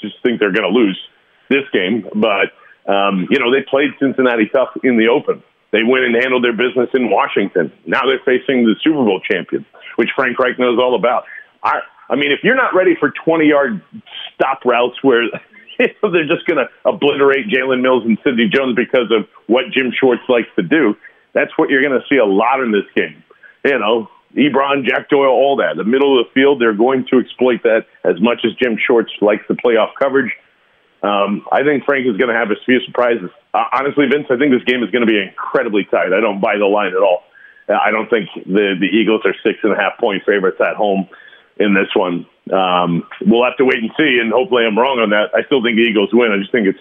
just 0.00 0.14
think 0.22 0.38
they're 0.40 0.52
going 0.52 0.72
to 0.72 0.78
lose 0.78 0.98
this 1.50 1.66
game, 1.72 2.08
but 2.14 2.54
Um, 2.86 3.26
you 3.30 3.38
know, 3.40 3.50
they 3.50 3.62
played 3.68 3.90
Cincinnati 3.98 4.46
tough 4.54 4.70
in 4.84 4.96
the 4.96 5.08
open. 5.08 5.42
They 5.72 5.82
went 5.82 6.04
and 6.04 6.14
handled 6.14 6.44
their 6.44 6.52
business 6.54 6.88
in 6.94 7.10
Washington. 7.10 7.72
Now 7.84 8.02
they're 8.06 8.22
facing 8.24 8.64
the 8.64 8.76
Super 8.82 9.02
Bowl 9.02 9.20
champion, 9.20 9.66
which 9.96 10.08
Frank 10.14 10.38
Reich 10.38 10.58
knows 10.58 10.78
all 10.78 10.94
about. 10.94 11.24
I, 11.64 11.80
I 12.08 12.14
mean, 12.14 12.30
if 12.30 12.44
you're 12.44 12.54
not 12.54 12.74
ready 12.74 12.94
for 12.98 13.10
20 13.24 13.46
yard 13.48 13.82
stop 14.34 14.64
routes 14.64 15.02
where 15.02 15.24
they're 15.78 16.28
just 16.28 16.46
going 16.46 16.62
to 16.62 16.68
obliterate 16.84 17.48
Jalen 17.48 17.82
Mills 17.82 18.04
and 18.06 18.16
Sidney 18.22 18.48
Jones 18.48 18.76
because 18.76 19.10
of 19.10 19.26
what 19.48 19.64
Jim 19.72 19.90
Schwartz 19.98 20.22
likes 20.28 20.48
to 20.54 20.62
do, 20.62 20.94
that's 21.34 21.50
what 21.56 21.70
you're 21.70 21.82
going 21.82 22.00
to 22.00 22.06
see 22.08 22.18
a 22.18 22.24
lot 22.24 22.62
in 22.62 22.70
this 22.70 22.86
game. 22.94 23.22
You 23.64 23.80
know, 23.80 24.08
Ebron, 24.36 24.84
Jack 24.84 25.08
Doyle, 25.08 25.32
all 25.32 25.56
that. 25.56 25.76
The 25.76 25.84
middle 25.84 26.20
of 26.20 26.26
the 26.26 26.32
field, 26.32 26.60
they're 26.60 26.76
going 26.76 27.06
to 27.10 27.18
exploit 27.18 27.62
that 27.64 27.86
as 28.04 28.20
much 28.20 28.44
as 28.44 28.52
Jim 28.62 28.76
Schwartz 28.76 29.10
likes 29.20 29.42
the 29.48 29.54
playoff 29.54 29.90
coverage. 29.98 30.32
Um, 31.02 31.46
I 31.52 31.62
think 31.62 31.84
Frank 31.84 32.06
is 32.06 32.16
going 32.16 32.28
to 32.28 32.36
have 32.36 32.50
a 32.50 32.60
few 32.64 32.80
surprises. 32.84 33.30
Uh, 33.54 33.64
honestly, 33.72 34.06
Vince, 34.06 34.26
I 34.30 34.36
think 34.36 34.52
this 34.52 34.64
game 34.64 34.82
is 34.82 34.90
going 34.90 35.06
to 35.06 35.10
be 35.10 35.20
incredibly 35.20 35.84
tight. 35.84 36.12
I 36.12 36.20
don't 36.20 36.40
buy 36.40 36.58
the 36.58 36.66
line 36.66 36.92
at 36.92 37.00
all. 37.00 37.24
Uh, 37.68 37.74
I 37.74 37.90
don't 37.90 38.08
think 38.08 38.28
the 38.34 38.76
the 38.78 38.86
Eagles 38.86 39.22
are 39.24 39.34
six 39.44 39.58
and 39.62 39.72
a 39.72 39.76
half 39.76 39.98
point 39.98 40.22
favorites 40.24 40.60
at 40.60 40.76
home 40.76 41.08
in 41.58 41.74
this 41.74 41.88
one. 41.94 42.26
Um, 42.52 43.08
we'll 43.26 43.44
have 43.44 43.56
to 43.56 43.64
wait 43.64 43.82
and 43.82 43.90
see, 43.98 44.18
and 44.20 44.32
hopefully 44.32 44.64
I'm 44.66 44.78
wrong 44.78 45.00
on 45.00 45.10
that. 45.10 45.34
I 45.34 45.42
still 45.46 45.62
think 45.62 45.76
the 45.76 45.82
Eagles 45.82 46.10
win. 46.12 46.30
I 46.30 46.38
just 46.38 46.52
think 46.52 46.66
it's 46.66 46.80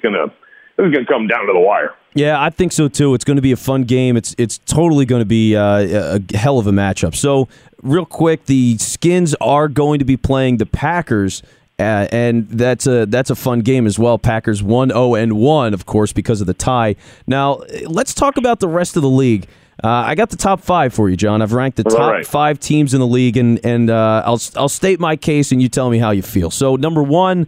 gonna 0.78 0.90
it's 0.90 0.96
gonna 0.96 1.06
come 1.06 1.28
down 1.28 1.48
to 1.48 1.54
the 1.54 1.60
wire. 1.60 1.96
Yeah, 2.14 2.42
I 2.42 2.50
think 2.50 2.72
so 2.72 2.88
too. 2.88 3.14
It's 3.14 3.26
going 3.26 3.36
to 3.36 3.42
be 3.42 3.52
a 3.52 3.58
fun 3.58 3.84
game. 3.84 4.16
It's 4.16 4.36
it's 4.38 4.58
totally 4.60 5.06
going 5.06 5.22
to 5.22 5.26
be 5.26 5.56
uh, 5.56 6.20
a 6.32 6.38
hell 6.38 6.60
of 6.60 6.68
a 6.68 6.72
matchup. 6.72 7.14
So, 7.14 7.50
real 7.82 8.06
quick, 8.06 8.46
the 8.46 8.78
Skins 8.78 9.36
are 9.42 9.68
going 9.68 10.00
to 10.00 10.06
be 10.06 10.16
playing 10.16 10.58
the 10.58 10.66
Packers 10.66 11.44
uh, 11.78 12.08
and 12.12 12.48
that's 12.50 12.88
a 12.88 13.06
that's 13.06 13.30
a 13.30 13.36
fun 13.36 13.60
game 13.60 13.86
as 13.86 14.00
well. 14.00 14.18
Packers 14.18 14.62
1-0 14.62 15.22
and 15.22 15.34
1 15.34 15.74
of 15.74 15.86
course 15.86 16.14
because 16.14 16.40
of 16.40 16.48
the 16.48 16.54
tie. 16.54 16.96
Now, 17.28 17.62
let's 17.86 18.14
talk 18.14 18.38
about 18.38 18.62
the 18.62 18.70
rest 18.70 18.96
of 18.96 19.02
the 19.02 19.10
league. 19.10 19.48
Uh, 19.84 19.88
I 19.90 20.16
got 20.16 20.30
the 20.30 20.38
top 20.38 20.62
five 20.62 20.94
for 20.94 21.10
you, 21.10 21.18
John. 21.18 21.42
I've 21.42 21.52
ranked 21.54 21.78
the 21.78 21.84
top 21.84 22.12
right. 22.12 22.26
five 22.26 22.60
teams 22.60 22.94
in 22.94 23.02
the 23.02 23.08
league, 23.08 23.36
and 23.36 23.64
and 23.66 23.90
uh, 23.90 24.24
I'll 24.26 24.42
I'll 24.56 24.70
state 24.70 25.00
my 25.00 25.16
case, 25.16 25.52
and 25.52 25.62
you 25.62 25.68
tell 25.68 25.90
me 25.90 25.98
how 25.98 26.12
you 26.12 26.22
feel. 26.22 26.50
So 26.50 26.78
number 26.78 27.04
one, 27.04 27.48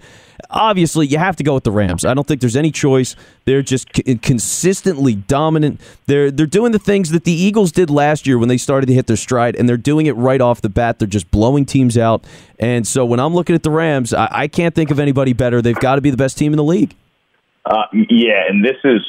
obviously 0.50 1.08
you 1.08 1.18
have 1.18 1.36
to 1.38 1.44
go 1.44 1.54
with 1.54 1.64
the 1.64 1.72
Rams. 1.72 2.06
I 2.06 2.14
don't 2.14 2.28
think 2.28 2.42
there's 2.42 2.56
any 2.56 2.72
choice. 2.72 3.16
They're 3.46 3.62
just 3.62 3.96
c- 3.96 4.16
consistently 4.18 5.16
dominant. 5.16 5.80
They're 6.06 6.30
they're 6.30 6.46
doing 6.46 6.74
the 6.74 6.80
things 6.80 7.12
that 7.12 7.24
the 7.24 7.32
Eagles 7.32 7.72
did 7.72 7.90
last 7.90 8.28
year 8.28 8.38
when 8.38 8.50
they 8.50 8.58
started 8.58 8.88
to 8.88 8.94
hit 8.94 9.08
their 9.08 9.18
stride, 9.18 9.56
and 9.56 9.70
they're 9.70 9.78
doing 9.78 10.06
it 10.06 10.16
right 10.18 10.42
off 10.42 10.62
the 10.62 10.70
bat. 10.70 11.00
They're 11.00 11.08
just 11.08 11.32
blowing 11.32 11.66
teams 11.66 11.98
out. 11.98 12.26
And 12.60 12.86
so 12.86 13.06
when 13.06 13.22
I'm 13.22 13.34
looking 13.34 13.56
at 13.56 13.64
the 13.64 13.72
Rams, 13.72 14.14
I, 14.14 14.28
I 14.32 14.48
can't 14.48 14.76
think 14.76 14.92
of 14.92 15.00
anybody 15.00 15.32
better. 15.32 15.62
They've 15.62 15.76
got 15.76 15.96
to 15.96 16.02
be 16.02 16.10
the 16.10 16.18
best 16.18 16.38
team 16.38 16.52
in 16.52 16.58
the 16.58 16.64
league. 16.64 16.94
Uh, 17.66 17.84
yeah, 17.94 18.44
and 18.50 18.64
this 18.64 18.78
is 18.84 19.02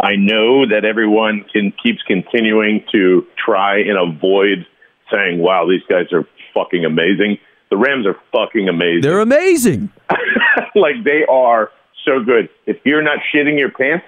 I 0.00 0.16
know 0.16 0.66
that 0.66 0.84
everyone 0.84 1.44
can 1.52 1.72
keeps 1.82 2.02
continuing 2.02 2.84
to 2.92 3.26
try 3.42 3.80
and 3.80 3.96
avoid 3.96 4.66
saying, 5.10 5.38
"Wow, 5.38 5.66
these 5.66 5.82
guys 5.88 6.12
are 6.12 6.26
fucking 6.52 6.84
amazing." 6.84 7.38
The 7.70 7.76
Rams 7.76 8.06
are 8.06 8.16
fucking 8.30 8.68
amazing. 8.68 9.02
They're 9.02 9.20
amazing. 9.20 9.90
like 10.74 11.02
they 11.04 11.24
are 11.28 11.70
so 12.04 12.22
good. 12.22 12.48
If 12.66 12.78
you're 12.84 13.02
not 13.02 13.18
shitting 13.34 13.58
your 13.58 13.70
pants, 13.70 14.06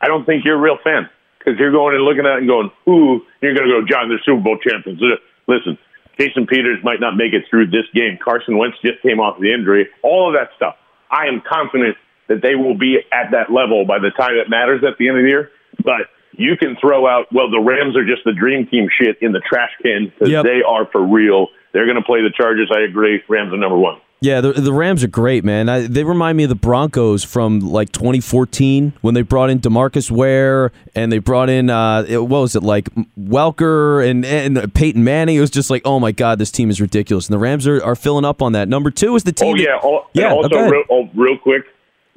I 0.00 0.08
don't 0.08 0.24
think 0.26 0.44
you're 0.44 0.56
a 0.56 0.60
real 0.60 0.78
fan 0.82 1.08
because 1.38 1.58
you're 1.58 1.72
going 1.72 1.94
and 1.94 2.04
looking 2.04 2.26
at 2.26 2.36
it 2.36 2.38
and 2.38 2.48
going, 2.48 2.70
"Ooh," 2.88 3.22
you're 3.40 3.54
going 3.54 3.68
to 3.68 3.80
go, 3.80 3.86
"John, 3.86 4.08
they're 4.08 4.20
Super 4.24 4.42
Bowl 4.42 4.58
champions." 4.58 5.00
Listen, 5.46 5.78
Jason 6.18 6.46
Peters 6.46 6.82
might 6.82 7.00
not 7.00 7.16
make 7.16 7.32
it 7.32 7.44
through 7.48 7.68
this 7.68 7.86
game. 7.94 8.18
Carson 8.22 8.58
Wentz 8.58 8.76
just 8.82 9.00
came 9.02 9.20
off 9.20 9.38
the 9.38 9.52
injury. 9.52 9.88
All 10.02 10.28
of 10.28 10.34
that 10.34 10.50
stuff. 10.56 10.76
I 11.10 11.26
am 11.26 11.40
confident 11.40 11.96
that 12.28 12.42
they 12.42 12.54
will 12.54 12.76
be 12.76 12.98
at 13.12 13.30
that 13.32 13.50
level 13.52 13.84
by 13.86 13.98
the 13.98 14.10
time 14.16 14.32
it 14.36 14.48
matters 14.48 14.82
at 14.86 14.98
the 14.98 15.08
end 15.08 15.18
of 15.18 15.22
the 15.24 15.28
year. 15.28 15.50
But 15.84 16.08
you 16.32 16.56
can 16.56 16.76
throw 16.80 17.06
out, 17.06 17.26
well, 17.32 17.50
the 17.50 17.60
Rams 17.60 17.96
are 17.96 18.04
just 18.06 18.22
the 18.24 18.32
dream 18.32 18.66
team 18.70 18.88
shit 19.00 19.16
in 19.20 19.32
the 19.32 19.40
trash 19.40 19.70
can 19.82 20.06
because 20.12 20.30
Yep. 20.30 20.44
they 20.44 20.62
are 20.66 20.86
for 20.92 21.02
real. 21.04 21.48
They're 21.72 21.86
going 21.86 21.96
to 21.96 22.02
play 22.02 22.20
the 22.22 22.32
Chargers. 22.36 22.70
I 22.74 22.80
agree. 22.82 23.22
Rams 23.28 23.52
are 23.52 23.56
number 23.58 23.76
one. 23.78 24.00
Yeah, 24.20 24.40
the, 24.40 24.52
the 24.52 24.72
Rams 24.72 25.04
are 25.04 25.08
great, 25.08 25.44
man. 25.44 25.68
I, 25.68 25.86
they 25.86 26.02
remind 26.02 26.36
me 26.36 26.42
of 26.42 26.48
the 26.48 26.56
Broncos 26.56 27.22
from 27.22 27.60
like 27.60 27.92
2014 27.92 28.94
when 29.00 29.14
they 29.14 29.22
brought 29.22 29.48
in 29.48 29.60
Demarcus 29.60 30.10
Ware 30.10 30.72
and 30.96 31.12
they 31.12 31.18
brought 31.18 31.48
in 31.48 31.70
uh, 31.70 32.04
what 32.04 32.28
was 32.40 32.56
it 32.56 32.64
like 32.64 32.88
Welker 33.16 34.04
and 34.08 34.24
and 34.24 34.74
Peyton 34.74 35.04
Manning. 35.04 35.36
It 35.36 35.40
was 35.40 35.50
just 35.50 35.70
like, 35.70 35.82
oh 35.84 36.00
my 36.00 36.10
god, 36.10 36.40
this 36.40 36.50
team 36.50 36.68
is 36.68 36.80
ridiculous. 36.80 37.28
And 37.28 37.34
the 37.34 37.38
Rams 37.38 37.66
are, 37.68 37.80
are 37.84 37.94
filling 37.94 38.24
up 38.24 38.42
on 38.42 38.52
that. 38.52 38.68
Number 38.68 38.90
two 38.90 39.14
is 39.14 39.22
the 39.22 39.30
team. 39.32 39.54
Oh 39.54 39.56
yeah. 39.56 39.78
And 39.82 40.00
yeah. 40.14 40.32
Also, 40.32 40.68
real, 40.68 40.82
oh, 40.90 41.08
real 41.14 41.38
quick, 41.38 41.62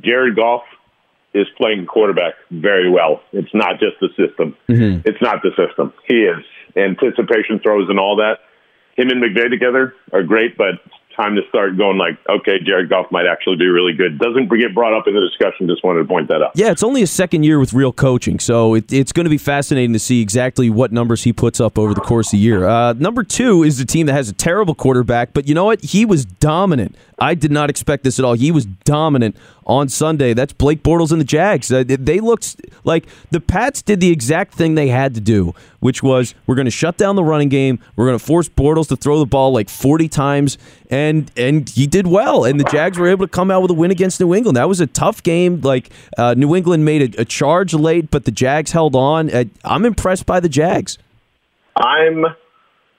Jared 0.04 0.36
Goff 0.36 0.64
is 1.34 1.48
playing 1.58 1.86
quarterback 1.86 2.34
very 2.50 2.90
well. 2.90 3.22
It's 3.32 3.54
not 3.54 3.80
just 3.80 4.00
the 4.02 4.10
system. 4.10 4.56
Mm-hmm. 4.68 5.08
It's 5.08 5.22
not 5.22 5.42
the 5.44 5.52
system. 5.56 5.94
He 6.08 6.24
is 6.24 6.44
anticipation 6.76 7.60
throws 7.60 7.90
and 7.90 8.00
all 8.00 8.18
that. 8.18 8.40
Him 8.98 9.10
and 9.10 9.24
McVay 9.24 9.50
together 9.50 9.96
are 10.12 10.24
great, 10.24 10.58
but 10.58 10.76
time 11.16 11.36
to 11.36 11.42
start 11.50 11.78
going 11.78 11.98
like, 11.98 12.18
okay, 12.30 12.60
Jared 12.64 12.90
Goff 12.90 13.12
might 13.12 13.26
actually 13.26 13.58
be 13.58 13.68
really 13.68 13.94
good. 13.94 14.20
Doesn't 14.20 14.50
get 14.50 14.74
brought 14.74 14.94
up 14.94 15.08
in 15.08 15.14
the 15.14 15.22
discussion. 15.22 15.68
Just 15.68 15.84
wanted 15.84 16.00
to 16.00 16.06
point 16.06 16.28
that 16.30 16.42
out. 16.42 16.52
Yeah, 16.56 16.72
it's 16.72 16.84
only 16.84 17.02
a 17.02 17.08
second 17.08 17.44
year 17.44 17.60
with 17.60 17.74
real 17.74 17.92
coaching, 17.92 18.40
so 18.40 18.76
it, 18.76 18.92
it's 18.92 19.12
going 19.12 19.26
to 19.26 19.30
be 19.30 19.38
fascinating 19.38 19.94
to 19.94 20.00
see 20.00 20.22
exactly 20.22 20.70
what 20.70 20.92
numbers 20.92 21.24
he 21.24 21.34
puts 21.34 21.60
up 21.60 21.78
over 21.78 21.94
the 21.94 22.02
course 22.02 22.28
of 22.28 22.32
the 22.32 22.38
year. 22.40 22.68
Uh, 22.68 22.94
number 22.94 23.24
two 23.24 23.64
is 23.64 23.78
the 23.78 23.86
team 23.86 24.06
that 24.08 24.14
has 24.14 24.30
a 24.30 24.34
terrible 24.34 24.76
quarterback, 24.76 25.34
but 25.34 25.48
you 25.48 25.56
know 25.56 25.66
what? 25.66 25.84
He 25.84 26.06
was 26.06 26.26
dominant. 26.26 26.96
I 27.20 27.36
did 27.36 27.52
not 27.52 27.70
expect 27.70 28.04
this 28.04 28.18
at 28.18 28.26
all. 28.26 28.34
He 28.34 28.52
was 28.52 28.66
dominant 28.66 29.36
on 29.66 29.90
Sunday. 29.90 30.34
That's 30.34 30.54
Blake 30.54 30.82
Bortles 30.82 31.12
and 31.12 31.22
the 31.22 31.26
Jags. 31.26 31.72
Uh, 31.72 31.84
they 31.86 32.20
looked 32.20 32.60
like 32.84 33.06
the 33.30 33.40
Pats 33.40 33.82
did 33.82 34.00
the 34.00 34.12
exact 34.12 34.56
thing 34.56 34.76
they 34.76 34.88
had 34.88 35.14
to 35.14 35.22
do, 35.22 35.54
which 35.82 36.02
was 36.02 36.34
we're 36.48 36.56
going 36.56 36.66
to 36.66 36.72
shut 36.72 36.96
down 36.96 37.18
the 37.18 37.24
running 37.24 37.50
game. 37.50 37.80
We're 37.98 38.06
going 38.06 38.18
to 38.18 38.26
force 38.26 38.48
Bortles 38.48 38.88
to 38.88 38.96
throw 38.96 39.20
the 39.20 39.26
ball 39.26 39.52
like 39.52 39.70
40 39.70 40.08
times, 40.08 40.58
and 40.90 41.30
and 41.36 41.68
he 41.70 41.86
did 41.86 42.08
well. 42.08 42.46
And 42.46 42.60
the 42.60 42.64
Jags 42.64 42.98
were 42.98 43.08
able 43.08 43.28
to 43.28 43.32
come 43.32 43.52
out 43.52 43.62
with 43.62 43.72
a 43.72 43.74
win 43.74 43.92
against 43.92 44.20
New 44.20 44.34
England. 44.34 44.56
That 44.56 44.70
was 44.70 44.80
a 44.80 44.88
tough 44.88 45.22
game. 45.22 45.60
Like 45.62 45.90
uh, 46.18 46.36
New 46.36 46.56
England 46.56 46.86
made 46.86 47.16
a, 47.16 47.22
a 47.22 47.26
charge 47.26 47.74
late, 47.74 48.10
but 48.10 48.24
the 48.24 48.32
Jags 48.32 48.72
held 48.72 48.96
on. 48.96 49.30
Uh, 49.30 49.44
I'm 49.66 49.86
impressed 49.86 50.26
by 50.26 50.40
the 50.40 50.50
Jags. 50.50 50.98
I'm 51.76 52.26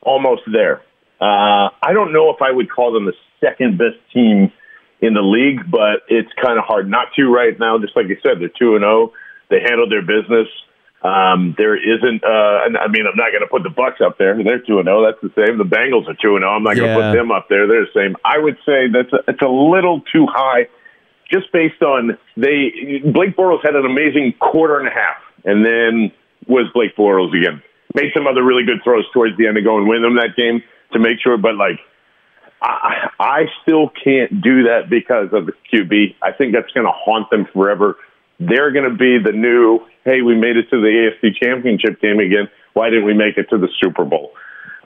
almost 0.03 0.43
there. 0.53 0.83
Uh, 1.21 1.71
I 1.81 1.93
don't 1.93 2.13
know 2.13 2.31
if 2.31 2.43
I 2.43 2.51
would 2.51 2.71
call 2.71 2.93
them 2.93 3.07
the 3.07 3.15
second 3.41 3.79
best 3.79 3.97
team 4.13 4.53
in 5.01 5.15
the 5.15 5.23
league, 5.23 5.71
but 5.71 6.03
it's 6.09 6.31
kind 6.43 6.59
of 6.59 6.65
hard 6.65 6.91
not 6.91 7.09
to 7.17 7.29
right 7.29 7.59
now. 7.59 7.79
Just 7.79 7.97
like 7.97 8.09
you 8.09 8.17
said, 8.23 8.41
they're 8.41 8.51
two 8.59 8.75
and 8.75 8.83
zero. 8.83 9.13
They 9.51 9.61
handled 9.61 9.93
their 9.93 10.03
business. 10.03 10.49
Um, 11.03 11.55
there 11.59 11.75
isn't. 11.75 12.23
Uh, 12.23 12.79
I 12.79 12.87
mean, 12.89 13.07
I'm 13.11 13.17
not 13.17 13.31
going 13.35 13.43
to 13.43 13.51
put 13.51 13.65
the 13.65 13.71
Bucks 13.75 14.01
up 14.01 14.19
there. 14.19 14.39
They're 14.43 14.61
two 14.63 14.79
and 14.79 14.87
zero. 14.87 15.03
That's 15.05 15.21
the 15.21 15.33
same. 15.35 15.59
The 15.59 15.65
Bengals 15.65 16.07
are 16.09 16.15
two 16.15 16.37
and 16.37 16.43
zero. 16.43 16.55
I'm 16.55 16.63
not 16.63 16.77
going 16.77 16.89
to 16.89 16.95
Yeah. 16.95 17.11
put 17.11 17.17
them 17.19 17.31
up 17.33 17.49
there. 17.49 17.67
They're 17.67 17.87
the 17.87 17.95
same. 17.95 18.15
I 18.25 18.39
would 18.39 18.57
say 18.65 18.87
that's 18.87 19.13
a, 19.13 19.19
it's 19.27 19.43
a 19.43 19.49
little 19.51 20.01
too 20.13 20.27
high, 20.31 20.69
just 21.31 21.51
based 21.53 21.83
on 21.83 22.17
they. 22.37 23.03
Blake 23.05 23.35
Bortles 23.37 23.65
had 23.65 23.75
an 23.75 23.85
amazing 23.85 24.35
quarter 24.39 24.79
and 24.79 24.87
a 24.87 24.93
half, 24.95 25.19
and 25.45 25.67
then 25.67 26.13
was 26.47 26.71
Blake 26.73 26.95
Bortles 26.97 27.37
again. 27.37 27.63
Made 27.95 28.13
some 28.15 28.29
other 28.29 28.43
really 28.45 28.65
good 28.65 28.79
throws 28.85 29.05
towards 29.13 29.37
the 29.39 29.49
end 29.49 29.57
to 29.57 29.63
go 29.63 29.79
and 29.79 29.89
win 29.89 30.03
them 30.03 30.15
that 30.17 30.37
game 30.37 30.63
to 30.93 30.99
make 30.99 31.19
sure, 31.23 31.37
but 31.37 31.57
like. 31.57 31.81
I, 32.65 33.11
I 33.19 33.41
still 33.63 33.89
can't 34.05 34.41
do 34.41 34.63
that 34.71 34.89
because 34.89 35.31
of 35.33 35.47
the 35.47 35.53
QB. 35.73 36.15
I 36.23 36.31
think 36.31 36.55
that's 36.55 36.71
going 36.73 36.87
to 36.87 36.93
haunt 36.95 37.29
them 37.29 37.49
forever. 37.53 37.97
They're 38.39 38.71
going 38.71 38.89
to 38.89 38.97
be 38.97 39.19
the 39.19 39.33
new, 39.33 39.81
hey, 40.05 40.23
we 40.23 40.35
made 40.35 40.57
it 40.57 40.69
to 40.71 40.81
the 40.81 41.11
AFC 41.23 41.35
Championship 41.41 42.01
game 42.01 42.19
again. 42.19 42.49
Why 42.75 42.91
didn't 42.91 43.05
we 43.05 43.15
make 43.15 43.37
it 43.37 43.49
to 43.51 43.59
the 43.59 43.69
Super 43.81 44.05
Bowl? 44.05 44.33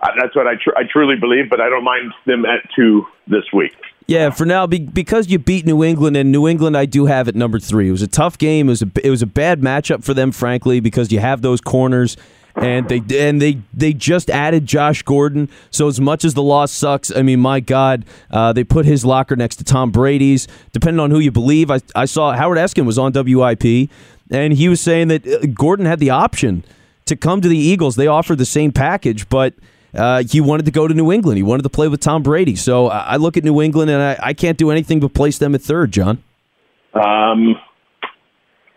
Uh, 0.03 0.09
that's 0.21 0.37
what 0.37 0.47
I, 0.47 0.55
tr- 0.55 0.77
I 0.77 0.83
truly 0.91 1.17
believe, 1.17 1.49
but 1.49 1.61
I 1.61 1.69
don't 1.69 1.85
mind 1.85 2.13
them 2.27 2.45
at 2.45 2.69
two 2.75 3.07
this 3.27 3.45
week. 3.53 3.73
Yeah, 4.07 4.31
for 4.31 4.45
now, 4.45 4.67
be, 4.67 4.81
because 4.81 5.29
you 5.29 5.39
beat 5.39 5.67
New 5.67 5.83
England, 5.83 6.17
and 6.17 6.31
New 6.31 6.47
England 6.47 6.77
I 6.77 6.85
do 6.85 7.07
have 7.07 7.27
at 7.27 7.35
number 7.35 7.59
three. 7.59 7.89
It 7.89 7.93
was 7.93 8.03
a 8.03 8.07
tough 8.09 8.39
game. 8.39 8.69
It 8.69 8.71
was 8.71 8.83
a 8.83 8.91
it 9.03 9.11
was 9.11 9.23
a 9.23 9.27
bad 9.27 9.63
matchup 9.63 10.05
for 10.05 10.15
them, 10.15 10.31
frankly, 10.31 10.79
because 10.79 11.11
you 11.11 11.19
have 11.19 11.43
those 11.43 11.61
corners, 11.61 12.17
and 12.57 12.89
they 12.89 13.03
and 13.19 13.41
they 13.41 13.59
they 13.75 13.93
just 13.93 14.31
added 14.31 14.67
Josh 14.67 15.03
Gordon. 15.03 15.49
So 15.71 15.89
as 15.89 16.01
much 16.01 16.25
as 16.25 16.35
the 16.35 16.43
loss 16.43 16.73
sucks, 16.73 17.15
I 17.15 17.23
mean, 17.23 17.41
my 17.41 17.61
God, 17.61 18.05
uh, 18.31 18.53
they 18.53 18.65
put 18.65 18.87
his 18.87 19.05
locker 19.05 19.37
next 19.37 19.57
to 19.57 19.65
Tom 19.65 19.91
Brady's. 19.91 20.49
Depending 20.73 21.01
on 21.01 21.11
who 21.11 21.19
you 21.19 21.31
believe, 21.31 21.71
I 21.71 21.81
I 21.95 22.07
saw 22.07 22.33
Howard 22.33 22.59
Eskin 22.59 22.87
was 22.87 22.99
on 22.99 23.13
WIP, 23.13 23.91
and 24.31 24.55
he 24.55 24.69
was 24.69 24.81
saying 24.81 25.09
that 25.09 25.27
uh, 25.27 25.47
Gordon 25.55 25.87
had 25.87 26.01
the 26.01 26.11
option 26.11 26.65
to 27.05 27.17
come 27.17 27.41
to 27.41 27.49
the 27.49 27.59
Eagles. 27.59 27.97
They 27.97 28.07
offered 28.07 28.39
the 28.39 28.47
same 28.47 28.73
package, 28.73 29.29
but 29.29 29.55
uh, 29.95 30.23
he 30.23 30.41
wanted 30.41 30.65
to 30.67 30.73
go 30.73 30.89
to 30.89 30.95
New 30.95 31.13
England. 31.13 31.37
He 31.37 31.43
wanted 31.43 31.63
to 31.63 31.71
play 31.71 31.89
with 31.89 32.01
Tom 32.01 32.23
Brady. 32.23 32.57
So 32.57 32.89
I 32.89 33.01
I 33.01 33.17
look 33.17 33.37
at 33.37 33.45
New 33.45 33.61
England, 33.61 33.91
and 33.91 34.03
I, 34.03 34.19
I 34.23 34.33
can't 34.33 34.57
do 34.57 34.71
anything 34.71 35.01
but 35.01 35.13
place 35.13 35.39
them 35.39 35.55
at 35.55 35.61
third, 35.61 35.93
John. 35.93 36.23
Um, 36.95 37.57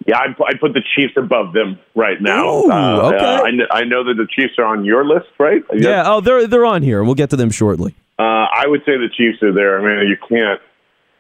yeah, 0.06 0.18
I'd, 0.18 0.36
I'd 0.48 0.60
put 0.60 0.74
the 0.74 0.82
Chiefs 0.96 1.14
above 1.18 1.54
them 1.54 1.80
right 1.96 2.22
now. 2.22 2.48
Ooh, 2.48 2.72
uh, 2.72 3.12
okay. 3.14 3.18
uh, 3.18 3.42
I, 3.44 3.52
kn- 3.52 3.68
I 3.72 3.84
know 3.84 4.04
that 4.04 4.16
the 4.16 4.28
Chiefs 4.34 4.54
are 4.58 4.66
on 4.66 4.86
your 4.86 5.06
list, 5.06 5.28
right? 5.40 5.62
Yeah, 5.74 6.04
oh, 6.06 6.22
they're 6.22 6.48
they're 6.48 6.66
on 6.66 6.84
here. 6.84 7.04
We'll 7.04 7.16
get 7.16 7.30
to 7.32 7.36
them 7.36 7.52
shortly. 7.52 7.96
Uh, 8.18 8.48
I 8.52 8.66
would 8.68 8.82
say 8.82 8.98
the 8.98 9.10
Chiefs 9.16 9.44
are 9.44 9.54
there. 9.54 9.80
I 9.80 10.02
mean, 10.02 10.10
you 10.10 10.18
can't 10.28 10.62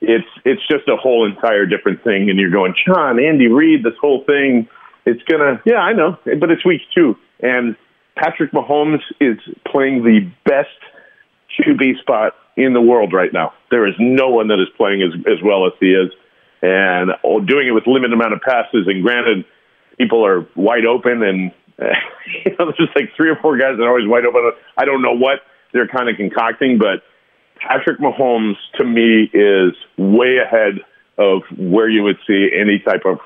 it's 0.01 0.27
it's 0.45 0.61
just 0.67 0.87
a 0.87 0.95
whole 0.95 1.25
entire 1.25 1.65
different 1.65 2.03
thing. 2.03 2.29
And 2.29 2.39
you're 2.39 2.51
going, 2.51 2.73
John, 2.87 3.19
Andy 3.19 3.47
Reid, 3.47 3.83
this 3.83 3.93
whole 3.99 4.23
thing, 4.25 4.67
it's 5.05 5.21
gonna. 5.23 5.61
Yeah, 5.65 5.79
I 5.79 5.93
know, 5.93 6.17
but 6.39 6.51
it's 6.51 6.65
week 6.65 6.81
two, 6.95 7.15
and 7.41 7.75
Patrick 8.15 8.51
Mahomes 8.51 9.01
is 9.19 9.37
playing 9.67 10.03
the 10.03 10.29
best 10.45 10.69
QB 11.59 11.99
spot 11.99 12.33
in 12.55 12.73
the 12.73 12.81
world 12.81 13.13
right 13.13 13.31
now. 13.31 13.53
There 13.71 13.87
is 13.87 13.95
no 13.99 14.29
one 14.29 14.47
that 14.49 14.59
is 14.59 14.67
playing 14.77 15.01
as 15.01 15.13
as 15.27 15.43
well 15.43 15.65
as 15.65 15.73
he 15.79 15.87
is, 15.87 16.11
and 16.61 17.11
doing 17.47 17.67
it 17.67 17.71
with 17.71 17.87
limited 17.87 18.13
amount 18.13 18.33
of 18.33 18.41
passes. 18.41 18.87
And 18.87 19.03
granted, 19.03 19.45
people 19.97 20.25
are 20.25 20.47
wide 20.55 20.85
open, 20.85 21.23
and 21.23 21.51
you 21.79 22.55
know, 22.57 22.65
there's 22.65 22.77
just 22.77 22.95
like 22.95 23.11
three 23.15 23.29
or 23.29 23.37
four 23.37 23.57
guys 23.57 23.77
that 23.77 23.83
are 23.83 23.89
always 23.89 24.07
wide 24.07 24.25
open. 24.25 24.51
I 24.77 24.85
don't 24.85 25.01
know 25.01 25.15
what 25.15 25.39
they're 25.73 25.87
kind 25.87 26.09
of 26.09 26.15
concocting, 26.17 26.77
but 26.77 27.03
Patrick 27.59 27.99
Mahomes 27.99 28.55
to 28.75 28.85
me 28.85 29.29
is 29.33 29.73
way 29.97 30.37
ahead 30.43 30.79
of 31.17 31.43
where 31.57 31.89
you 31.89 32.03
would 32.03 32.17
see 32.25 32.49
any 32.53 32.79
type 32.79 33.05
of 33.05 33.19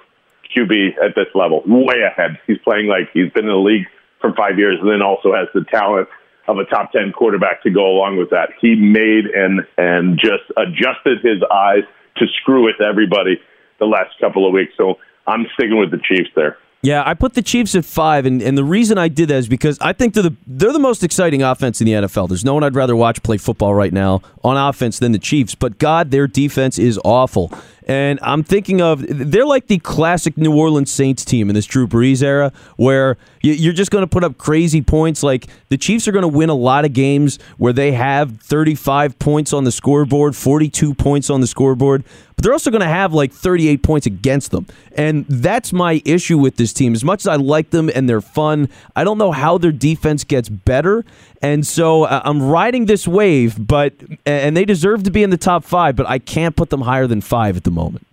QB 0.56 0.98
at 1.04 1.16
this 1.16 1.28
level. 1.36 1.64
Way 1.66 2.02
ahead. 2.02 2.40
He's 2.48 2.58
playing 2.60 2.88
like 2.88 3.10
he's 3.14 3.32
been 3.32 3.46
in 3.46 3.52
the 3.52 3.58
league 3.58 3.86
for 4.20 4.34
five 4.34 4.58
years, 4.58 4.78
and 4.82 4.90
then 4.90 5.02
also 5.02 5.34
has 5.34 5.48
the 5.54 5.66
talent 5.70 6.08
of 6.48 6.58
a 6.58 6.66
top 6.66 6.92
ten 6.92 7.12
quarterback 7.12 7.64
to 7.64 7.70
go 7.70 7.86
along 7.86 8.18
with 8.18 8.30
that. 8.32 8.50
He 8.60 8.76
made 8.76 9.26
and 9.26 9.62
and 9.78 10.20
just 10.20 10.44
adjusted 10.58 11.20
his 11.24 11.42
eyes 11.52 11.84
to 12.18 12.26
screw 12.42 12.64
with 12.66 12.82
everybody 12.82 13.42
the 13.80 13.86
last 13.86 14.18
couple 14.20 14.48
of 14.48 14.54
weeks. 14.54 14.74
So 14.78 14.96
I'm 15.28 15.46
sticking 15.54 15.80
with 15.80 15.92
the 15.92 16.00
Chiefs 16.00 16.30
there. 16.36 16.58
Yeah, 16.84 17.02
I 17.06 17.14
put 17.14 17.34
the 17.34 17.42
Chiefs 17.42 17.76
at 17.76 17.86
five, 17.86 18.26
and, 18.26 18.42
and 18.42 18.58
the 18.58 18.64
reason 18.64 18.98
I 18.98 19.08
did 19.08 19.30
that 19.30 19.38
is 19.38 19.48
because 19.48 19.80
I 19.80 19.94
think 19.94 20.14
they're 20.14 20.24
the 20.24 20.36
they're 20.46 20.74
the 20.74 20.80
most 20.80 21.02
exciting 21.02 21.42
offense 21.42 21.80
in 21.80 21.86
the 21.86 21.94
NFL. 21.94 22.28
There's 22.28 22.44
no 22.44 22.54
one 22.54 22.62
I'd 22.62 22.76
rather 22.76 22.94
watch 22.94 23.24
play 23.24 23.38
football 23.38 23.74
right 23.74 23.94
now 23.94 24.22
on 24.44 24.58
offense 24.58 25.00
than 25.00 25.14
the 25.14 25.20
Chiefs. 25.20 25.56
But 25.56 25.80
God, 25.80 26.12
their 26.12 26.28
defense 26.28 26.78
is 26.78 27.00
awful. 27.06 27.54
And 27.88 28.20
I'm 28.22 28.44
thinking 28.44 28.82
of 28.82 29.04
they're 29.08 29.46
like 29.46 29.68
the 29.68 29.80
classic 29.80 30.38
New 30.38 30.56
Orleans 30.56 30.92
Saints 30.92 31.26
team 31.26 31.50
in 31.50 31.56
this 31.56 31.66
Drew 31.66 31.88
Brees 31.88 32.24
era, 32.24 32.52
where 32.78 33.18
you're 33.42 33.74
just 33.74 33.92
going 33.92 34.04
to 34.04 34.08
put 34.08 34.24
up 34.24 34.38
crazy 34.38 34.82
points. 34.82 35.22
Like 35.24 35.48
the 35.70 35.78
Chiefs 35.78 36.08
are 36.08 36.12
going 36.12 36.24
to 36.24 36.28
win 36.28 36.50
a 36.50 36.56
lot 36.56 36.86
of 36.86 36.94
games 36.94 37.40
where 37.58 37.74
they 37.74 37.92
have 37.92 38.40
35 38.42 39.20
points 39.20 39.54
on 39.54 39.64
the 39.66 39.72
scoreboard, 39.72 40.36
42 40.36 40.94
points 40.94 41.30
on 41.30 41.42
the 41.42 41.48
scoreboard, 41.48 42.04
but 42.36 42.44
they're 42.44 42.54
also 42.54 42.72
going 42.72 42.82
to 42.82 42.88
have 42.88 43.14
like 43.14 43.32
38 43.32 43.84
points 43.84 44.08
against 44.08 44.52
them. 44.52 44.66
And 44.96 45.26
that's 45.28 45.74
my 45.74 46.02
issue 46.06 46.38
with 46.38 46.56
this 46.56 46.74
team. 46.74 46.94
As 46.94 47.04
much 47.04 47.22
as 47.22 47.28
I 47.28 47.36
like 47.36 47.72
them 47.72 47.90
and 47.94 48.08
they're 48.08 48.22
fun, 48.22 48.70
I 48.96 49.04
don't 49.04 49.18
know 49.18 49.32
how 49.32 49.58
their 49.58 49.72
defense 49.72 50.24
gets 50.24 50.50
better. 50.50 51.06
And 51.42 51.68
so 51.68 52.04
uh, 52.04 52.22
I'm 52.24 52.42
riding 52.42 52.86
this 52.86 53.08
wave, 53.08 53.56
but 53.60 53.94
and 54.26 54.56
they 54.56 54.66
deserve 54.66 55.04
to 55.04 55.12
be 55.12 55.24
in 55.24 55.30
the 55.30 55.38
top 55.38 55.64
five, 55.64 55.96
but 55.96 56.08
I 56.08 56.20
can't 56.20 56.56
put 56.56 56.70
them 56.70 56.82
higher 56.82 57.08
than 57.08 57.22
five 57.22 57.58
at 57.58 57.66
the 57.66 57.72
moment. 57.74 58.08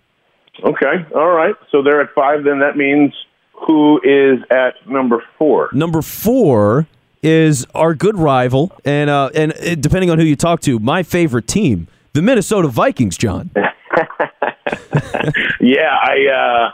Okay, 0.63 1.05
all 1.15 1.31
right. 1.31 1.55
So 1.71 1.81
they're 1.81 2.01
at 2.01 2.13
five. 2.13 2.43
Then 2.43 2.59
that 2.59 2.77
means 2.77 3.13
who 3.53 3.99
is 4.03 4.43
at 4.51 4.87
number 4.87 5.23
four? 5.37 5.69
Number 5.73 6.01
four 6.01 6.87
is 7.23 7.65
our 7.73 7.93
good 7.93 8.17
rival, 8.17 8.71
and 8.83 9.09
uh, 9.09 9.29
and 9.33 9.53
uh, 9.53 9.75
depending 9.75 10.09
on 10.09 10.19
who 10.19 10.25
you 10.25 10.35
talk 10.35 10.61
to, 10.61 10.79
my 10.79 11.03
favorite 11.03 11.47
team, 11.47 11.87
the 12.13 12.21
Minnesota 12.21 12.67
Vikings. 12.67 13.17
John. 13.17 13.51
yeah, 15.59 15.95
I. 16.01 16.27
Uh, 16.27 16.71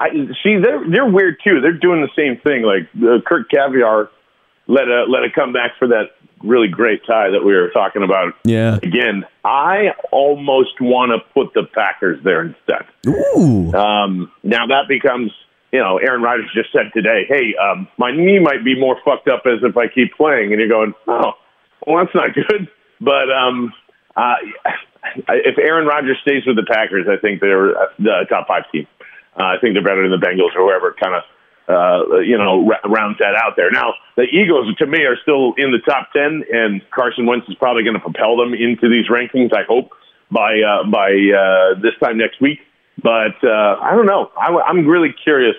I 0.00 0.10
see. 0.44 0.56
They're 0.62 0.88
they're 0.88 1.10
weird 1.10 1.38
too. 1.42 1.60
They're 1.60 1.72
doing 1.72 2.02
the 2.02 2.10
same 2.14 2.40
thing. 2.40 2.62
Like 2.62 2.88
uh, 3.02 3.20
Kirk 3.26 3.50
Caviar 3.50 4.10
let 4.68 4.86
a 4.86 5.04
let 5.08 5.24
a 5.24 5.30
come 5.34 5.52
back 5.52 5.72
for 5.78 5.88
that 5.88 6.10
really 6.42 6.68
great 6.68 7.04
tie 7.06 7.30
that 7.30 7.44
we 7.44 7.54
were 7.54 7.70
talking 7.70 8.02
about. 8.02 8.34
Yeah. 8.44 8.76
Again, 8.82 9.24
I 9.44 9.88
almost 10.12 10.80
want 10.80 11.12
to 11.12 11.32
put 11.34 11.54
the 11.54 11.64
Packers 11.74 12.22
there 12.24 12.42
instead. 12.42 12.86
Ooh. 13.06 13.72
Um, 13.74 14.32
now 14.42 14.66
that 14.66 14.88
becomes, 14.88 15.32
you 15.72 15.80
know, 15.80 15.98
Aaron 15.98 16.22
Rodgers 16.22 16.50
just 16.54 16.72
said 16.72 16.90
today, 16.94 17.24
"Hey, 17.28 17.54
um, 17.56 17.88
my 17.98 18.10
knee 18.10 18.38
might 18.38 18.64
be 18.64 18.78
more 18.78 18.96
fucked 19.04 19.28
up 19.28 19.42
as 19.46 19.62
if 19.62 19.76
I 19.76 19.88
keep 19.88 20.14
playing," 20.14 20.52
and 20.52 20.60
you're 20.60 20.68
going, 20.68 20.94
"Oh, 21.06 21.32
well, 21.86 22.04
that's 22.04 22.14
not 22.14 22.34
good." 22.34 22.68
But 23.00 23.30
um, 23.30 23.72
uh, 24.16 24.34
if 25.28 25.56
Aaron 25.56 25.86
Rodgers 25.86 26.18
stays 26.22 26.44
with 26.44 26.56
the 26.56 26.66
Packers, 26.66 27.06
I 27.08 27.16
think 27.16 27.40
they're 27.40 27.74
the 28.00 28.26
top 28.28 28.48
five 28.48 28.64
team. 28.72 28.88
Uh, 29.38 29.44
I 29.44 29.56
think 29.60 29.74
they're 29.74 29.84
better 29.84 30.02
than 30.02 30.18
the 30.18 30.26
Bengals 30.26 30.50
or 30.56 30.66
whoever 30.66 30.96
kind 31.00 31.14
of 31.14 31.22
uh, 31.68 32.20
you 32.20 32.38
know, 32.38 32.70
r- 32.70 32.90
rounds 32.90 33.18
that 33.18 33.34
out 33.36 33.54
there. 33.56 33.70
Now, 33.70 33.94
the 34.16 34.22
Eagles, 34.22 34.74
to 34.76 34.86
me, 34.86 35.04
are 35.04 35.16
still 35.20 35.52
in 35.56 35.70
the 35.70 35.78
top 35.84 36.08
10, 36.12 36.44
and 36.50 36.82
Carson 36.90 37.26
Wentz 37.26 37.48
is 37.48 37.54
probably 37.56 37.82
going 37.84 37.94
to 37.94 38.00
propel 38.00 38.36
them 38.36 38.54
into 38.54 38.88
these 38.88 39.08
rankings, 39.08 39.52
I 39.52 39.64
hope, 39.68 39.90
by, 40.30 40.60
uh, 40.60 40.88
by 40.88 41.12
uh, 41.12 41.80
this 41.80 41.92
time 42.00 42.16
next 42.16 42.40
week. 42.40 42.60
But 43.02 43.36
uh, 43.44 43.78
I 43.80 43.92
don't 43.94 44.06
know. 44.06 44.30
I, 44.36 44.48
I'm 44.66 44.86
really 44.86 45.14
curious. 45.22 45.56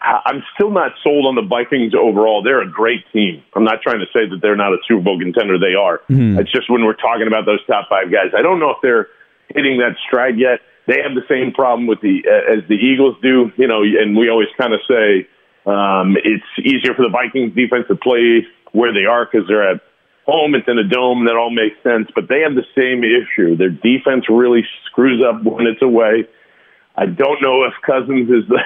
I'm 0.00 0.42
still 0.54 0.70
not 0.70 0.92
sold 1.02 1.26
on 1.26 1.34
the 1.34 1.42
Vikings 1.42 1.94
overall. 1.94 2.42
They're 2.42 2.62
a 2.62 2.70
great 2.70 3.04
team. 3.12 3.42
I'm 3.54 3.64
not 3.64 3.80
trying 3.82 4.00
to 4.00 4.06
say 4.12 4.28
that 4.28 4.40
they're 4.42 4.56
not 4.56 4.72
a 4.72 4.78
Super 4.86 5.02
Bowl 5.02 5.18
contender. 5.18 5.58
They 5.58 5.74
are. 5.74 5.98
Mm-hmm. 6.10 6.38
It's 6.38 6.52
just 6.52 6.70
when 6.70 6.84
we're 6.84 6.94
talking 6.94 7.26
about 7.26 7.46
those 7.46 7.64
top 7.66 7.88
five 7.88 8.12
guys, 8.12 8.32
I 8.36 8.42
don't 8.42 8.60
know 8.60 8.70
if 8.70 8.78
they're 8.82 9.08
hitting 9.48 9.78
that 9.78 9.96
stride 10.06 10.38
yet 10.38 10.60
they 10.86 11.00
have 11.02 11.14
the 11.14 11.24
same 11.28 11.52
problem 11.52 11.86
with 11.86 12.00
the 12.00 12.22
uh, 12.26 12.58
as 12.58 12.68
the 12.68 12.74
Eagles 12.74 13.16
do. 13.22 13.52
You 13.56 13.68
know, 13.68 13.82
and 13.82 14.16
we 14.16 14.28
always 14.28 14.48
kind 14.58 14.74
of 14.74 14.80
say 14.88 15.26
um, 15.66 16.16
it's 16.22 16.44
easier 16.58 16.94
for 16.94 17.02
the 17.02 17.12
Vikings 17.12 17.54
defense 17.54 17.86
to 17.88 17.96
play 17.96 18.46
where 18.72 18.92
they 18.92 19.06
are 19.06 19.24
because 19.24 19.48
they're 19.48 19.68
at 19.68 19.80
home. 20.26 20.54
It's 20.54 20.68
in 20.68 20.78
a 20.78 20.86
dome. 20.86 21.24
That 21.24 21.36
all 21.36 21.50
makes 21.50 21.76
sense. 21.82 22.08
But 22.14 22.28
they 22.28 22.40
have 22.40 22.54
the 22.54 22.68
same 22.76 23.04
issue. 23.04 23.56
Their 23.56 23.70
defense 23.70 24.28
really 24.28 24.64
screws 24.86 25.24
up 25.24 25.42
when 25.42 25.66
it's 25.66 25.82
away. 25.82 26.28
I 26.96 27.06
don't 27.06 27.40
know 27.42 27.64
if 27.64 27.72
Cousins 27.84 28.30
is 28.30 28.48
the 28.48 28.60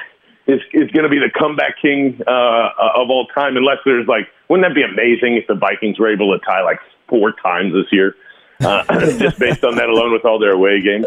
is 0.53 0.61
is 0.73 0.91
going 0.91 1.05
to 1.05 1.13
be 1.13 1.23
the 1.23 1.31
comeback 1.31 1.81
king 1.81 2.21
uh, 2.27 2.69
of 2.99 3.11
all 3.11 3.27
time, 3.35 3.57
unless 3.57 3.79
there's 3.85 4.09
like, 4.09 4.27
wouldn't 4.49 4.67
that 4.67 4.75
be 4.75 4.83
amazing 4.83 5.37
if 5.37 5.47
the 5.47 5.55
Vikings 5.55 5.99
were 5.99 6.11
able 6.11 6.37
to 6.37 6.45
tie 6.45 6.63
like 6.63 6.81
four 7.09 7.33
times 7.33 7.73
this 7.73 7.87
year? 7.93 8.15
Uh, 8.61 8.85
just 9.19 9.39
based 9.39 9.65
on 9.65 9.77
that 9.77 9.89
alone 9.89 10.13
with 10.13 10.25
all 10.25 10.39
their 10.39 10.53
away 10.53 10.81
games, 10.81 11.07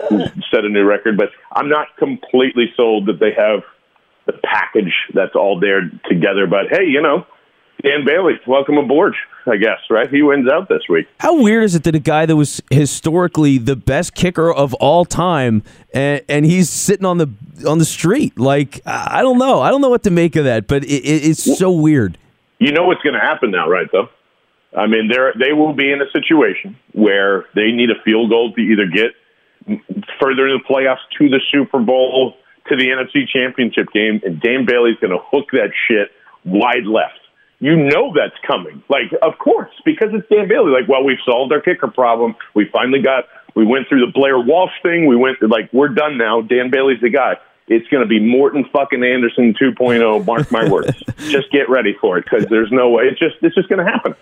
set 0.52 0.66
a 0.66 0.70
new 0.70 0.84
record. 0.84 1.18
But 1.18 1.30
I'm 1.52 1.70
not 1.70 1.88
completely 1.98 2.72
sold 2.76 3.08
that 3.08 3.20
they 3.20 3.34
have 3.34 3.62
the 4.26 4.34
package 4.44 4.94
that's 5.14 5.36
all 5.36 5.60
there 5.60 5.90
together. 6.10 6.48
But 6.48 6.68
hey, 6.70 6.86
you 6.86 7.02
know, 7.02 7.26
Dan 7.84 8.06
Bailey, 8.06 8.40
welcome 8.48 8.78
aboard. 8.78 9.16
I 9.48 9.58
guess 9.58 9.80
right. 9.90 10.08
He 10.08 10.22
wins 10.22 10.48
out 10.48 10.70
this 10.70 10.84
week. 10.88 11.08
How 11.20 11.42
weird 11.42 11.64
is 11.64 11.74
it 11.74 11.84
that 11.84 11.96
a 11.96 12.00
guy 12.00 12.28
that 12.28 12.36
was 12.36 12.62
historically 12.70 13.58
the 13.58 13.76
best 13.76 14.14
kicker 14.14 14.54
of 14.54 14.76
all 14.76 15.04
time, 15.04 15.64
and, 15.94 16.22
and 16.30 16.46
he's 16.46 16.70
sitting 16.70 17.06
on 17.06 17.18
the 17.18 17.30
on 17.68 17.80
the 17.80 17.86
street? 17.86 18.40
Like 18.40 18.82
I 18.86 19.22
don't 19.24 19.40
know. 19.40 19.62
I 19.62 19.72
don't 19.72 19.82
know 19.82 19.90
what 19.90 20.04
to 20.04 20.12
make 20.12 20.36
of 20.36 20.46
that. 20.46 20.68
But 20.68 20.84
it, 20.84 21.04
it, 21.04 21.26
it's 21.26 21.58
so 21.58 21.72
weird. 21.72 22.18
You 22.60 22.72
know 22.72 22.84
what's 22.84 23.02
going 23.02 23.16
to 23.16 23.20
happen 23.20 23.50
now, 23.50 23.68
right? 23.68 23.88
Though 23.92 24.10
I 24.76 24.88
mean, 24.88 25.10
they 25.10 25.48
they 25.48 25.54
will 25.54 25.74
be 25.74 25.92
in 25.92 26.02
a 26.02 26.10
situation 26.12 26.78
where 26.94 27.46
they 27.56 27.72
need 27.72 27.90
a 27.90 28.02
field 28.04 28.30
goal 28.30 28.54
to 28.54 28.62
either 28.62 28.86
get 28.88 29.12
further 30.20 30.48
in 30.48 30.60
the 30.60 30.64
playoffs 30.68 31.04
to 31.18 31.30
the 31.30 31.42
Super 31.52 31.80
Bowl, 31.80 32.36
to 32.68 32.76
the 32.76 32.88
NFC 32.88 33.28
Championship 33.28 33.92
game, 33.94 34.22
and 34.24 34.40
Dan 34.40 34.66
Bailey's 34.66 34.98
going 35.02 35.12
to 35.12 35.20
hook 35.20 35.50
that 35.52 35.72
shit 35.88 36.10
wide 36.46 36.86
left. 36.86 37.20
You 37.60 37.76
know 37.76 38.14
that's 38.16 38.36
coming. 38.48 38.82
Like, 38.90 39.14
of 39.22 39.38
course, 39.38 39.70
because 39.86 40.10
it's 40.14 40.28
Dan 40.30 40.48
Bailey. 40.48 40.72
Like, 40.72 40.88
well, 40.88 41.04
we've 41.04 41.22
solved 41.26 41.52
our 41.54 41.62
kicker 41.62 41.88
problem. 41.88 42.36
We 42.56 42.66
finally 42.72 43.02
got. 43.02 43.26
We 43.54 43.66
went 43.66 43.90
through 43.90 44.06
the 44.06 44.12
Blair 44.14 44.40
Walsh 44.40 44.72
thing. 44.82 45.06
We 45.06 45.18
went 45.18 45.38
like 45.44 45.72
we're 45.74 45.90
done 45.90 46.18
now. 46.18 46.42
Dan 46.42 46.72
Bailey's 46.72 47.02
the 47.02 47.10
guy. 47.10 47.36
It's 47.68 47.88
going 47.90 48.02
to 48.02 48.08
be 48.08 48.20
Morten 48.20 48.66
fucking 48.74 49.04
Andersen 49.04 49.54
2.0. 49.54 50.26
Mark 50.26 50.52
my 50.52 50.68
words. 50.70 50.98
just 51.18 51.52
get 51.52 51.70
ready 51.70 51.96
for 52.00 52.18
it 52.18 52.26
because 52.26 52.48
there's 52.50 52.72
no 52.72 52.90
way. 52.90 53.04
It's 53.04 53.20
just 53.20 53.36
it's 53.42 53.54
just 53.54 53.70
going 53.70 53.86
to 53.86 53.92
happen 53.92 54.16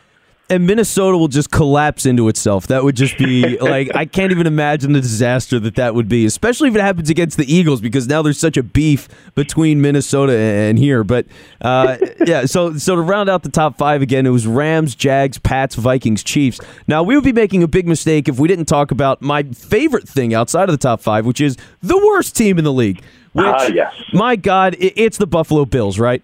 and 0.50 0.66
Minnesota 0.66 1.18
will 1.18 1.28
just 1.28 1.52
collapse 1.52 2.06
into 2.06 2.28
itself. 2.28 2.68
That 2.68 2.84
would 2.84 2.96
just 2.96 3.18
be 3.18 3.58
like 3.62 3.96
I 3.96 4.06
can't 4.06 4.32
even 4.32 4.48
imagine 4.48 4.94
the 4.94 5.02
disaster 5.02 5.60
that 5.60 5.76
that 5.76 5.94
would 5.94 6.10
be, 6.10 6.26
especially 6.26 6.70
if 6.70 6.76
it 6.76 6.82
happens 6.82 7.10
against 7.10 7.38
the 7.38 7.52
Eagles 7.52 7.82
because 7.82 8.08
now 8.08 8.22
there's 8.22 8.40
such 8.40 8.58
a 8.58 8.64
beef 8.64 9.08
between 9.36 9.82
Minnesota 9.82 10.36
and 10.36 10.80
here. 10.80 11.04
But 11.04 11.28
uh, 11.62 11.98
yeah, 12.26 12.46
so 12.46 12.78
so 12.78 12.96
to 12.96 13.02
round 13.02 13.30
out 13.30 13.44
the 13.44 13.52
top 13.52 13.78
five 13.78 14.02
again, 14.02 14.26
it 14.26 14.32
was 14.32 14.48
Rams, 14.48 14.96
Jags, 14.96 15.38
Pats, 15.38 15.76
Vikings, 15.76 16.24
Chiefs. 16.24 16.60
Now 16.88 17.04
we 17.04 17.16
would 17.16 17.24
be 17.24 17.34
making 17.34 17.62
a 17.62 17.68
big 17.68 17.88
mistake 17.88 18.28
if 18.28 18.40
we 18.40 18.48
didn't 18.48 18.66
talk 18.66 18.92
about 18.92 19.22
my 19.22 19.44
favorite 19.44 20.10
thing 20.10 20.34
outside 20.34 20.68
of 20.68 20.74
the 20.74 20.78
top 20.78 21.02
five, 21.02 21.26
which 21.26 21.42
is 21.42 21.58
the 21.82 21.98
worst 21.98 22.36
team 22.36 22.58
in 22.58 22.64
the 22.64 22.74
league. 22.74 23.02
Which, 23.34 23.46
uh, 23.46 23.70
yes. 23.72 23.94
my 24.12 24.36
God, 24.36 24.76
it's 24.80 25.20
the 25.20 25.28
Buffalo 25.28 25.64
Bills, 25.64 26.00
right? 26.00 26.24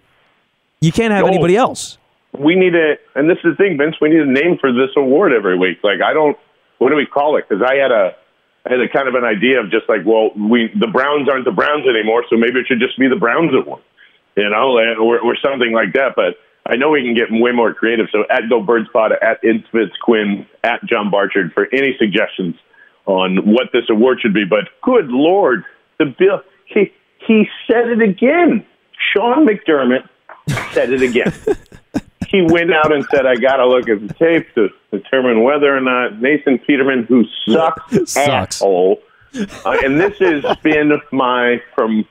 You 0.80 0.90
can't 0.90 1.12
have 1.12 1.24
anybody 1.26 1.56
else 1.56 1.98
we 2.38 2.54
need 2.54 2.74
a, 2.74 2.96
and 3.14 3.28
this 3.28 3.38
is 3.44 3.56
the 3.56 3.56
thing, 3.56 3.78
Vince. 3.78 3.96
We 4.00 4.10
need 4.10 4.20
a 4.20 4.30
name 4.30 4.58
for 4.60 4.72
this 4.72 4.90
award 4.96 5.32
every 5.32 5.58
week. 5.58 5.78
Like 5.82 6.00
I 6.04 6.12
don't, 6.12 6.36
what 6.78 6.90
do 6.90 6.96
we 6.96 7.06
call 7.06 7.36
it? 7.36 7.44
Because 7.48 7.62
I 7.64 7.76
had 7.76 7.90
a, 7.90 8.16
I 8.66 8.72
had 8.72 8.80
a 8.80 8.88
kind 8.88 9.08
of 9.08 9.14
an 9.14 9.24
idea 9.24 9.60
of 9.60 9.70
just 9.70 9.88
like, 9.88 10.04
well, 10.04 10.30
we 10.34 10.70
the 10.74 10.88
Browns 10.88 11.28
aren't 11.28 11.44
the 11.44 11.54
Browns 11.54 11.86
anymore, 11.86 12.24
so 12.28 12.36
maybe 12.36 12.60
it 12.60 12.66
should 12.66 12.80
just 12.80 12.98
be 12.98 13.08
the 13.08 13.16
Browns 13.16 13.52
award, 13.54 13.82
you 14.36 14.48
know, 14.48 14.78
or, 14.98 15.20
or 15.20 15.36
something 15.42 15.72
like 15.72 15.92
that. 15.94 16.14
But 16.16 16.36
I 16.66 16.76
know 16.76 16.90
we 16.90 17.02
can 17.02 17.14
get 17.14 17.30
way 17.30 17.52
more 17.52 17.72
creative. 17.72 18.06
So 18.10 18.24
at 18.28 18.48
Go 18.50 18.60
Birds 18.60 18.88
Pod, 18.92 19.12
at 19.12 19.42
ItsVince 19.42 19.94
Quinn, 20.02 20.46
at 20.64 20.84
John 20.84 21.10
Barchard 21.10 21.52
for 21.52 21.68
any 21.72 21.94
suggestions 21.98 22.56
on 23.06 23.46
what 23.46 23.70
this 23.72 23.84
award 23.88 24.18
should 24.20 24.34
be, 24.34 24.44
but 24.44 24.68
good 24.82 25.06
lord, 25.08 25.64
the 25.98 26.06
bill 26.06 26.42
he 26.66 26.92
he 27.26 27.46
said 27.70 27.88
it 27.88 28.02
again. 28.02 28.66
Sean 29.12 29.46
McDermott 29.46 30.08
said 30.72 30.92
it 30.92 31.02
again. 31.02 31.32
he 32.36 32.52
went 32.52 32.72
out 32.72 32.92
and 32.92 33.04
said, 33.10 33.26
"I 33.26 33.36
got 33.36 33.56
to 33.56 33.66
look 33.66 33.88
at 33.88 34.06
the 34.06 34.14
tape 34.14 34.54
to 34.54 34.68
determine 34.90 35.42
whether 35.42 35.76
or 35.76 35.80
not 35.80 36.20
Nathan 36.20 36.58
Peterman, 36.58 37.04
who 37.04 37.24
sucks, 37.46 38.12
Sucks. 38.12 38.56
asshole." 38.60 39.00
Uh, 39.34 39.76
and 39.84 40.00
this 40.00 40.18
has 40.18 40.44
been 40.62 40.92
my 41.12 41.60
from. 41.74 42.04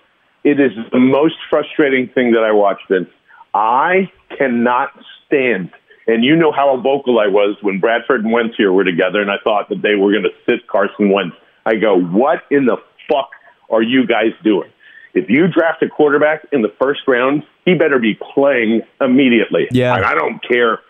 It 0.43 0.59
is 0.59 0.71
the 0.91 0.99
most 0.99 1.35
frustrating 1.49 2.07
thing 2.09 2.31
that 2.33 2.43
I 2.43 2.51
watched. 2.51 2.87
Vince. 2.89 3.09
I 3.53 4.11
cannot 4.37 4.89
stand, 5.25 5.71
and 6.07 6.23
you 6.23 6.35
know 6.35 6.51
how 6.51 6.75
vocal 6.81 7.19
I 7.19 7.27
was 7.27 7.57
when 7.61 7.79
Bradford 7.79 8.23
and 8.23 8.31
Wentz 8.31 8.55
here 8.57 8.71
were 8.71 8.83
together, 8.83 9.21
and 9.21 9.31
I 9.31 9.37
thought 9.43 9.69
that 9.69 9.81
they 9.81 9.95
were 9.95 10.11
going 10.11 10.23
to 10.23 10.35
sit 10.45 10.67
Carson 10.67 11.09
Wentz. 11.11 11.35
I 11.65 11.75
go, 11.75 11.97
what 11.99 12.43
in 12.51 12.65
the 12.65 12.77
fuck 13.09 13.29
are 13.71 13.81
you 13.81 14.05
guys 14.05 14.33
doing? 14.43 14.69
If 15.15 15.29
you 15.29 15.47
draft 15.47 15.81
a 15.81 15.89
quarterback 15.89 16.45
in 16.51 16.61
the 16.61 16.73
first 16.79 17.01
round, 17.07 17.43
he 17.63 17.73
better 17.73 17.99
be 17.99 18.19
playing 18.33 18.81
immediately. 18.99 19.67
Yeah. 19.71 19.95
And 19.95 20.05
I 20.05 20.13
don't 20.13 20.43
care 20.45 20.81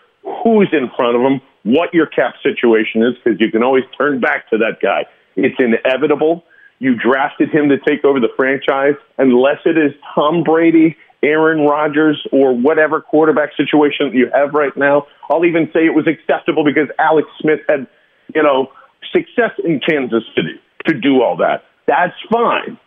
who's 0.42 0.68
in 0.72 0.90
front 0.96 1.16
of 1.16 1.22
him, 1.22 1.40
what 1.62 1.94
your 1.94 2.06
cap 2.06 2.34
situation 2.42 3.02
is, 3.02 3.14
because 3.22 3.40
you 3.40 3.50
can 3.50 3.62
always 3.62 3.84
turn 3.96 4.20
back 4.20 4.50
to 4.50 4.58
that 4.58 4.78
guy. 4.82 5.06
It's 5.36 5.54
inevitable. 5.58 6.44
You 6.80 6.96
drafted 6.96 7.50
him 7.50 7.68
to 7.68 7.78
take 7.78 8.04
over 8.04 8.20
the 8.20 8.28
franchise, 8.36 8.96
unless 9.16 9.58
it 9.64 9.78
is 9.78 9.92
Tom 10.14 10.42
Brady, 10.42 10.96
Aaron 11.22 11.64
Rodgers, 11.64 12.20
or 12.32 12.52
whatever 12.52 13.00
quarterback 13.00 13.50
situation 13.56 14.08
that 14.08 14.14
you 14.14 14.28
have 14.34 14.52
right 14.52 14.76
now. 14.76 15.06
I'll 15.30 15.44
even 15.44 15.70
say 15.72 15.86
it 15.86 15.94
was 15.94 16.06
acceptable 16.06 16.64
because 16.64 16.88
Alex 16.98 17.28
Smith 17.40 17.60
had, 17.68 17.86
you 18.34 18.42
know, 18.42 18.72
success 19.12 19.52
in 19.64 19.80
Kansas 19.80 20.24
City 20.34 20.60
to 20.86 20.94
do 20.94 21.22
all 21.22 21.36
that. 21.36 21.64
That's 21.86 22.14
fine. 22.30 22.78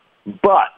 But 0.44 0.70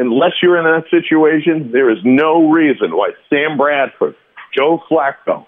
unless 0.00 0.32
you're 0.42 0.56
in 0.56 0.64
that 0.64 0.90
situation, 0.90 1.70
there 1.72 1.90
is 1.90 1.98
no 2.04 2.50
reason 2.50 2.96
why 2.96 3.10
Sam 3.28 3.56
Bradford, 3.56 4.16
Joe 4.56 4.82
Flacco, 4.90 5.46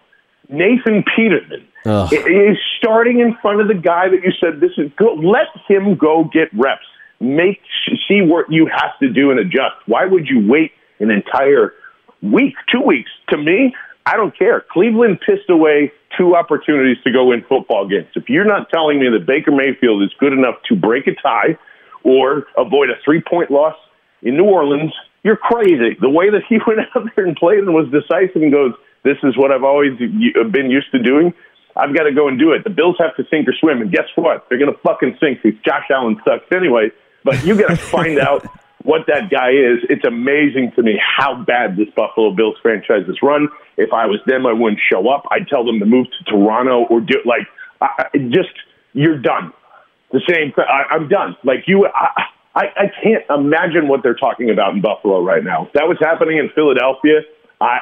Nathan 0.48 1.02
Peterman 1.16 1.66
Ugh. 1.86 2.12
is 2.12 2.58
starting 2.78 3.20
in 3.20 3.34
front 3.40 3.60
of 3.60 3.68
the 3.68 3.74
guy 3.74 4.08
that 4.08 4.20
you 4.22 4.32
said 4.38 4.60
this 4.60 4.72
is 4.76 4.92
go. 4.98 5.14
Let 5.14 5.48
him 5.66 5.96
go 5.96 6.28
get 6.32 6.48
reps. 6.52 6.84
Make 7.20 7.60
see 8.08 8.20
what 8.20 8.46
you 8.50 8.66
have 8.66 8.98
to 9.00 9.08
do 9.08 9.30
and 9.30 9.40
adjust. 9.40 9.76
Why 9.86 10.06
would 10.06 10.26
you 10.28 10.46
wait 10.46 10.72
an 11.00 11.10
entire 11.10 11.72
week, 12.20 12.54
two 12.70 12.82
weeks? 12.82 13.10
To 13.30 13.38
me, 13.38 13.74
I 14.04 14.16
don't 14.16 14.36
care. 14.36 14.64
Cleveland 14.70 15.20
pissed 15.24 15.48
away 15.48 15.92
two 16.18 16.34
opportunities 16.34 17.02
to 17.04 17.12
go 17.12 17.26
win 17.26 17.44
football 17.48 17.88
games. 17.88 18.08
If 18.14 18.28
you're 18.28 18.44
not 18.44 18.68
telling 18.70 19.00
me 19.00 19.08
that 19.08 19.26
Baker 19.26 19.52
Mayfield 19.52 20.02
is 20.02 20.10
good 20.18 20.32
enough 20.32 20.56
to 20.68 20.76
break 20.76 21.06
a 21.06 21.14
tie 21.14 21.56
or 22.04 22.46
avoid 22.58 22.90
a 22.90 22.94
three 23.04 23.22
point 23.22 23.50
loss 23.50 23.76
in 24.22 24.36
New 24.36 24.44
Orleans, 24.44 24.92
you're 25.22 25.36
crazy. 25.36 25.96
The 26.00 26.10
way 26.10 26.30
that 26.30 26.42
he 26.48 26.58
went 26.66 26.80
out 26.94 27.04
there 27.14 27.26
and 27.26 27.36
played 27.36 27.60
and 27.60 27.74
was 27.74 27.88
decisive 27.90 28.42
and 28.42 28.52
goes, 28.52 28.72
This 29.04 29.18
is 29.22 29.36
what 29.36 29.50
I've 29.52 29.64
always 29.64 29.92
uh, 30.00 30.44
been 30.44 30.70
used 30.70 30.90
to 30.92 30.98
doing. 31.02 31.32
I've 31.76 31.96
got 31.96 32.04
to 32.04 32.12
go 32.12 32.28
and 32.28 32.38
do 32.38 32.52
it. 32.52 32.64
The 32.64 32.70
Bills 32.70 32.96
have 32.98 33.16
to 33.16 33.24
sink 33.30 33.48
or 33.48 33.54
swim. 33.58 33.80
And 33.80 33.90
guess 33.90 34.04
what? 34.14 34.46
They're 34.48 34.58
going 34.58 34.72
to 34.72 34.78
fucking 34.80 35.16
sink 35.20 35.42
because 35.42 35.58
Josh 35.64 35.86
Allen 35.90 36.20
sucks 36.24 36.44
anyway. 36.54 36.90
But 37.24 37.42
you 37.44 37.58
got 37.58 37.70
to 37.70 37.76
find 37.96 38.18
out 38.18 38.46
what 38.82 39.06
that 39.06 39.30
guy 39.30 39.50
is. 39.50 39.78
It's 39.88 40.04
amazing 40.04 40.72
to 40.76 40.82
me 40.82 41.00
how 41.00 41.34
bad 41.42 41.76
this 41.76 41.88
Buffalo 41.96 42.32
Bills 42.34 42.56
franchise 42.60 43.08
is 43.08 43.16
run. 43.22 43.48
If 43.76 43.92
I 43.92 44.06
was 44.06 44.20
them, 44.26 44.44
I 44.44 44.52
wouldn't 44.52 44.80
show 44.90 45.08
up. 45.08 45.24
I'd 45.30 45.48
tell 45.48 45.64
them 45.64 45.78
to 45.80 45.86
move 45.86 46.06
to 46.06 46.24
Toronto 46.30 46.84
or 46.90 47.00
do 47.00 47.14
like 47.24 47.46
I, 47.80 48.08
I- 48.12 48.18
just 48.18 48.52
you're 48.92 49.18
done. 49.18 49.52
The 50.12 50.20
same. 50.28 50.52
I, 50.58 50.94
I'm 50.94 51.08
done. 51.08 51.36
Like 51.42 51.60
you, 51.66 51.86
I, 51.86 52.24
I, 52.54 52.64
I 52.76 52.90
can't 53.02 53.24
imagine 53.30 53.88
what 53.88 54.02
they're 54.02 54.14
talking 54.14 54.50
about 54.50 54.74
in 54.74 54.80
Buffalo 54.82 55.22
right 55.22 55.42
now. 55.42 55.66
If 55.66 55.72
that 55.72 55.88
was 55.88 55.96
happening 56.00 56.38
in 56.38 56.50
Philadelphia, 56.54 57.20
I. 57.60 57.78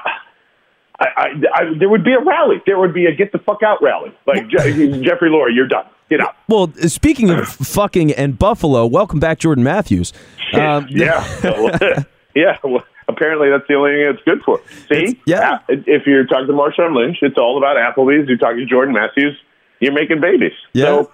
I, 1.03 1.07
I, 1.17 1.27
I, 1.55 1.79
there 1.79 1.89
would 1.89 2.05
be 2.05 2.13
a 2.13 2.21
rally. 2.23 2.57
There 2.67 2.79
would 2.79 2.93
be 2.93 3.07
a 3.07 3.15
get 3.15 3.33
the 3.33 3.39
fuck 3.39 3.63
out 3.63 3.83
rally. 3.83 4.13
Like 4.27 4.49
Je- 4.49 5.01
Jeffrey 5.03 5.31
Lurie, 5.31 5.55
you're 5.55 5.67
done. 5.67 5.87
Get 6.11 6.21
out. 6.21 6.37
Well, 6.47 6.71
speaking 6.89 7.31
of 7.31 7.49
fucking 7.49 8.13
and 8.13 8.39
Buffalo, 8.39 8.85
welcome 8.87 9.19
back, 9.19 9.39
Jordan 9.39 9.65
Matthews. 9.65 10.13
Um, 10.53 10.89
yeah, 10.91 11.25
yeah. 12.35 12.59
Well, 12.65 12.83
apparently, 13.07 13.49
that's 13.51 13.67
the 13.69 13.75
only 13.75 13.93
thing 13.93 14.01
it's 14.15 14.23
good 14.25 14.43
for. 14.43 14.61
See, 14.93 15.21
yeah. 15.27 15.61
Uh, 15.69 15.77
If 15.87 16.07
you're 16.09 16.27
talking 16.27 16.49
to 16.49 16.53
Marshawn 16.53 16.93
Lynch, 16.95 17.19
it's 17.23 17.39
all 17.39 17.57
about 17.57 17.77
Applebee's. 17.77 18.29
You're 18.29 18.37
talking 18.37 18.59
to 18.59 18.67
Jordan 18.67 18.93
Matthews. 18.93 19.39
You're 19.79 19.93
making 19.93 20.21
babies. 20.21 20.51
Yeah. 20.73 20.87
So 20.87 21.13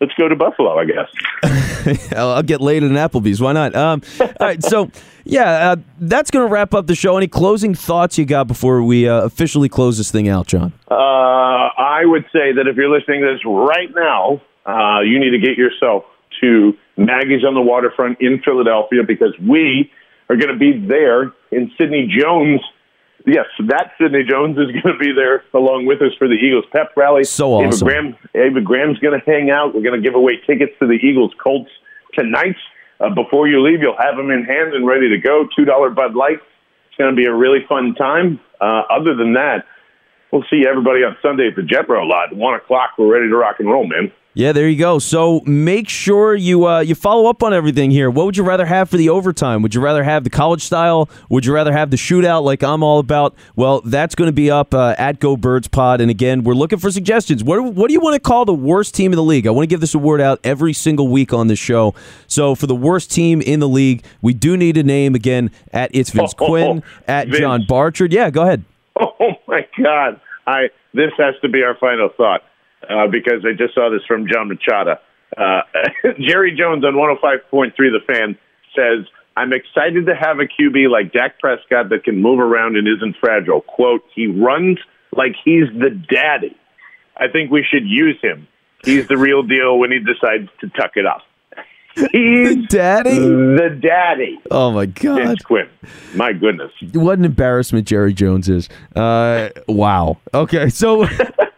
let's 0.00 0.14
go 0.14 0.28
to 0.28 0.36
Buffalo, 0.36 0.78
I 0.78 0.84
guess. 0.84 2.12
I'll, 2.16 2.42
get 2.42 2.60
laid 2.60 2.82
in 2.82 2.92
Applebee's. 2.92 3.40
Why 3.40 3.52
not? 3.52 3.74
Um, 3.74 4.02
all 4.20 4.28
right, 4.40 4.62
so 4.62 4.90
yeah, 5.24 5.72
uh, 5.72 5.76
that's 5.98 6.30
going 6.30 6.46
to 6.46 6.52
wrap 6.52 6.74
up 6.74 6.86
the 6.86 6.94
show. 6.94 7.16
Any 7.16 7.28
closing 7.28 7.74
thoughts 7.74 8.18
you 8.18 8.24
got 8.24 8.46
before 8.46 8.82
we 8.82 9.08
uh, 9.08 9.22
officially 9.22 9.68
close 9.68 9.98
this 9.98 10.10
thing 10.10 10.28
out, 10.28 10.46
John? 10.46 10.72
Uh, 10.90 10.94
I 10.94 12.02
would 12.04 12.24
say 12.32 12.52
that 12.52 12.66
if 12.66 12.76
you're 12.76 12.90
listening 12.90 13.20
to 13.20 13.32
this 13.32 13.44
right 13.44 13.90
now, 13.94 14.40
uh, 14.66 15.00
you 15.00 15.18
need 15.18 15.30
to 15.30 15.38
get 15.38 15.56
yourself 15.56 16.04
to 16.40 16.72
Maggie's 16.96 17.44
on 17.44 17.54
the 17.54 17.60
Waterfront 17.60 18.20
in 18.20 18.40
Philadelphia 18.42 19.02
because 19.06 19.34
we 19.38 19.90
are 20.28 20.36
going 20.36 20.52
to 20.52 20.58
be 20.58 20.86
there 20.86 21.32
in 21.50 21.70
Sidney 21.78 22.12
Jones. 22.16 22.60
Yes, 23.26 23.46
that 23.68 23.92
Sidney 24.00 24.24
Jones 24.28 24.56
is 24.56 24.72
going 24.82 24.96
to 24.96 24.98
be 24.98 25.12
there 25.12 25.44
along 25.54 25.86
with 25.86 26.00
us 26.02 26.12
for 26.18 26.26
the 26.26 26.34
Eagles 26.34 26.64
pep 26.72 26.92
rally. 26.96 27.24
So 27.24 27.54
awesome. 27.54 27.68
Ava, 27.68 27.84
Graham, 27.84 28.16
Ava 28.34 28.60
Graham's 28.60 28.98
going 28.98 29.18
to 29.18 29.24
hang 29.30 29.50
out. 29.50 29.74
We're 29.74 29.82
going 29.82 30.00
to 30.00 30.06
give 30.06 30.14
away 30.14 30.40
tickets 30.46 30.72
to 30.80 30.86
the 30.86 30.98
Eagles 31.02 31.32
Colts 31.42 31.70
tonight. 32.14 32.56
Uh, 32.98 33.14
before 33.14 33.48
you 33.48 33.62
leave, 33.62 33.80
you'll 33.80 33.96
have 33.98 34.16
them 34.16 34.30
in 34.30 34.44
hand 34.44 34.74
and 34.74 34.86
ready 34.86 35.08
to 35.08 35.18
go. 35.18 35.46
$2 35.58 35.94
Bud 35.94 36.14
Light. 36.14 36.38
It's 36.88 36.96
going 36.98 37.10
to 37.10 37.16
be 37.16 37.26
a 37.26 37.34
really 37.34 37.60
fun 37.68 37.94
time. 37.94 38.40
Uh, 38.60 38.82
other 38.90 39.14
than 39.14 39.34
that, 39.34 39.64
We'll 40.32 40.44
see 40.48 40.64
everybody 40.68 41.00
on 41.00 41.16
Sunday 41.22 41.48
at 41.48 41.56
the 41.56 41.62
Jetro 41.62 42.06
lot. 42.08 42.34
One 42.34 42.54
o'clock. 42.54 42.90
We're 42.96 43.12
ready 43.12 43.28
to 43.28 43.36
rock 43.36 43.56
and 43.58 43.68
roll, 43.68 43.86
man. 43.86 44.12
Yeah, 44.32 44.52
there 44.52 44.68
you 44.68 44.78
go. 44.78 45.00
So 45.00 45.40
make 45.44 45.88
sure 45.88 46.36
you 46.36 46.64
uh, 46.68 46.80
you 46.80 46.94
follow 46.94 47.28
up 47.28 47.42
on 47.42 47.52
everything 47.52 47.90
here. 47.90 48.08
What 48.08 48.26
would 48.26 48.36
you 48.36 48.44
rather 48.44 48.64
have 48.64 48.88
for 48.88 48.96
the 48.96 49.08
overtime? 49.08 49.60
Would 49.62 49.74
you 49.74 49.80
rather 49.80 50.04
have 50.04 50.22
the 50.22 50.30
college 50.30 50.62
style? 50.62 51.08
Would 51.30 51.44
you 51.44 51.52
rather 51.52 51.72
have 51.72 51.90
the 51.90 51.96
shootout 51.96 52.44
like 52.44 52.62
I'm 52.62 52.84
all 52.84 53.00
about? 53.00 53.34
Well, 53.56 53.80
that's 53.80 54.14
going 54.14 54.28
to 54.28 54.32
be 54.32 54.48
up 54.48 54.72
uh, 54.72 54.94
at 54.98 55.18
Go 55.18 55.36
Birds 55.36 55.66
Pod. 55.66 56.00
And 56.00 56.12
again, 56.12 56.44
we're 56.44 56.54
looking 56.54 56.78
for 56.78 56.92
suggestions. 56.92 57.42
What 57.42 57.60
what 57.74 57.88
do 57.88 57.92
you 57.92 58.00
want 58.00 58.14
to 58.14 58.20
call 58.20 58.44
the 58.44 58.54
worst 58.54 58.94
team 58.94 59.10
in 59.12 59.16
the 59.16 59.22
league? 59.24 59.48
I 59.48 59.50
want 59.50 59.64
to 59.64 59.68
give 59.68 59.80
this 59.80 59.94
award 59.96 60.20
out 60.20 60.38
every 60.44 60.74
single 60.74 61.08
week 61.08 61.32
on 61.32 61.48
this 61.48 61.58
show. 61.58 61.92
So 62.28 62.54
for 62.54 62.68
the 62.68 62.76
worst 62.76 63.10
team 63.10 63.42
in 63.42 63.58
the 63.58 63.68
league, 63.68 64.04
we 64.22 64.32
do 64.32 64.56
need 64.56 64.76
a 64.76 64.84
name 64.84 65.16
again. 65.16 65.50
At 65.72 65.90
it's 65.92 66.10
Vince 66.10 66.34
Oh, 66.38 66.46
Quinn. 66.46 66.82
At 67.08 67.26
Vince. 67.26 67.38
John 67.40 67.64
Barchard. 67.66 68.12
Yeah, 68.12 68.30
go 68.30 68.42
ahead. 68.42 68.62
Oh 68.94 69.32
my 69.48 69.66
God! 69.82 70.20
I 70.46 70.68
this 70.94 71.10
has 71.18 71.34
to 71.42 71.48
be 71.48 71.64
our 71.64 71.74
final 71.74 72.10
thought 72.16 72.42
uh, 72.88 73.06
because 73.10 73.44
I 73.44 73.52
just 73.56 73.74
saw 73.74 73.90
this 73.90 74.02
from 74.06 74.26
John 74.26 74.48
Machota. 74.50 74.98
Uh, 75.36 75.62
Jerry 76.20 76.56
Jones 76.56 76.84
on 76.84 76.94
105.3 76.94 77.72
The 77.76 78.00
Fan 78.06 78.36
says, 78.76 79.06
"I'm 79.36 79.52
excited 79.52 80.06
to 80.06 80.14
have 80.14 80.38
a 80.38 80.44
QB 80.46 80.88
like 80.90 81.12
Dak 81.12 81.38
Prescott 81.38 81.88
that 81.90 82.04
can 82.04 82.20
move 82.20 82.38
around 82.40 82.76
and 82.76 82.86
isn't 82.88 83.16
fragile." 83.20 83.60
Quote: 83.60 84.02
He 84.14 84.26
runs 84.26 84.78
like 85.16 85.32
he's 85.44 85.66
the 85.78 85.90
daddy. 85.90 86.56
I 87.16 87.28
think 87.28 87.50
we 87.50 87.64
should 87.68 87.86
use 87.86 88.16
him. 88.22 88.48
He's 88.84 89.06
the 89.08 89.18
real 89.18 89.42
deal 89.42 89.78
when 89.78 89.90
he 89.92 89.98
decides 89.98 90.48
to 90.60 90.68
tuck 90.70 90.92
it 90.96 91.04
up. 91.06 91.20
He's 92.12 92.66
Daddy? 92.68 93.18
the 93.18 93.78
daddy. 93.82 94.38
Oh 94.50 94.70
my 94.70 94.86
God. 94.86 95.42
Quinn. 95.44 95.68
My 96.14 96.32
goodness. 96.32 96.70
what 96.92 97.18
an 97.18 97.24
embarrassment 97.24 97.86
Jerry 97.86 98.14
Jones 98.14 98.48
is. 98.48 98.68
Uh, 98.94 99.50
wow. 99.66 100.18
Okay, 100.32 100.68
so 100.68 101.04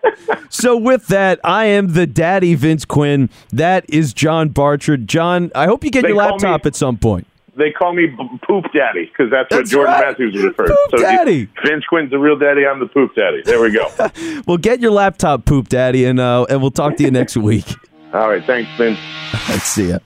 so 0.52 0.76
with 0.76 1.06
that, 1.08 1.40
I 1.42 1.64
am 1.64 1.94
the 1.94 2.06
daddy 2.06 2.54
Vince 2.54 2.84
Quinn. 2.84 3.30
That 3.52 3.84
is 3.88 4.12
John 4.12 4.50
Barchard. 4.50 5.08
John, 5.08 5.50
I 5.54 5.64
hope 5.66 5.82
you 5.82 5.90
get 5.90 6.02
They 6.02 6.08
your 6.08 6.18
laptop 6.18 6.64
me- 6.64 6.68
at 6.68 6.76
some 6.76 6.96
point. 6.98 7.26
They 7.54 7.70
call 7.70 7.92
me 7.92 8.06
Poop 8.46 8.64
Daddy 8.72 9.06
because 9.12 9.30
that's, 9.30 9.54
what 9.54 9.66
Jordan 9.66 9.92
right. 9.92 10.06
Matthews 10.08 10.42
referred. 10.42 10.68
Poop 10.68 10.78
so 10.90 10.96
Daddy. 10.98 11.48
Vince 11.66 11.84
Quinn's 11.86 12.10
the 12.10 12.18
real 12.18 12.38
daddy. 12.38 12.66
I'm 12.66 12.80
the 12.80 12.86
Poop 12.86 13.14
Daddy. 13.14 13.42
There 13.44 13.60
we 13.60 13.70
go. 13.72 13.88
Well, 14.46 14.56
get 14.56 14.80
your 14.80 14.90
laptop, 14.92 15.44
poop 15.44 15.68
daddy, 15.68 16.04
and 16.06 16.18
uh, 16.18 16.46
and 16.48 16.60
we'll 16.62 16.70
talk 16.70 16.96
to 16.96 17.02
you 17.04 17.10
next 17.10 17.36
week. 17.36 17.66
All 18.14 18.28
right. 18.28 18.42
Thanks, 18.44 18.70
Vince. 18.78 18.98
Let's 19.50 19.64
see 19.68 19.90
ya. 19.90 19.98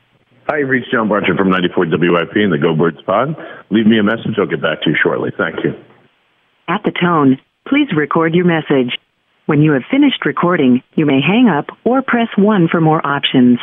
Hi, 0.48 0.58
you've 0.58 0.70
reached 0.70 0.90
John 0.92 1.08
Barcher 1.08 1.38
from 1.38 1.52
94 1.52 1.86
WIP 1.92 2.36
in 2.38 2.50
the 2.50 2.58
Go 2.58 2.76
Birds 2.76 2.98
pod. 3.06 3.36
Leave 3.70 3.86
me 3.86 4.00
a 4.00 4.04
message. 4.04 4.34
I'll 4.40 4.48
get 4.48 4.64
back 4.64 4.82
to 4.82 4.90
you 4.90 4.96
shortly. 5.00 5.30
Thank 5.38 5.64
you. 5.64 5.76
At 6.68 6.82
the 6.84 6.92
tone, 6.92 7.38
please 7.68 7.90
record 7.96 8.34
your 8.34 8.46
message. 8.46 8.98
When 9.46 9.62
you 9.62 9.74
have 9.74 9.84
finished 9.92 10.26
recording, 10.26 10.82
you 10.96 11.06
may 11.06 11.22
hang 11.22 11.50
up 11.50 11.68
or 11.84 12.02
press 12.02 12.30
1 12.36 12.68
for 12.72 12.82
more 12.82 13.06
options. 13.06 13.60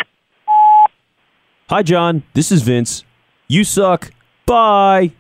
Hi, 1.69 1.83
John. 1.83 2.23
This 2.35 2.53
is 2.53 2.63
Vince. 2.63 3.03
You 3.49 3.65
suck. 3.65 4.13
Bye. 4.47 5.11